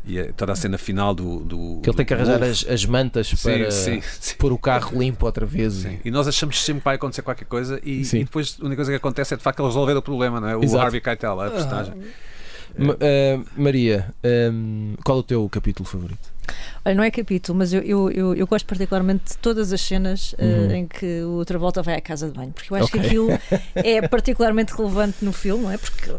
e 0.04 0.18
é 0.18 0.24
toda 0.32 0.52
a 0.52 0.56
cena 0.56 0.76
final 0.78 1.14
do. 1.14 1.40
do 1.40 1.80
que 1.82 1.88
ele 1.90 1.96
tem 1.96 2.04
que 2.06 2.12
arranjar 2.14 2.42
as, 2.42 2.66
as 2.68 2.84
mantas 2.84 3.28
Sim, 3.28 3.36
para 3.36 3.70
sim, 3.70 4.02
sim. 4.20 4.34
pôr 4.36 4.52
o 4.52 4.58
carro 4.58 4.98
limpo 4.98 5.24
outra 5.26 5.46
vez. 5.46 5.74
Sim. 5.74 5.98
E 6.04 6.10
nós 6.10 6.26
achamos 6.26 6.62
sempre 6.64 6.80
que 6.80 6.84
vai 6.84 6.96
acontecer 6.96 7.22
qualquer 7.22 7.44
coisa 7.44 7.80
e, 7.84 8.02
e 8.02 8.24
depois 8.24 8.56
a 8.60 8.64
única 8.64 8.76
coisa 8.76 8.90
que 8.90 8.96
acontece 8.96 9.34
é 9.34 9.36
de 9.36 9.42
facto 9.42 9.60
ele 9.60 9.68
resolver 9.68 9.96
o 9.96 10.02
problema, 10.02 10.40
não 10.40 10.48
é? 10.48 10.56
O 10.56 10.62
Exato. 10.64 10.84
Harvey 10.84 11.00
Keitel, 11.00 11.40
a 11.40 11.50
personagem. 11.50 11.94
Ma- 12.76 12.96
ah, 13.00 13.44
Maria, 13.56 14.08
hum, 14.52 14.94
qual 15.04 15.18
é 15.18 15.20
o 15.20 15.22
teu 15.22 15.48
capítulo 15.48 15.86
favorito? 15.88 16.32
Olha, 16.84 16.94
não 16.94 17.04
é 17.04 17.10
capítulo, 17.10 17.56
mas 17.58 17.72
eu, 17.72 17.80
eu, 17.82 18.10
eu, 18.10 18.34
eu 18.34 18.46
gosto 18.46 18.66
particularmente 18.66 19.24
de 19.32 19.38
todas 19.38 19.72
as 19.72 19.80
cenas 19.80 20.34
eh, 20.38 20.44
Uhum. 20.44 20.74
em 20.74 20.86
que 20.88 21.22
o 21.22 21.44
Travolta 21.44 21.82
vai 21.82 21.94
à 21.94 22.00
casa 22.00 22.26
de 22.28 22.32
banho, 22.36 22.50
porque 22.50 22.72
eu 22.72 22.76
acho 22.76 22.86
Ok. 22.86 22.98
que 23.00 23.06
aquilo 23.06 23.28
é 23.76 24.08
particularmente 24.08 24.72
relevante 24.74 25.24
no 25.24 25.32
filme, 25.32 25.62
não 25.64 25.70
é? 25.70 25.76
Porque 25.76 26.12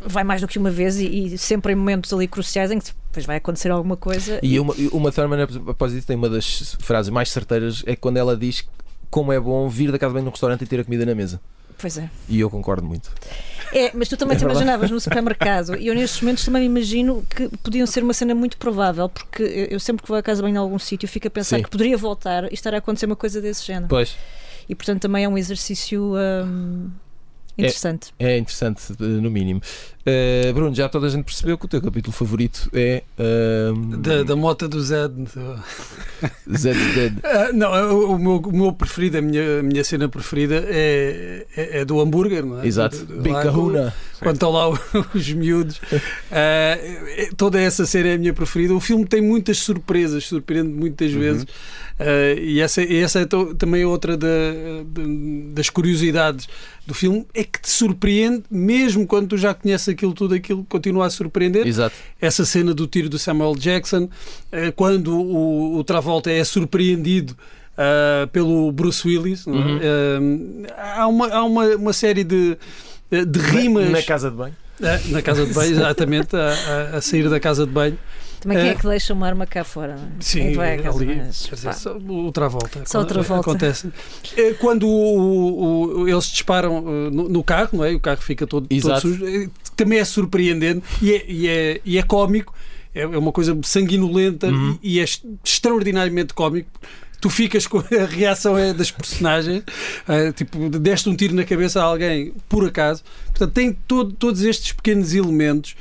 vai 0.00 0.24
mais 0.24 0.40
do 0.40 0.48
que 0.48 0.58
uma 0.58 0.70
vez 0.70 0.98
e, 0.98 1.06
e 1.34 1.38
sempre 1.38 1.72
em 1.72 1.76
momentos 1.76 2.12
ali 2.12 2.26
cruciais 2.28 2.70
em 2.70 2.78
que 2.78 2.86
depois 3.08 3.26
vai 3.26 3.36
acontecer 3.36 3.70
alguma 3.70 3.96
coisa. 3.96 4.38
E 4.42 4.58
uma, 4.60 4.74
uma 4.92 5.10
Thurman, 5.12 5.46
após 5.66 5.92
isso, 5.92 6.06
tem 6.06 6.16
uma 6.16 6.28
das 6.28 6.76
frases 6.80 7.10
mais 7.10 7.30
certeiras: 7.30 7.82
é 7.86 7.96
quando 7.96 8.16
ela 8.16 8.36
diz 8.36 8.64
como 9.10 9.32
é 9.32 9.40
bom 9.40 9.68
vir 9.68 9.90
da 9.90 9.98
casa 9.98 10.14
bem 10.14 10.22
num 10.22 10.30
restaurante 10.30 10.62
e 10.62 10.66
ter 10.66 10.80
a 10.80 10.84
comida 10.84 11.04
na 11.06 11.14
mesa. 11.14 11.40
Pois 11.80 11.96
é. 11.96 12.10
E 12.28 12.40
eu 12.40 12.50
concordo 12.50 12.84
muito. 12.84 13.10
É, 13.72 13.92
mas 13.94 14.08
tu 14.08 14.16
também 14.16 14.34
É 14.34 14.38
te 14.38 14.40
verdade. 14.40 14.64
imaginavas 14.64 14.90
no 14.90 14.98
supermercado 15.00 15.76
e 15.76 15.86
eu 15.86 15.94
nestes 15.94 16.20
momentos 16.20 16.44
também 16.44 16.62
me 16.68 16.76
imagino 16.78 17.24
que 17.30 17.48
podiam 17.58 17.86
ser 17.86 18.02
uma 18.02 18.12
cena 18.12 18.34
muito 18.34 18.56
provável, 18.56 19.08
porque 19.08 19.42
eu 19.44 19.66
eu 19.66 19.80
sempre 19.80 20.02
que 20.02 20.08
vou 20.08 20.16
à 20.18 20.22
casa 20.22 20.42
bem 20.42 20.54
em 20.54 20.56
algum 20.56 20.78
sítio 20.78 21.06
fico 21.08 21.28
a 21.28 21.30
pensar 21.30 21.58
Sim. 21.58 21.62
que 21.62 21.70
poderia 21.70 21.96
voltar 21.96 22.50
e 22.50 22.54
estar 22.54 22.74
a 22.74 22.78
acontecer 22.78 23.06
uma 23.06 23.14
coisa 23.14 23.40
desse 23.40 23.64
género. 23.64 23.86
Pois, 23.88 24.16
E 24.68 24.74
portanto 24.74 25.02
também 25.02 25.22
é 25.24 25.28
um 25.28 25.38
exercício 25.38 26.14
hum, 26.16 26.90
interessante. 27.58 28.12
é 28.18 28.38
interessante, 28.38 28.92
eh, 28.92 29.04
no 29.04 29.30
mínimo. 29.30 29.60
Eh, 30.10 30.52
Bruno, 30.54 30.74
já 30.74 30.88
toda 30.88 31.06
a 31.06 31.10
gente 31.10 31.24
percebeu 31.24 31.58
que 31.58 31.66
o 31.66 31.68
teu 31.68 31.82
capítulo 31.82 32.12
favorito 32.12 32.70
é. 32.72 33.02
hum, 33.74 34.00
Da, 34.00 34.22
da 34.22 34.34
mota 34.36 34.66
do 34.68 34.80
Zed. 34.82 35.12
Zed's 36.56 36.86
Dead. 36.94 37.18
Ah, 37.24 37.50
não, 37.52 37.70
o, 37.94 38.12
o 38.14 38.18
meu, 38.18 38.36
o 38.36 38.56
meu 38.56 38.72
preferido, 38.72 39.18
a 39.18 39.20
minha, 39.20 39.60
a 39.60 39.62
minha 39.62 39.84
cena 39.84 40.08
preferida 40.08 40.64
é, 40.68 41.46
é, 41.56 41.80
é 41.80 41.84
do 41.84 42.00
hambúrguer, 42.00 42.44
não 42.46 42.60
é? 42.62 42.66
Exato. 42.66 42.96
Big 43.06 43.30
lá, 43.30 43.42
Kahuna. 43.42 43.94
Quando 44.20 44.34
estão 44.34 44.50
lá 44.50 44.68
os 45.14 45.32
miúdos. 45.32 45.80
Toda 47.36 47.60
essa 47.60 47.86
série 47.86 48.08
é 48.08 48.14
a 48.14 48.18
minha 48.18 48.32
preferida. 48.32 48.74
O 48.74 48.80
filme 48.80 49.04
tem 49.06 49.20
muitas 49.20 49.58
surpresas, 49.58 50.24
surpreende 50.26 50.70
muitas 50.70 51.12
Uhum. 51.12 51.20
vezes. 51.20 51.46
E 52.40 52.60
essa, 52.60 52.82
essa 52.82 53.20
é 53.20 53.26
também 53.56 53.84
outra 53.84 54.16
da- 54.16 54.26
de- 54.86 55.50
das 55.52 55.68
curiosidades 55.70 56.48
do 56.86 56.94
filme, 56.94 57.26
é 57.34 57.44
que 57.44 57.60
te 57.60 57.68
surpreende, 57.70 58.44
mesmo 58.50 59.06
quando 59.06 59.28
tu 59.28 59.36
já 59.36 59.52
conheces 59.52 59.88
aquilo 59.98 60.14
tudo, 60.14 60.34
aquilo 60.34 60.64
continua 60.68 61.06
a 61.06 61.10
surpreender 61.10 61.66
Exato. 61.66 61.96
essa 62.20 62.44
cena 62.44 62.72
do 62.72 62.86
tiro 62.86 63.08
do 63.08 63.18
Samuel 63.18 63.54
Jackson, 63.56 64.08
eh, 64.52 64.70
quando 64.70 65.14
o, 65.18 65.76
o 65.78 65.84
Travolta 65.84 66.30
é 66.30 66.42
surpreendido 66.44 67.36
ah, 67.76 68.28
pelo 68.32 68.70
Bruce 68.72 69.06
Willis. 69.06 69.46
é? 69.46 69.50
Uhum. 69.50 69.78
Eh, 69.82 70.72
há 70.96 71.06
uma, 71.06 71.28
há 71.28 71.44
uma, 71.44 71.64
uma 71.76 71.92
série 71.92 72.24
de, 72.24 72.56
de 73.10 73.38
rimas 73.40 73.86
Na, 73.86 73.90
na 73.98 74.02
casa 74.02 74.30
de 74.30 74.36
banho. 74.36 74.54
na 75.10 75.20
casa 75.22 75.44
de 75.44 75.52
banho, 75.52 75.72
exatamente, 75.72 76.36
a, 76.36 76.48
a- 76.94 76.96
a 76.98 77.00
sair 77.00 77.28
da 77.28 77.40
casa 77.40 77.66
de 77.66 77.72
banho. 77.72 77.98
Também 78.40 78.56
quem 78.58 78.68
é 78.68 78.70
É. 78.70 78.74
que 78.76 78.86
deixa 78.86 79.12
uma 79.12 79.26
arma 79.26 79.44
cá 79.46 79.64
fora? 79.64 79.96
não 79.96 80.04
é? 80.04 80.08
Sim, 80.20 80.38
Quem 80.40 80.54
vai 80.54 80.78
casa, 80.78 80.96
ali, 80.96 81.16
mas, 81.16 81.50
dizer, 81.52 81.74
só 81.74 81.96
o 81.98 82.30
Travolta. 82.30 82.82
Só 82.86 83.00
o 83.00 83.04
Travolta. 83.04 83.40
Acontece. 83.50 83.90
Quando 84.60 84.86
o- 84.86 86.02
o- 86.02 86.08
eles 86.08 86.26
disparam 86.26 86.80
no, 87.10 87.28
no 87.28 87.42
carro, 87.42 87.70
não 87.72 87.84
é? 87.84 87.92
O 87.94 87.98
carro 88.00 88.22
fica 88.22 88.46
todo, 88.46 88.68
todo 88.68 89.00
sujo. 89.00 89.50
Também 89.78 89.98
é 90.00 90.04
surpreendente 90.04 90.82
e 91.00 91.12
é, 91.14 91.24
e 91.28 91.48
é, 91.48 91.80
e 91.84 91.98
é 91.98 92.02
cómico. 92.02 92.52
É 92.94 93.02
é 93.02 93.06
uma 93.18 93.30
coisa 93.32 93.56
sanguinolenta 93.62 94.48
Uhum. 94.48 94.76
e, 94.82 94.96
e 94.96 95.00
é 95.00 95.04
extraordinariamente 95.44 96.34
cómico. 96.34 96.68
Tu 97.20 97.30
ficas 97.30 97.66
com 97.66 97.78
a 97.78 98.04
reação 98.08 98.56
é 98.58 98.72
das 98.72 98.90
personagens, 98.90 99.62
eh, 100.08 100.32
tipo, 100.32 100.68
deste 100.70 101.08
um 101.08 101.16
tiro 101.16 101.34
na 101.34 101.44
cabeça 101.44 101.80
a 101.80 101.84
alguém 101.84 102.32
por 102.48 102.64
acaso. 102.66 103.02
Portanto, 103.26 103.52
tem 103.52 103.72
todo- 103.86 104.12
todos 104.12 104.42
estes 104.42 104.72
pequenos 104.72 105.12
elementos 105.14 105.74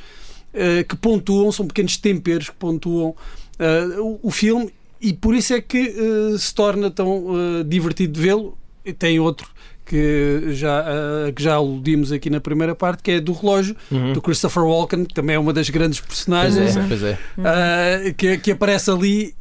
eh, 0.54 0.84
que 0.84 0.96
pontuam, 0.96 1.52
são 1.52 1.68
pequenos 1.68 1.98
temperos 1.98 2.50
que 2.50 2.56
pontuam 2.56 3.16
eh, 3.60 3.86
o, 4.00 4.20
o 4.24 4.32
filme 4.32 4.72
e 5.02 5.14
por 5.14 5.36
isso 5.36 5.54
é 5.54 5.62
que 5.62 5.94
se 6.40 6.54
torna 6.56 6.90
tão 6.90 7.26
divertido 7.68 8.14
de 8.14 8.20
vê-lo. 8.22 8.58
Tem 8.98 9.20
outro 9.20 9.48
que 9.88 10.50
já, 10.54 10.86
eh, 10.88 11.32
que 11.32 11.42
já 11.42 11.56
aludimos 11.56 12.12
aqui 12.12 12.30
na 12.30 12.40
primeira 12.40 12.76
parte, 12.76 13.02
que 13.04 13.12
é 13.12 13.20
do 13.20 13.32
relógio, 13.34 13.76
Uhum. 13.92 14.14
do 14.14 14.22
Christopher 14.22 14.64
Walken, 14.64 15.06
que 15.06 15.14
também 15.14 15.36
é 15.36 15.40
uma 15.40 15.54
das 15.54 15.70
grandes 15.70 16.00
Pois 16.00 16.08
personagens, 16.10 16.76
é, 16.78 16.86
pois 16.88 17.04
é. 17.04 17.18
ah, 17.40 18.14
que, 18.16 18.38
que 18.38 18.52
aparece 18.52 18.92
ali. 18.92 19.34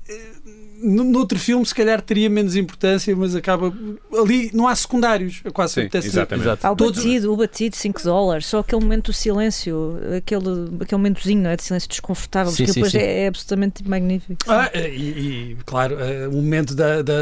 No- 0.82 1.04
Noutro 1.04 1.38
filme, 1.38 1.64
se 1.64 1.74
calhar 1.74 2.00
teria 2.02 2.28
menos 2.28 2.56
importância, 2.56 3.14
mas 3.16 3.34
acaba. 3.34 3.72
Ali 4.18 4.50
não 4.52 4.66
há 4.68 4.74
secundários, 4.76 5.40
é 5.44 5.50
quase 5.50 5.74
Sim, 5.74 5.88
dizer. 5.88 6.06
exatamente. 6.08 6.58
Há 6.66 6.72
o 6.72 6.76
Todos- 6.76 7.02
batido, 7.02 7.32
o 7.32 7.36
batido, 7.36 7.76
5 7.76 8.02
dólares, 8.02 8.46
só 8.46 8.58
aquele 8.60 8.82
momento 8.82 9.06
do 9.06 9.12
silêncio, 9.12 9.98
aquele, 10.16 10.70
aquele 10.80 10.98
momentozinho 10.98 11.42
não 11.42 11.50
é, 11.50 11.56
de 11.56 11.62
silêncio 11.62 11.88
desconfortável, 11.88 12.50
Sim, 12.52 12.58
porque 12.64 12.72
sim, 12.72 12.80
depois 12.80 12.92
sim. 12.92 12.98
É, 12.98 13.24
é 13.24 13.28
absolutamente 13.28 13.88
magnífico. 13.88 14.38
Ah, 14.48 14.70
e, 14.74 14.78
e, 15.52 15.56
claro, 15.64 15.96
eh, 16.00 16.28
o 16.28 16.32
momento 16.32 16.74
da, 16.74 17.02
da, 17.02 17.14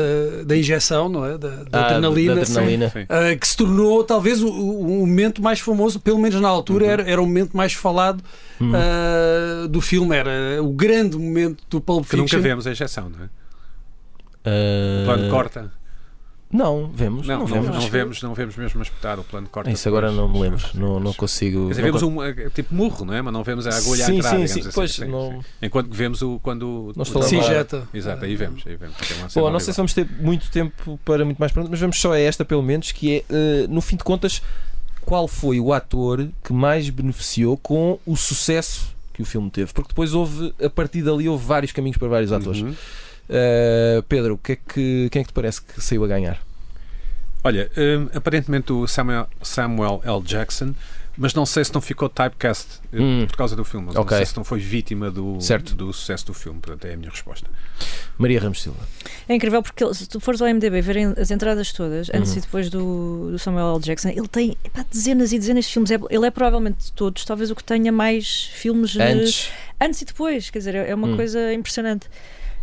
da 0.47 0.57
injeção, 0.57 1.09
não 1.09 1.25
é? 1.25 1.39
Da, 1.39 1.49
da 1.49 1.81
Ah, 1.81 1.87
adrenalina. 1.87 2.35
da 2.37 2.41
adrenalina. 2.43 2.91
Sim. 2.91 3.03
Uh, 3.03 3.39
que 3.39 3.47
se 3.49 3.57
tornou 3.57 4.03
talvez 4.05 4.43
o, 4.43 4.49
o- 4.49 5.07
momento 5.07 5.43
mais 5.43 5.61
famoso, 5.61 6.01
pelo 6.01 6.19
menos 6.19 6.41
na 6.41 6.49
altura, 6.49 6.87
era, 6.87 7.03
era 7.11 7.23
o 7.23 7.27
momento 7.27 7.57
mais 7.57 7.73
falado 7.73 8.23
Uhum. 8.61 8.73
uh, 8.73 9.69
do 9.69 9.81
filme. 9.81 10.17
Era 10.17 10.63
o 10.63 10.71
grande 10.73 11.17
momento 11.17 11.65
do 11.69 11.81
Pulp 11.81 12.07
Que 12.09 12.17
nunca 12.17 12.29
Fiction. 12.29 12.43
vemos 12.43 12.67
a 12.67 12.73
injeção, 12.73 13.09
não 13.11 13.25
é? 13.25 13.29
Ah, 14.45 15.03
O 15.03 15.05
plano 15.07 15.31
corta. 15.31 15.73
Não, 16.53 16.89
vemos. 16.95 17.27
Não, 17.27 17.41
Não, 17.41 17.49
não, 17.49 17.63
vemos. 17.63 17.75
não 17.83 17.91
vemos, 17.91 18.23
não 18.23 18.35
vemos 18.35 18.55
mesmo 18.57 18.79
a 18.79 18.83
espetar 18.85 19.19
o 19.19 19.25
plano 19.25 19.49
corta. 19.49 19.69
Isso 19.73 19.89
agora 19.89 20.13
não 20.13 20.29
me 20.29 20.39
lembro. 20.39 20.65
Não, 20.75 21.01
não 21.01 21.13
consigo. 21.13 21.65
Quer 21.67 21.71
dizer, 21.71 21.83
não 21.83 21.99
vemos 21.99 22.03
um 22.05 22.23
eh, 22.23 22.51
tipo 22.55 22.73
murro, 22.73 23.05
não 23.05 23.13
é? 23.13 23.21
Mas 23.21 23.33
não 23.33 23.43
vemos 23.43 23.67
a 23.67 23.71
agulha 23.77 24.05
a 24.05 24.07
Sim, 24.07 24.19
entrar, 24.19 24.31
sim, 24.39 24.47
sim. 24.47 24.61
assim. 24.61 24.71
Pois, 24.73 24.93
Sim, 24.95 25.07
não- 25.07 25.33
sim. 25.43 25.49
Enquanto 25.63 25.91
que 25.91 25.97
vemos 25.97 26.23
o 26.23 26.39
quando 26.41 26.93
Não 26.95 27.03
o- 27.03 27.23
Se 27.25 27.37
injeta. 27.37 27.89
Exato, 27.93 28.25
aí 28.25 28.37
vemos, 28.37 28.63
aí 28.67 28.77
vemos. 28.77 28.97
Bom, 29.35 29.51
não 29.51 29.59
sei 29.59 29.73
se 29.73 29.77
vamos 29.79 29.95
ter 29.95 30.07
muito 30.21 30.49
tempo 30.51 30.97
para 31.05 31.25
muito 31.25 31.39
mais 31.39 31.51
perguntas, 31.51 31.71
mas 31.73 31.81
vamos 31.81 32.01
só 32.01 32.13
a 32.13 32.21
esta, 32.21 32.45
pelo 32.45 32.63
menos, 32.63 32.93
que 32.93 33.17
é, 33.17 33.25
eh, 33.29 33.67
no 33.69 33.81
fim 33.81 33.97
de 33.97 34.05
contas, 34.05 34.41
qual 35.01 35.27
foi 35.27 35.59
o 35.59 35.73
ator 35.73 36.29
que 36.45 36.53
mais 36.53 36.89
beneficiou 36.89 37.57
com 37.57 37.99
o 38.07 38.15
sucesso 38.17 38.95
que 39.13 39.23
o 39.23 39.25
filme 39.25 39.51
teve? 39.51 39.73
Porque 39.73 39.89
depois 39.89 40.15
houve, 40.15 40.55
a 40.65 40.71
partir 40.71 41.03
dali, 41.03 41.29
houve 41.29 41.45
vários 41.45 41.73
caminhos 41.73 41.99
para 41.99 42.07
vários 42.07 42.31
atores. 42.31 42.61
Uhum. 42.63 42.75
Eh, 43.29 44.03
Pedro, 44.09 44.35
o 44.35 44.39
que 44.39 44.53
é 44.53 44.57
que, 44.57 45.09
quem 45.11 45.21
é 45.21 45.25
que 45.25 45.31
te 45.31 45.35
parece 45.35 45.63
que 45.63 45.81
saiu 45.81 46.05
a 46.05 46.09
ganhar? 46.09 46.39
Olha, 47.43 47.71
hum, 47.77 48.09
aparentemente 48.15 48.73
o 48.73 48.87
Samuel, 48.87 49.27
Samuel 49.43 50.01
L. 50.05 50.23
Jackson, 50.23 50.75
mas 51.17 51.33
não 51.35 51.45
sei 51.47 51.63
se 51.65 51.73
não 51.73 51.81
ficou 51.81 52.09
typecast 52.09 52.81
eh, 52.93 52.97
Hum. 53.01 53.27
por 53.29 53.37
causa 53.37 53.55
do 53.55 53.65
filme. 53.65 53.87
Mas 53.87 53.97
Ok. 53.97 54.11
Não 54.11 54.17
sei 54.17 54.27
se 54.27 54.37
não 54.37 54.45
foi 54.45 54.59
vítima 54.61 55.11
do, 55.11 55.39
Certo. 55.41 55.75
do 55.75 55.93
sucesso 55.93 56.27
do 56.27 56.35
filme. 56.35 56.59
Portanto, 56.61 56.87
é 56.87 56.95
a 56.95 56.97
minha 56.97 57.11
resposta. 57.11 57.47
Maria 58.19 58.41
Ramos 58.41 58.63
Silva. 58.63 58.79
É 59.29 59.35
incrível 59.35 59.63
porque 59.63 59.85
ele- 59.85 59.95
se 59.95 60.07
tu 60.09 60.19
fores 60.21 60.41
ao 60.41 60.49
MDB 60.49 60.81
verem 60.81 61.13
as 61.19 61.31
entradas 61.31 61.71
todas, 61.73 62.09
antes 62.15 62.33
Uhum. 62.33 62.39
e 62.39 62.41
depois 62.41 62.71
do, 62.71 63.29
do 63.33 63.39
Samuel 63.39 63.75
L. 63.75 63.81
Jackson, 63.81 64.09
ele 64.09 64.27
tem 64.29 64.57
epá, 64.65 64.85
dezenas 64.91 65.31
e 65.33 65.39
dezenas 65.39 65.67
de 65.67 65.73
filmes. 65.73 65.91
É- 65.91 65.99
ele 66.11 66.27
é 66.27 66.31
provavelmente 66.31 66.87
de 66.87 66.93
todos, 66.93 67.25
talvez 67.25 67.51
o 67.51 67.55
que 67.55 67.63
tenha 67.65 67.93
mais 67.93 68.47
filmes 68.55 68.97
eh, 68.97 69.13
Antes. 69.13 69.51
antes 69.81 70.01
e 70.03 70.05
depois. 70.07 70.49
Quer 70.51 70.59
dizer, 70.59 70.75
é 70.77 70.91
é 70.91 70.95
uma 70.95 71.09
Hum. 71.09 71.17
coisa 71.17 71.53
impressionante. 71.53 72.09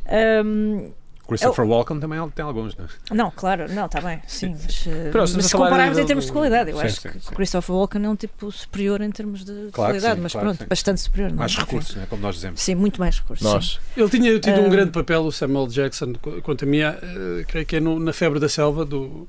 Ahm, 0.06 0.92
Christopher 1.28 1.66
Walken 1.66 1.98
também 2.02 2.20
tem 2.32 2.44
alguns, 2.44 2.76
não 2.76 2.84
é? 2.86 2.90
não, 3.14 3.32
claro, 3.32 3.72
não, 3.72 3.86
está 3.86 4.02
bem, 4.02 4.20
sim, 4.28 4.54
mas, 4.62 4.86
eh, 4.86 5.10
Pronto, 5.12 5.32
mas 5.36 5.46
se 5.46 5.56
compararmos 5.56 5.96
do- 5.98 6.02
em 6.02 6.06
termos 6.06 6.26
de 6.26 6.32
qualidade, 6.34 6.72
eu 6.72 6.78
Sim, 6.78 6.84
acho 6.84 7.00
sim, 7.02 7.10
que 7.10 7.20
sim. 7.22 7.34
Christopher 7.36 7.74
Walken 7.76 8.04
é 8.06 8.10
um 8.10 8.16
tipo 8.18 8.52
superior 8.52 9.00
em 9.02 9.10
termos 9.12 9.46
de 9.46 9.70
Claro 9.72 9.92
qualidade, 9.94 10.16
sim, 10.16 10.22
mas 10.24 10.32
claro 10.34 10.48
pronto, 10.48 10.60
sim. 10.64 10.68
bastante 10.68 11.00
superior. 11.00 11.30
não 11.30 11.36
é? 11.38 11.40
Mais 11.40 11.56
recursos, 11.56 11.96
não 11.96 12.04
é? 12.04 12.06
como 12.08 12.22
nós 12.22 12.36
dizemos. 12.36 12.60
Sim, 12.62 12.76
muito 12.76 13.00
mais 13.00 13.18
recursos. 13.20 13.46
Nós. 13.46 13.80
Ele 13.96 14.10
tinha 14.10 14.38
tido 14.42 14.58
Ah. 14.60 14.62
um 14.64 14.70
grande 14.70 14.92
papel, 14.92 15.22
o 15.22 15.32
Samuel 15.32 15.68
Jackson, 15.68 16.14
qu- 16.22 16.42
quanto 16.42 16.66
a 16.66 16.68
mim, 16.68 16.80
eh, 16.82 17.46
creio 17.48 17.66
que 17.66 17.78
é 17.78 17.80
no- 17.80 17.98
na 18.00 18.12
Febre 18.12 18.38
da 18.38 18.50
Selva 18.50 18.84
do, 18.84 19.26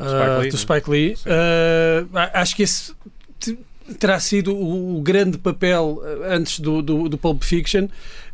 ah, 0.00 0.04
Spike 0.08 0.40
Lee, 0.40 0.48
do 0.48 0.54
né? 0.54 0.58
Spike 0.62 0.90
Lee. 0.90 1.14
Ah, 2.14 2.30
acho 2.40 2.56
que 2.56 2.62
esse 2.62 2.94
te- 3.38 3.58
terá 3.98 4.18
sido 4.18 4.54
o, 4.56 4.96
o 4.98 5.02
grande 5.02 5.36
papel 5.36 6.02
eh, 6.04 6.34
antes 6.34 6.58
do, 6.58 6.80
do, 6.80 7.06
do 7.08 7.18
Pulp 7.18 7.42
Fiction, 7.42 7.86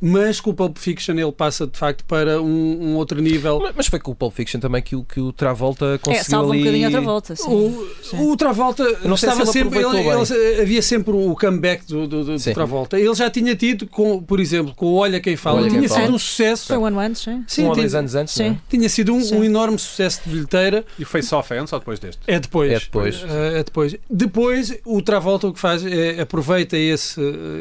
mas 0.05 0.41
com 0.41 0.51
o 0.51 0.55
Pulp 0.55 0.77
Fiction 0.79 1.15
ele 1.15 1.31
passa 1.31 1.65
de 1.65 1.79
facto 1.79 2.05
para 2.05 2.43
um, 2.43 2.47
um 2.91 2.97
outro 2.97 3.23
nível. 3.23 3.61
Mas- 3.62 3.73
Mas 3.77 3.87
foi 3.87 4.01
com 4.01 4.11
o 4.11 4.15
Pulp 4.17 4.35
Fiction 4.35 4.59
também 4.61 4.83
que 4.83 4.97
o, 4.97 5.05
que 5.05 5.21
o 5.21 5.33
Travolta 5.33 5.95
É, 5.95 5.99
conseguiu 5.99 6.25
salva 6.31 6.49
um 6.49 6.53
ali... 6.53 6.59
bocadinho 6.61 6.85
a 6.85 6.88
outra 6.88 7.01
volta. 7.01 7.37
Sim. 7.37 7.49
O, 7.49 7.88
Sim. 8.03 8.17
o 8.31 8.37
Travolta 8.37 8.85
não 9.05 9.17
se 9.17 9.25
estava 9.27 9.43
ele 9.43 9.53
sempre. 9.53 9.79
Ele, 9.79 9.99
ele- 9.99 10.61
havia 10.62 10.83
sempre 10.83 11.15
o 11.15 11.35
comeback 11.37 11.87
do, 11.87 12.07
do, 12.09 12.25
do 12.25 12.38
Sim. 12.38 12.53
Travolta. 12.53 12.99
Ele 12.99 13.15
já 13.15 13.31
tinha 13.31 13.55
tido, 13.55 13.87
com, 13.87 14.21
por 14.21 14.41
exemplo, 14.41 14.75
com 14.75 14.87
o 14.87 14.95
Olha 14.97 15.21
Quem 15.21 15.37
Fala, 15.37 15.61
Olha 15.61 15.71
Quem 15.71 15.79
tinha 15.79 15.88
Fala. 15.88 16.01
sido 16.03 16.15
um 16.15 16.19
sucesso. 16.19 16.67
Foi 16.67 16.77
um 16.79 16.85
ano 16.87 16.99
antes, 16.99 17.23
sim. 17.23 17.45
Sim, 17.47 17.62
um 17.65 17.69
ou 17.69 17.73
tinha, 17.75 17.83
dois 17.85 17.95
anos 17.95 18.15
antes, 18.17 18.41
é? 18.41 18.49
Sim. 18.51 18.59
tinha 18.69 18.88
sido 18.88 19.15
um, 19.15 19.21
Sim. 19.23 19.37
um 19.37 19.45
enorme 19.45 19.79
sucesso 19.79 20.21
de 20.25 20.31
bilheteira. 20.31 20.85
E 20.99 21.05
o 21.05 21.07
Face 21.07 21.33
Off 21.35 21.53
é 21.55 21.59
antes 21.59 21.73
ou 21.73 21.79
depois 21.79 21.99
deste? 22.01 22.21
É 22.27 22.41
depois. 22.41 22.73
É 22.73 22.79
depois. 22.81 23.25
Eh, 23.29 23.59
é 23.61 23.62
depois. 23.65 23.97
Depois, 24.11 24.77
o 24.85 25.01
Travolta 25.01 25.47
o 25.47 25.53
que 25.53 25.61
faz 25.61 25.85
é 25.87 26.21
aproveita 26.21 26.77
esse, 26.77 27.21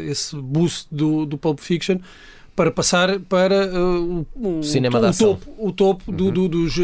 esse 0.10 0.36
boost 0.36 0.88
do, 0.92 1.26
do 1.26 1.38
Pulp 1.38 1.60
Fiction 1.60 1.98
para 2.62 2.72
passar 2.72 3.20
para 3.22 3.56
eh, 3.56 3.70
o, 3.78 4.26
o, 4.36 4.62
Cinema 4.64 5.00
o 5.00 5.06
ação. 5.06 5.30
topo, 5.36 5.52
o 5.58 5.72
topo 5.72 6.12
do, 6.12 6.26
Uhum. 6.26 6.32
do- 6.32 6.48
dos, 6.50 6.76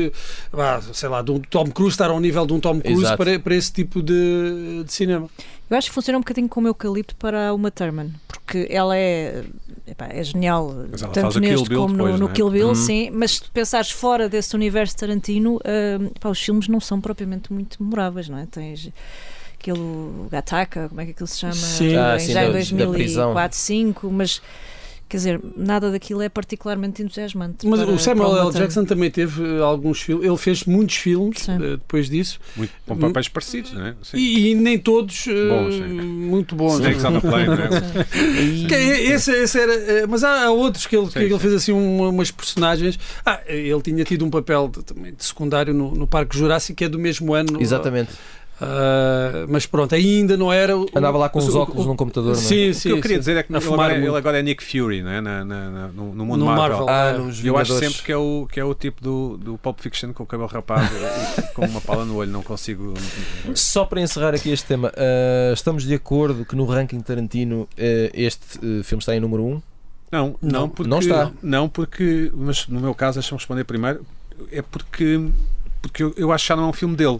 vá, 0.51 0.81
sei 0.81 1.07
lá, 1.07 1.21
do 1.21 1.39
Tom 1.39 1.65
Cruise, 1.67 1.93
estar 1.93 2.09
ao 2.09 2.19
nível 2.19 2.47
de 2.47 2.53
um 2.53 2.59
Tom 2.59 2.79
Cruise 2.81 3.03
Exato. 3.03 3.17
para, 3.17 3.39
para 3.39 3.55
esse 3.55 3.71
tipo 3.71 4.01
de, 4.01 4.83
de 4.83 4.91
cinema. 4.91 5.29
Eu 5.69 5.77
acho 5.77 5.89
que 5.89 5.93
funciona 5.93 6.17
um 6.17 6.21
bocadinho 6.21 6.49
como 6.49 6.67
eucalipto 6.67 7.15
para 7.17 7.53
uma 7.53 7.69
Thurman, 7.69 8.11
porque 8.27 8.65
ela 8.71 8.97
é, 8.97 9.43
epá, 9.85 10.07
é 10.09 10.23
genial, 10.23 10.73
tanto 11.13 11.37
o 11.37 11.41
neste 11.41 11.69
como 11.69 11.89
no, 11.89 11.97
depois, 11.97 12.13
no 12.13 12.19
não 12.25 12.29
é? 12.29 12.33
Kill 12.33 12.49
Bill, 12.49 12.67
Uhum. 12.69 12.75
sim, 12.75 13.09
mas 13.13 13.31
se 13.33 13.43
tu 13.43 13.51
pensares 13.51 13.91
fora 13.91 14.27
desse 14.27 14.55
universo 14.55 14.95
Tarantino, 14.97 15.55
hum, 15.57 16.09
pá, 16.19 16.29
os 16.29 16.39
filmes 16.39 16.67
não 16.67 16.79
são 16.79 16.99
propriamente 16.99 17.53
muito 17.53 17.83
memoráveis, 17.83 18.27
não 18.29 18.37
é? 18.39 18.47
Tens 18.49 18.89
aquele 19.59 19.79
Gataca, 20.31 20.87
como 20.89 21.01
é 21.01 21.05
que 21.05 21.11
aquilo 21.11 21.27
se 21.27 21.37
chama? 21.39 21.53
Sim. 21.53 21.95
Ah, 21.97 22.17
sim, 22.17 22.31
já 22.31 22.43
em 22.43 22.47
da 22.47 22.51
2004, 22.53 22.93
prisão. 22.93 23.33
2005, 23.33 24.09
mas 24.11 24.41
quer 25.10 25.17
dizer, 25.17 25.39
nada 25.56 25.91
daquilo 25.91 26.22
é 26.22 26.30
particularmente 26.30 27.02
entusiasmante. 27.02 27.65
Mas 27.67 27.80
para- 27.82 27.91
o 27.91 27.98
Samuel 28.00 28.38
L. 28.38 28.52
Jackson 28.52 28.86
também 28.86 29.10
teve 29.10 29.41
eh, 29.43 29.60
alguns 29.62 30.02
filmes, 30.02 30.26
ele 30.28 30.38
fez 30.38 30.65
muitos 30.65 30.96
filmes 30.98 31.39
Sim. 31.39 31.54
eh, 31.54 31.58
depois 31.78 32.10
disso 32.10 32.39
Muito, 32.56 32.72
com 32.86 32.98
papéis 32.98 33.28
parecidos, 33.28 33.74
não 33.74 33.86
é? 33.88 33.96
Sim. 34.04 34.17
e, 34.17 34.50
e 34.52 34.56
nem 34.56 34.78
todos 34.78 35.26
eh, 35.28 35.48
Bons, 35.50 35.74
sim. 35.76 35.84
muito 35.84 36.56
bons. 36.56 36.76
Snakes 36.76 37.04
on 37.06 37.15
a 37.17 37.22
Plane, 37.22 37.46
não 37.48 37.54
é? 37.56 37.70
Sim. 37.72 38.67
Que 38.67 38.76
é- 38.76 39.04
Esse, 39.12 39.32
esse 39.32 39.60
era, 39.60 40.08
mas 40.08 40.24
há, 40.24 40.46
há 40.46 40.52
outros 40.52 40.86
que 40.86 40.96
ele, 40.96 41.08
que 41.08 41.13
Sim, 41.13 41.20
ele 41.20 41.30
sim. 41.34 41.39
fez 41.39 41.54
assim 41.54 41.72
uma- 41.72 42.10
umas 42.10 42.30
personagens. 42.32 43.00
Ah, 43.26 43.39
ele 43.48 43.82
tinha 43.82 44.04
tido 44.04 44.26
um 44.26 44.30
papel 44.30 44.67
de, 44.67 44.84
também 44.84 45.13
de 45.13 45.24
secundário 45.24 45.74
no, 45.74 45.93
no 45.96 46.06
Parque 46.08 46.38
Jurássico, 46.38 46.76
que 46.78 46.84
é 46.84 46.89
do 46.89 47.00
mesmo 47.00 47.34
ano. 47.34 47.62
Exatamente. 47.62 48.12
Ah, 48.60 49.46
mas 49.48 49.65
pronto, 49.65 49.93
ainda 49.93 50.36
não 50.36 50.52
era. 50.52 50.76
o- 50.78 50.88
Andava 50.95 51.18
lá 51.18 51.30
com 51.30 51.39
os 51.39 51.53
o- 51.53 51.60
óculos 51.60 51.86
o- 51.86 51.89
num 51.89 51.95
computador, 51.95 52.34
não 52.34 52.39
é? 52.41 52.43
Sim, 52.43 52.70
O 52.70 52.74
sim. 52.74 52.89
que 52.89 52.95
eu 52.95 53.01
queria 53.01 53.18
sim. 53.18 53.20
dizer 53.20 53.38
é 53.38 53.43
que 53.43 53.53
ele 53.55 53.64
agora, 53.66 53.93
é- 53.93 53.97
ele 53.97 54.16
agora 54.18 54.39
é 54.39 54.41
Nick 54.41 54.64
Fury 54.64 55.01
não 55.03 55.12
é? 55.12 55.22
na, 55.22 55.45
na- 55.45 55.70
na- 55.70 55.88
no, 55.89 56.14
no 56.16 56.26
mundo 56.26 56.39
No 56.39 56.45
Marvel. 56.47 56.86
Marvel. 56.86 56.89
Ah, 56.89 57.10
Ah, 57.10 57.18
nos 57.20 57.43
Eu 57.45 57.58
acho 57.58 57.78
sempre 57.78 58.01
que 58.01 58.12
é 58.12 58.18
o, 58.18 58.47
que 58.51 58.60
é 58.60 58.64
o 58.66 58.74
tipo 58.74 59.01
do, 59.01 59.38
do 59.38 59.58
Pulp 59.60 59.80
Fiction 59.80 60.12
com 60.14 60.24
o 60.24 60.26
cabelo 60.26 60.49
rapado 60.49 60.89
e 61.38 61.41
com 61.53 61.66
uma 61.66 61.80
pala 61.82 62.03
no 62.03 62.16
olho, 62.16 62.32
não 62.32 62.41
consigo. 62.41 62.93
Só 63.53 63.86
para 63.86 64.01
encerrar 64.01 64.34
aqui 64.34 64.49
este 64.51 64.66
tema, 64.66 64.91
ah, 64.97 65.51
estamos 65.53 65.84
de 65.84 65.93
acordo 65.93 66.43
que 66.43 66.55
no 66.55 66.66
ranking 66.66 66.99
Tarantino 67.01 67.68
ah, 67.78 68.10
este 68.14 68.58
filme 68.84 68.99
está 69.01 69.16
em 69.16 69.20
número 69.20 69.43
1? 69.43 69.62
Não, 70.12 70.36
não, 70.41 70.62
Não. 70.62 70.70
porque, 70.70 70.89
Não 70.89 70.99
está. 70.99 71.32
Não, 71.43 71.70
porque, 71.70 72.32
mas 72.34 72.68
no 72.68 72.80
meu 72.80 72.95
caso, 72.95 73.20
deixa-me 73.20 73.38
responder 73.38 73.66
primeiro, 73.66 74.05
é 74.51 74.62
porque, 74.62 75.22
porque 75.82 76.01
eu, 76.01 76.14
eu 76.18 76.32
acho 76.32 76.45
que 76.45 76.49
já 76.49 76.55
não 76.55 76.64
é 76.64 76.68
um 76.68 76.74
filme 76.74 76.95
dele. 76.95 77.20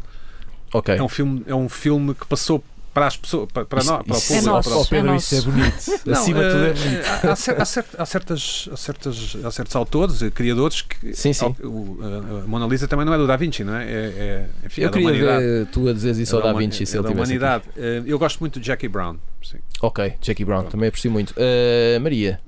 Ok. 0.74 0.96
É 0.96 1.02
um 1.04 1.10
filme, 1.10 1.44
é 1.48 1.56
um 1.56 1.70
filme 1.70 2.14
que 2.14 2.26
passou 2.26 2.64
para 2.94 3.06
as 3.06 3.16
pessoas, 3.16 3.48
para, 3.52 3.64
para 3.64 3.80
Isso- 3.80 3.92
nós, 3.92 4.04
para 4.06 4.16
o 4.16 4.18
isso- 4.18 4.28
público. 4.28 4.48
É 4.48 4.52
nosso. 4.52 4.70
para 4.72 4.80
o- 4.80 4.86
Pedro, 4.88 5.12
é 5.12 5.16
isso 5.18 5.36
é 5.36 5.42
bonito. 5.42 5.76
Não, 6.06 6.14
Acima 6.14 6.44
de 6.44 6.50
tudo 6.50 6.66
é 6.66 6.70
eh, 6.70 6.74
bonito. 6.74 7.06
há, 7.32 7.36
cer- 7.36 7.62
há 7.62 7.66
cer- 7.66 7.86
há 7.96 8.06
certas, 8.08 8.70
há, 8.72 8.76
certas, 8.78 9.38
há 9.46 9.52
certos 9.52 9.76
autores, 9.76 10.22
eh, 10.24 10.32
criadores 10.32 10.82
que. 10.82 11.14
Sim, 11.14 11.32
sim. 11.32 11.56
O, 11.64 12.00
a 12.44 12.48
Mona 12.48 12.66
Lisa 12.66 12.88
também 12.88 13.06
não 13.06 13.14
é 13.14 13.18
do 13.20 13.28
Da 13.28 13.36
Vinci, 13.38 13.64
não 13.64 13.76
é? 13.76 13.84
É, 13.86 13.90
é, 13.92 14.48
enfim, 14.66 14.82
é 14.82 14.86
Eu 14.86 14.90
da 14.90 14.98
queria 14.98 15.40
ver 15.40 15.66
tu 15.68 15.88
a 15.88 15.94
dizeres 15.94 16.18
isso 16.18 16.34
É 16.36 16.38
ao 16.40 16.44
da 16.44 16.54
Da 16.54 16.58
Vinci 16.58 16.88
se 16.88 16.96
é 16.96 17.00
ele 17.00 17.04
da 17.04 17.10
tivesse 17.14 17.34
aqui. 17.34 17.44
humanidade. 17.44 17.64
Eh, 17.78 18.02
Eu 18.08 18.18
gosto 18.18 18.40
muito 18.40 18.60
de 18.60 18.66
Jackie 18.66 18.88
Brown. 18.88 19.18
Sim. 19.44 19.58
Ok, 19.80 20.14
Jackie 20.20 20.44
Brown, 20.44 20.62
Pronto. 20.62 20.72
também 20.72 20.90
aprecio 20.90 21.12
muito. 21.12 21.36
Ah, 21.38 22.00
Maria, 22.00 22.40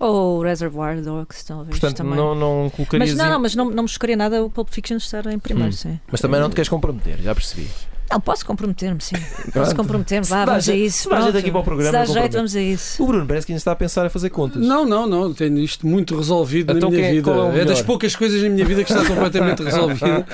Ou 0.00 0.40
Reservoir 0.42 1.00
Dogs, 1.02 1.44
talvez. 1.44 1.70
portanto, 1.70 1.96
também. 1.98 2.16
não, 2.16 2.34
não 2.34 2.70
colocarias. 2.70 3.10
Mas 3.10 3.18
não, 3.18 3.26
em- 3.26 3.30
não, 3.30 3.40
mas 3.40 3.54
não, 3.54 3.70
não 3.70 3.82
me 3.82 3.88
chocaria 3.88 4.16
nada 4.16 4.44
o 4.44 4.48
Pulp 4.50 4.68
Fiction 4.70 4.96
estar 4.96 5.26
em 5.26 5.38
primeiro, 5.38 5.70
Hum. 5.70 5.72
sim. 5.72 6.00
Mas 6.10 6.20
também 6.20 6.40
não 6.40 6.48
te 6.48 6.54
queres 6.54 6.68
comprometer, 6.68 7.18
já 7.20 7.34
percebi. 7.34 7.68
Não, 8.10 8.20
posso 8.20 8.44
comprometer-me, 8.46 9.00
sim. 9.00 9.16
Pronto. 9.16 9.52
Posso 9.52 9.76
comprometer-me, 9.76 10.26
vá, 10.26 10.44
vamos 10.44 10.68
a 10.68 10.74
isso. 10.74 11.02
se 11.02 11.08
dá 11.10 11.20
jeito 11.20 11.38
aqui 11.38 11.50
para 11.50 11.60
o 11.60 11.64
programa, 11.64 11.90
Se 11.90 11.92
dá 11.92 12.00
eu 12.00 12.06
jeito, 12.06 12.14
comprometo. 12.16 12.36
vamos 12.36 12.56
a 12.56 12.60
isso. 12.62 13.02
O 13.02 13.06
Bruno 13.06 13.26
parece 13.26 13.46
que 13.46 13.52
ainda 13.52 13.58
está 13.58 13.72
a 13.72 13.76
pensar 13.76 14.06
a 14.06 14.10
fazer 14.10 14.30
contas. 14.30 14.62
Não, 14.62 14.86
não, 14.86 15.06
não. 15.06 15.34
Tenho 15.34 15.58
isto 15.58 15.86
muito 15.86 16.16
resolvido 16.16 16.72
Então 16.76 16.88
na 16.90 16.96
minha 16.96 17.08
é- 17.08 17.12
vida. 17.12 17.30
é 17.54 17.60
É, 17.60 17.64
das 17.66 17.82
poucas 17.82 18.16
coisas 18.16 18.42
na 18.42 18.48
minha 18.48 18.64
vida 18.64 18.82
que 18.82 18.92
está 18.92 19.04
completamente 19.04 19.62
resolvida. 19.64 20.26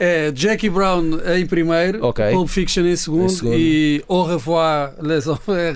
É 0.00 0.32
Jackie 0.34 0.68
Brown 0.70 1.02
em 1.36 1.46
primeiro, 1.46 2.04
Ok. 2.04 2.30
Pulp 2.32 2.48
Fiction 2.48 2.84
em 2.84 2.96
segundo, 2.96 3.24
Em 3.26 3.28
segundo. 3.28 3.54
e 3.56 4.04
Au 4.08 4.24
revoir, 4.24 4.92
les 5.00 5.24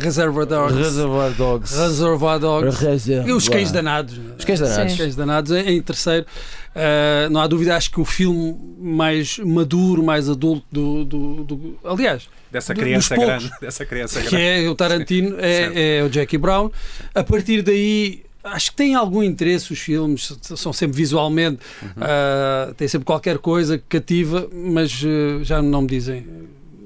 Reservoir 0.02 0.46
Dogs. 0.46 0.76
Reservoir 0.76 1.30
Dogs. 1.34 1.76
Reservoir 1.76 2.38
Dogs. 2.40 2.84
Reservoir. 2.84 3.28
E 3.28 3.32
os 3.32 3.48
cães 3.48 3.70
danados. 3.70 4.18
Os 4.38 4.44
cães 4.44 4.60
danados. 4.60 4.92
Os 4.92 4.98
cães 4.98 5.16
danados 5.16 5.50
em 5.52 5.80
terceiro. 5.82 6.26
Ah, 6.74 7.28
não 7.30 7.40
há 7.40 7.46
dúvida, 7.46 7.76
acho 7.76 7.90
que 7.90 8.00
o 8.00 8.04
filme 8.04 8.56
mais 8.80 9.38
maduro, 9.38 10.02
mais 10.02 10.28
adulto 10.28 10.66
do. 10.70 11.04
do- 11.04 11.44
do- 11.44 11.78
aliás, 11.84 12.28
Dessa 12.50 12.74
criança 12.74 13.14
poucos 13.14 13.32
grande. 13.44 13.52
Dessa 13.60 13.84
criança 13.86 14.20
que 14.22 14.30
grande. 14.30 14.66
é 14.66 14.68
o 14.70 14.74
Tarantino, 14.74 15.36
é, 15.38 15.98
é 15.98 16.02
o 16.04 16.08
Jackie 16.12 16.38
Brown. 16.38 16.70
A 17.14 17.22
partir 17.24 17.62
daí, 17.62 18.22
acho 18.42 18.70
que 18.70 18.76
tem 18.76 18.94
algum 18.94 19.22
interesse 19.22 19.72
os 19.72 19.78
filmes, 19.78 20.36
são 20.42 20.72
sempre 20.72 20.96
visualmente, 20.96 21.58
Uhum. 21.82 21.90
ah, 22.00 22.72
tem 22.76 22.86
sempre 22.88 23.06
qualquer 23.06 23.38
coisa 23.38 23.78
que 23.78 23.84
cativa, 23.88 24.48
mas 24.52 25.02
ah, 25.04 25.42
já 25.44 25.60
não 25.62 25.82
me 25.82 25.88
dizem 25.88 26.26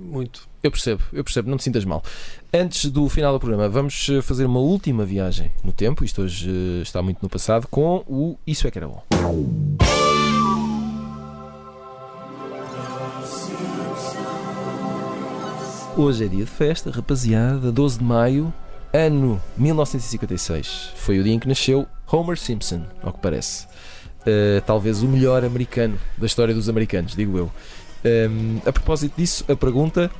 muito. 0.00 0.48
Eu 0.68 0.70
percebo, 0.70 1.02
eu 1.14 1.24
percebo, 1.24 1.48
não 1.48 1.56
te 1.56 1.64
sintas 1.64 1.82
mal. 1.86 2.02
Antes 2.52 2.90
do 2.90 3.08
final 3.08 3.32
do 3.32 3.40
programa, 3.40 3.70
vamos 3.70 4.06
eh, 4.10 4.20
fazer 4.20 4.44
uma 4.44 4.60
última 4.60 5.02
viagem 5.02 5.50
no 5.64 5.72
tempo. 5.72 6.04
Isto 6.04 6.20
hoje 6.20 6.50
eh, 6.50 6.82
está 6.82 7.00
muito 7.00 7.22
no 7.22 7.28
passado, 7.30 7.66
com 7.68 8.04
o 8.06 8.36
Isso 8.46 8.68
é 8.68 8.70
que 8.70 8.76
era 8.76 8.86
bom. 8.86 9.02
Hoje 15.96 16.26
é 16.26 16.28
dia 16.28 16.44
de 16.44 16.50
festa, 16.50 16.90
rapaziada, 16.90 17.72
12 17.72 17.98
de 18.00 18.04
maio, 18.04 18.52
ano 18.92 19.40
1956. 19.56 20.92
Foi 20.96 21.18
o 21.18 21.24
dia 21.24 21.32
em 21.32 21.38
que 21.38 21.48
nasceu 21.48 21.86
Homer 22.12 22.36
Simpson, 22.36 22.82
ao 23.02 23.14
que 23.14 23.20
parece. 23.20 23.66
Eh, 24.26 24.62
talvez 24.66 25.02
o 25.02 25.08
melhor 25.08 25.46
americano 25.46 25.98
da 26.18 26.26
história 26.26 26.52
dos 26.52 26.68
americanos, 26.68 27.16
digo 27.16 27.38
eu. 27.38 27.50
Um, 28.04 28.60
a 28.64 28.72
propósito 28.72 29.14
disso, 29.16 29.44
a 29.48 29.56
pergunta: 29.56 30.10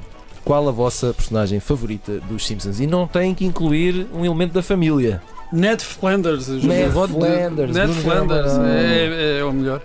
qual 0.49 0.67
a 0.67 0.73
vossa 0.73 1.13
personagem 1.13 1.61
favorita 1.61 2.21
dos 2.21 2.47
Simpsons? 2.47 2.81
E 2.81 2.87
não 2.87 3.07
tem 3.07 3.35
que 3.35 3.45
incluir 3.45 4.07
um 4.15 4.25
elemento 4.25 4.55
da 4.55 4.63
família. 4.63 5.21
Ned 5.53 5.85
Flanders, 5.85 6.49
Ned 6.49 6.91
Flanders, 6.91 7.75
Ned 7.77 7.93
Flanders 8.01 8.53
Gambardella. 8.53 8.69
é, 8.71 9.39
é 9.41 9.45
o 9.45 9.53
melhor. 9.53 9.83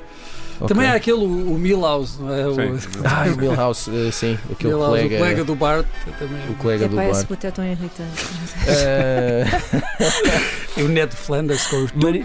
Ok. 0.55 0.67
Também 0.67 0.87
há 0.87 0.93
aquele, 0.93 1.17
o, 1.17 1.53
o 1.53 1.59
Milhouse, 1.59 2.17
não 2.21 2.33
é? 2.33 2.47
O, 2.47 2.53
Sim. 2.79 2.87
Ah, 3.03 3.25
o 3.33 3.37
Milhouse, 3.37 3.89
eh, 3.93 4.11
sim, 4.11 4.37
aquele 4.49 4.73
Milhouse, 4.73 4.89
colega, 4.91 5.15
o 5.15 5.17
colega 5.19 5.43
do 5.43 5.55
Bart. 5.55 5.85
Também. 6.17 6.49
o 6.49 6.53
colega 6.55 6.87
do 6.87 6.95
Epá, 6.95 7.09
esse 7.09 7.21
bar. 7.21 7.27
puto 7.27 7.47
é 7.47 7.51
tão 7.51 7.65
irritante. 7.65 8.25
Eh, 8.67 9.45
E 10.77 10.81
o 10.83 10.87
Ned 10.87 11.13
Flanders 11.15 11.67
com 11.67 11.83
os. 11.83 11.91
Maria, 11.91 12.23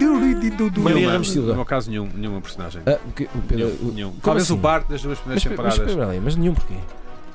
Maria. 0.77 1.11
Ramos 1.11 1.27
No 1.27 1.33
Silva. 1.33 1.53
meu 1.55 1.65
caso, 1.65 1.89
nenhum, 1.89 2.09
nenhuma 2.15 2.39
personagem. 2.41 2.81
Ah, 2.85 2.97
o 3.07 3.11
que- 3.11 3.25
o 3.25 3.41
Pedro- 3.47 3.65
Nenhum, 3.67 3.89
o- 3.89 3.93
nenhum. 3.93 4.11
Talvez 4.23 4.45
assim? 4.45 4.53
o 4.53 4.57
Bart 4.57 4.87
das 4.87 5.01
duas 5.01 5.17
Mas, 5.25 5.41
primeiras 5.43 5.43
mas, 5.43 5.51
temporadas. 5.75 5.89
espera 5.91 6.09
aí, 6.11 6.19
mas 6.19 6.35
nenhum 6.35 6.53
porquê? 6.53 6.73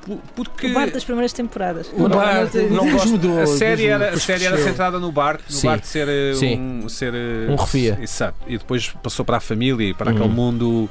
Por- 0.05 0.19
Porque 0.35 0.67
O 0.67 0.73
Bart 0.73 0.93
das 0.93 1.03
primeiras 1.03 1.33
temporadas. 1.33 1.89
O 1.93 2.07
Bart 2.07 2.53
não- 2.69 2.91
gosto. 2.91 3.09
mudou, 3.09 3.41
a 3.41 3.47
série 3.47 3.87
era, 3.87 4.09
a 4.09 4.19
série 4.19 4.45
era 4.45 4.57
centrada 4.57 4.99
no 4.99 5.11
Bart, 5.11 5.41
no 5.49 5.55
Sim. 5.55 5.67
Bart 5.67 5.83
ser, 5.83 6.07
eh, 6.07 6.33
Sim. 6.35 6.59
um, 6.83 6.89
ser 6.89 7.13
eh, 7.13 7.47
Um 7.51 7.55
refia. 7.55 7.97
Exato. 8.01 8.37
E 8.47 8.57
depois 8.57 8.89
passou 9.03 9.25
para 9.25 9.37
a 9.37 9.39
família 9.39 9.89
e 9.89 9.93
para 9.93 10.11
Uhum. 10.11 10.17
aquele 10.17 10.33
mundo. 10.33 10.89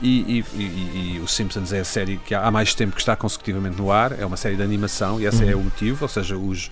E, 0.00 0.44
e, 0.54 0.60
e, 0.60 1.16
e 1.16 1.20
os 1.24 1.32
Simpsons 1.34 1.72
é 1.72 1.80
a 1.80 1.84
série 1.84 2.18
que 2.18 2.32
há 2.34 2.48
mais 2.52 2.72
tempo 2.74 2.94
que 2.94 3.00
está 3.00 3.16
consecutivamente 3.16 3.76
no 3.78 3.90
ar, 3.90 4.12
é 4.18 4.24
uma 4.24 4.36
série 4.36 4.54
de 4.54 4.62
animação 4.62 5.20
e 5.20 5.24
esse 5.26 5.42
Uhum. 5.42 5.50
é 5.50 5.56
o 5.56 5.60
motivo, 5.60 5.98
ou 6.04 6.08
seja, 6.08 6.36
os, 6.36 6.70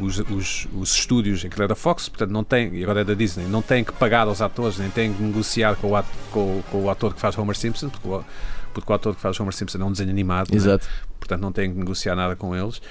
os, 0.00 0.18
os, 0.20 0.68
os 0.72 0.94
estúdios, 0.94 1.44
aquilo 1.44 1.66
da 1.66 1.74
Fox, 1.74 2.08
portanto 2.08 2.30
não 2.30 2.44
tem, 2.44 2.72
e 2.76 2.82
agora 2.84 3.00
é 3.00 3.04
da 3.04 3.14
Disney, 3.14 3.44
não 3.48 3.60
têm 3.60 3.82
que 3.82 3.92
pagar 3.92 4.28
aos 4.28 4.40
atores, 4.40 4.78
nem 4.78 4.88
têm 4.88 5.12
que 5.12 5.20
negociar 5.20 5.74
com 5.76 5.88
o, 5.88 5.96
ato, 5.96 6.08
com, 6.30 6.62
com 6.70 6.84
o 6.84 6.90
ator 6.90 7.12
que 7.12 7.20
faz 7.20 7.36
Homer 7.36 7.56
Simpson, 7.56 7.88
porque 7.88 8.06
o, 8.06 8.22
porque 8.72 8.92
o 8.92 8.94
ator 8.94 9.16
que 9.16 9.20
faz 9.20 9.40
Homer 9.40 9.52
Simpson 9.52 9.78
é 9.78 9.84
um 9.84 9.90
desenho 9.90 10.10
animado, 10.10 10.50
é? 10.54 10.78
Portanto 11.20 11.40
não 11.42 11.52
têm 11.52 11.70
que 11.72 11.78
negociar 11.78 12.16
nada 12.16 12.34
com 12.34 12.56
eles. 12.56 12.82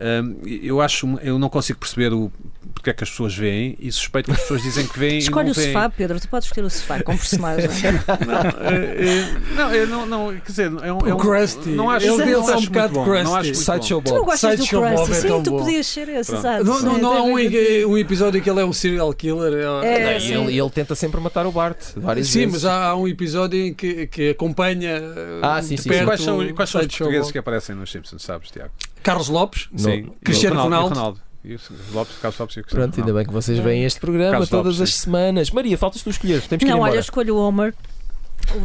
Hum, 0.00 0.36
eu 0.62 0.80
acho, 0.80 1.18
eu 1.22 1.40
não 1.40 1.48
consigo 1.48 1.76
perceber 1.80 2.12
o 2.12 2.30
porque 2.72 2.90
é 2.90 2.92
que 2.92 3.02
as 3.02 3.10
pessoas 3.10 3.34
veem 3.34 3.76
e 3.80 3.90
suspeito 3.90 4.26
que 4.30 4.36
as 4.36 4.42
pessoas 4.42 4.62
dizem 4.62 4.86
que 4.86 4.96
veem 4.96 5.18
Escolhe 5.18 5.48
e 5.48 5.50
o 5.50 5.54
não 5.54 5.60
veem. 5.60 5.72
sofá, 5.72 5.88
Pedro. 5.90 6.20
Tu 6.20 6.28
podes 6.28 6.46
escolher 6.46 6.66
o 6.66 6.70
sofá 6.70 7.02
como 7.02 7.18
personagem. 7.18 7.68
Não, 8.24 8.40
eh, 8.70 8.96
eh, 8.98 9.54
não, 9.56 9.74
eu 9.74 9.86
não, 9.88 10.06
não, 10.06 10.32
quer 10.36 10.46
dizer, 10.46 10.66
é 10.82 10.92
um, 10.92 10.98
é 11.06 11.12
O 11.12 11.16
um 11.16 11.18
Krusty. 11.18 11.70
Não 11.70 11.90
acho, 11.90 12.06
Ele 12.06 12.16
não 12.16 12.24
dele 12.26 12.34
acho 12.36 12.50
é 12.52 12.56
um 12.56 12.64
bocado 12.66 12.92
bom, 12.94 13.04
Krusty. 13.04 13.24
Não 13.24 13.34
acho 13.36 13.44
muito 13.46 13.58
Sideshow 13.58 14.00
bom. 14.00 14.04
Tu 14.10 14.14
não 14.14 14.20
Bob. 14.20 14.30
gostas 14.30 14.50
do 14.50 14.56
Sideshow 14.64 14.82
Bob 14.82 14.94
Krusty? 14.94 15.12
é 15.12 15.20
Sim, 15.20 15.28
tão 15.28 15.42
tu 15.42 15.50
bom. 15.50 15.58
podias 15.58 15.86
ser 15.86 16.08
esse, 16.10 16.34
exato. 16.34 16.64
Não, 16.64 16.80
não, 16.82 16.94
Sim, 16.94 17.00
não 17.00 17.12
há 17.14 17.22
um, 17.22 17.36
tem- 17.36 17.84
um 17.86 17.98
episódio 17.98 18.38
em 18.38 18.42
que 18.42 18.50
ele 18.50 18.60
é 18.60 18.64
um 18.64 18.72
serial 18.72 19.12
killer. 19.14 19.52
É, 19.82 20.04
Não, 20.04 20.12
e 20.12 20.20
sim. 20.20 20.34
ele, 20.44 20.60
ele 20.60 20.70
tenta 20.70 20.94
sempre 20.94 21.20
matar 21.20 21.46
o 21.46 21.50
Bart 21.52 21.78
várias 21.96 22.28
Sim, 22.28 22.40
vezes. 22.46 22.52
mas 22.52 22.64
há, 22.66 22.84
há 22.90 22.96
um 22.96 23.08
episódio 23.08 23.58
em 23.60 23.74
que, 23.74 24.06
que 24.06 24.30
acompanha 24.30 25.00
uh, 25.00 25.40
Ah, 25.42 25.62
sim, 25.62 25.76
sim, 25.76 25.90
sim. 25.90 26.04
quais 26.04 26.20
são, 26.22 26.36
quais 26.54 26.70
são 26.70 26.80
os 26.82 26.86
portugueses 26.86 27.22
Bob. 27.24 27.32
que 27.32 27.38
aparecem 27.38 27.74
nos 27.78 27.90
Simpsons, 27.90 28.22
sabes, 28.22 28.50
Tiago? 28.50 28.70
Carlos 29.02 29.28
Lopes. 29.28 29.68
Sim. 29.76 30.10
Cristiano 30.24 30.56
E 30.56 30.58
o 30.58 30.62
Ronaldo. 30.62 31.20
E 31.44 31.54
o 31.54 31.60
Lopes, 31.92 32.16
Carlos 32.20 32.38
Lopes 32.38 32.56
e 32.56 32.60
o 32.60 32.62
Cristiano 32.62 32.68
Pronto, 32.68 32.80
ainda 33.00 33.00
Ronaldo. 33.00 33.14
bem 33.14 33.26
que 33.26 33.32
vocês 33.32 33.58
veem 33.58 33.84
este 33.84 34.00
programa 34.00 34.32
Carlos 34.32 34.48
todas 34.48 34.76
Lopes, 34.78 34.80
as 34.82 34.94
sim. 34.94 35.02
semanas. 35.04 35.50
Maria, 35.50 35.78
faltas 35.78 36.02
tu 36.02 36.10
escolher. 36.10 36.42
Temos 36.42 36.58
que 36.60 36.64
ir 36.64 36.68
Não, 36.68 36.76
embora. 36.76 36.90
olha, 36.92 36.98
eu 36.98 37.00
escolho 37.00 37.36
o 37.36 37.38
Homer. 37.38 37.74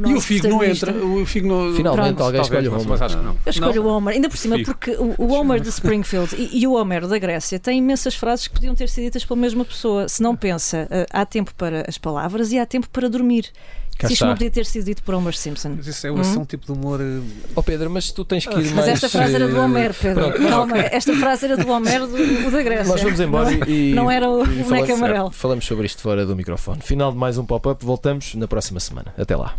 E 0.07 0.14
o 0.14 0.22
Figo 0.22 0.47
não 0.47 0.57
protagonista. 0.59 0.89
entra. 0.91 1.05
O 1.05 1.26
Figo 1.26 1.47
não... 1.47 1.74
Finalmente 1.74 2.16
Pronto. 2.16 2.24
alguém 2.24 2.41
Talvez, 2.41 2.41
escolhe 2.47 2.68
o 2.68 2.72
mas- 2.72 2.82
Homer. 2.82 2.89
mas 2.91 3.01
acho 3.01 3.18
que 3.18 3.24
não. 3.24 3.32
Eu 3.45 3.49
escolho 3.49 3.84
Não. 3.84 3.89
o 3.91 3.97
Homer, 3.97 4.14
ainda 4.16 4.30
por 4.30 4.38
cima, 4.38 4.55
Figo. 4.57 4.66
porque 4.72 4.91
o, 4.91 5.16
o 5.18 5.34
Homer 5.34 5.59
de 5.59 5.70
Springfield 5.70 6.36
e, 6.36 6.59
e 6.59 6.68
o 6.68 6.74
Homer 6.74 7.05
da 7.07 7.18
Grécia 7.18 7.59
têm 7.59 7.80
imensas 7.80 8.16
frases 8.16 8.47
que 8.47 8.53
podiam 8.53 8.74
ter 8.76 8.88
sido 8.88 9.05
ditas 9.05 9.26
pela 9.26 9.39
mesma 9.39 9.66
pessoa. 9.66 10.07
Se 10.07 10.22
não 10.24 10.36
pensa, 10.38 10.88
eh, 10.89 11.05
há 11.11 11.26
tempo 11.26 11.53
para 11.55 11.84
as 11.88 11.97
palavras 11.97 12.51
e 12.51 12.59
há 12.59 12.66
tempo 12.66 12.88
para 12.89 13.09
dormir. 13.09 13.51
Cá 13.98 14.08
isto 14.08 14.26
não 14.26 14.34
podia 14.34 14.52
ter 14.52 14.66
sido 14.66 14.86
dito 14.86 15.04
por 15.04 15.16
Homer 15.16 15.36
Simpson. 15.36 15.76
Mas 15.78 15.88
isso 15.88 16.08
é, 16.08 16.12
hum? 16.12 16.22
um 16.39 16.46
tipo 16.46 16.66
de 16.66 16.72
humor. 16.72 17.00
Oh 17.56 17.64
Pedro, 17.64 17.89
mas 17.89 18.12
tu 18.12 18.26
tens 18.26 18.46
que 18.46 18.54
ir 18.54 18.56
mas 18.56 18.72
mais. 18.72 18.88
Eh, 18.88 18.91
mas 18.91 19.04
esta 19.04 19.10
frase 19.10 19.36
era 19.36 19.48
do 19.48 19.60
Homer, 19.60 19.94
Pedro. 19.94 20.34
Calma, 20.50 20.78
esta 20.78 21.14
frase 21.16 21.46
era 21.46 21.58
do 21.58 21.70
Homer, 21.70 22.08
do, 22.08 22.52
da 22.52 22.62
Grécia. 22.62 22.86
Nós 22.86 23.02
vamos 23.02 23.20
embora 23.20 23.52
não, 23.52 23.68
e. 23.68 23.94
Não 23.94 24.12
era 24.12 24.30
o 24.30 24.46
boneco 24.46 24.94
amarelo. 24.94 25.30
É, 25.30 25.32
falamos 25.32 25.66
sobre 25.66 25.86
isto 25.86 26.02
fora 26.02 26.26
do 26.26 26.36
microfone. 26.36 26.82
Final 26.82 27.12
de 27.12 27.18
mais 27.18 27.38
um 27.38 27.46
pop-up. 27.46 27.84
Voltamos 27.86 28.36
na 28.36 28.48
próxima 28.48 28.80
semana. 28.80 29.14
Até 29.18 29.36
lá. 29.36 29.56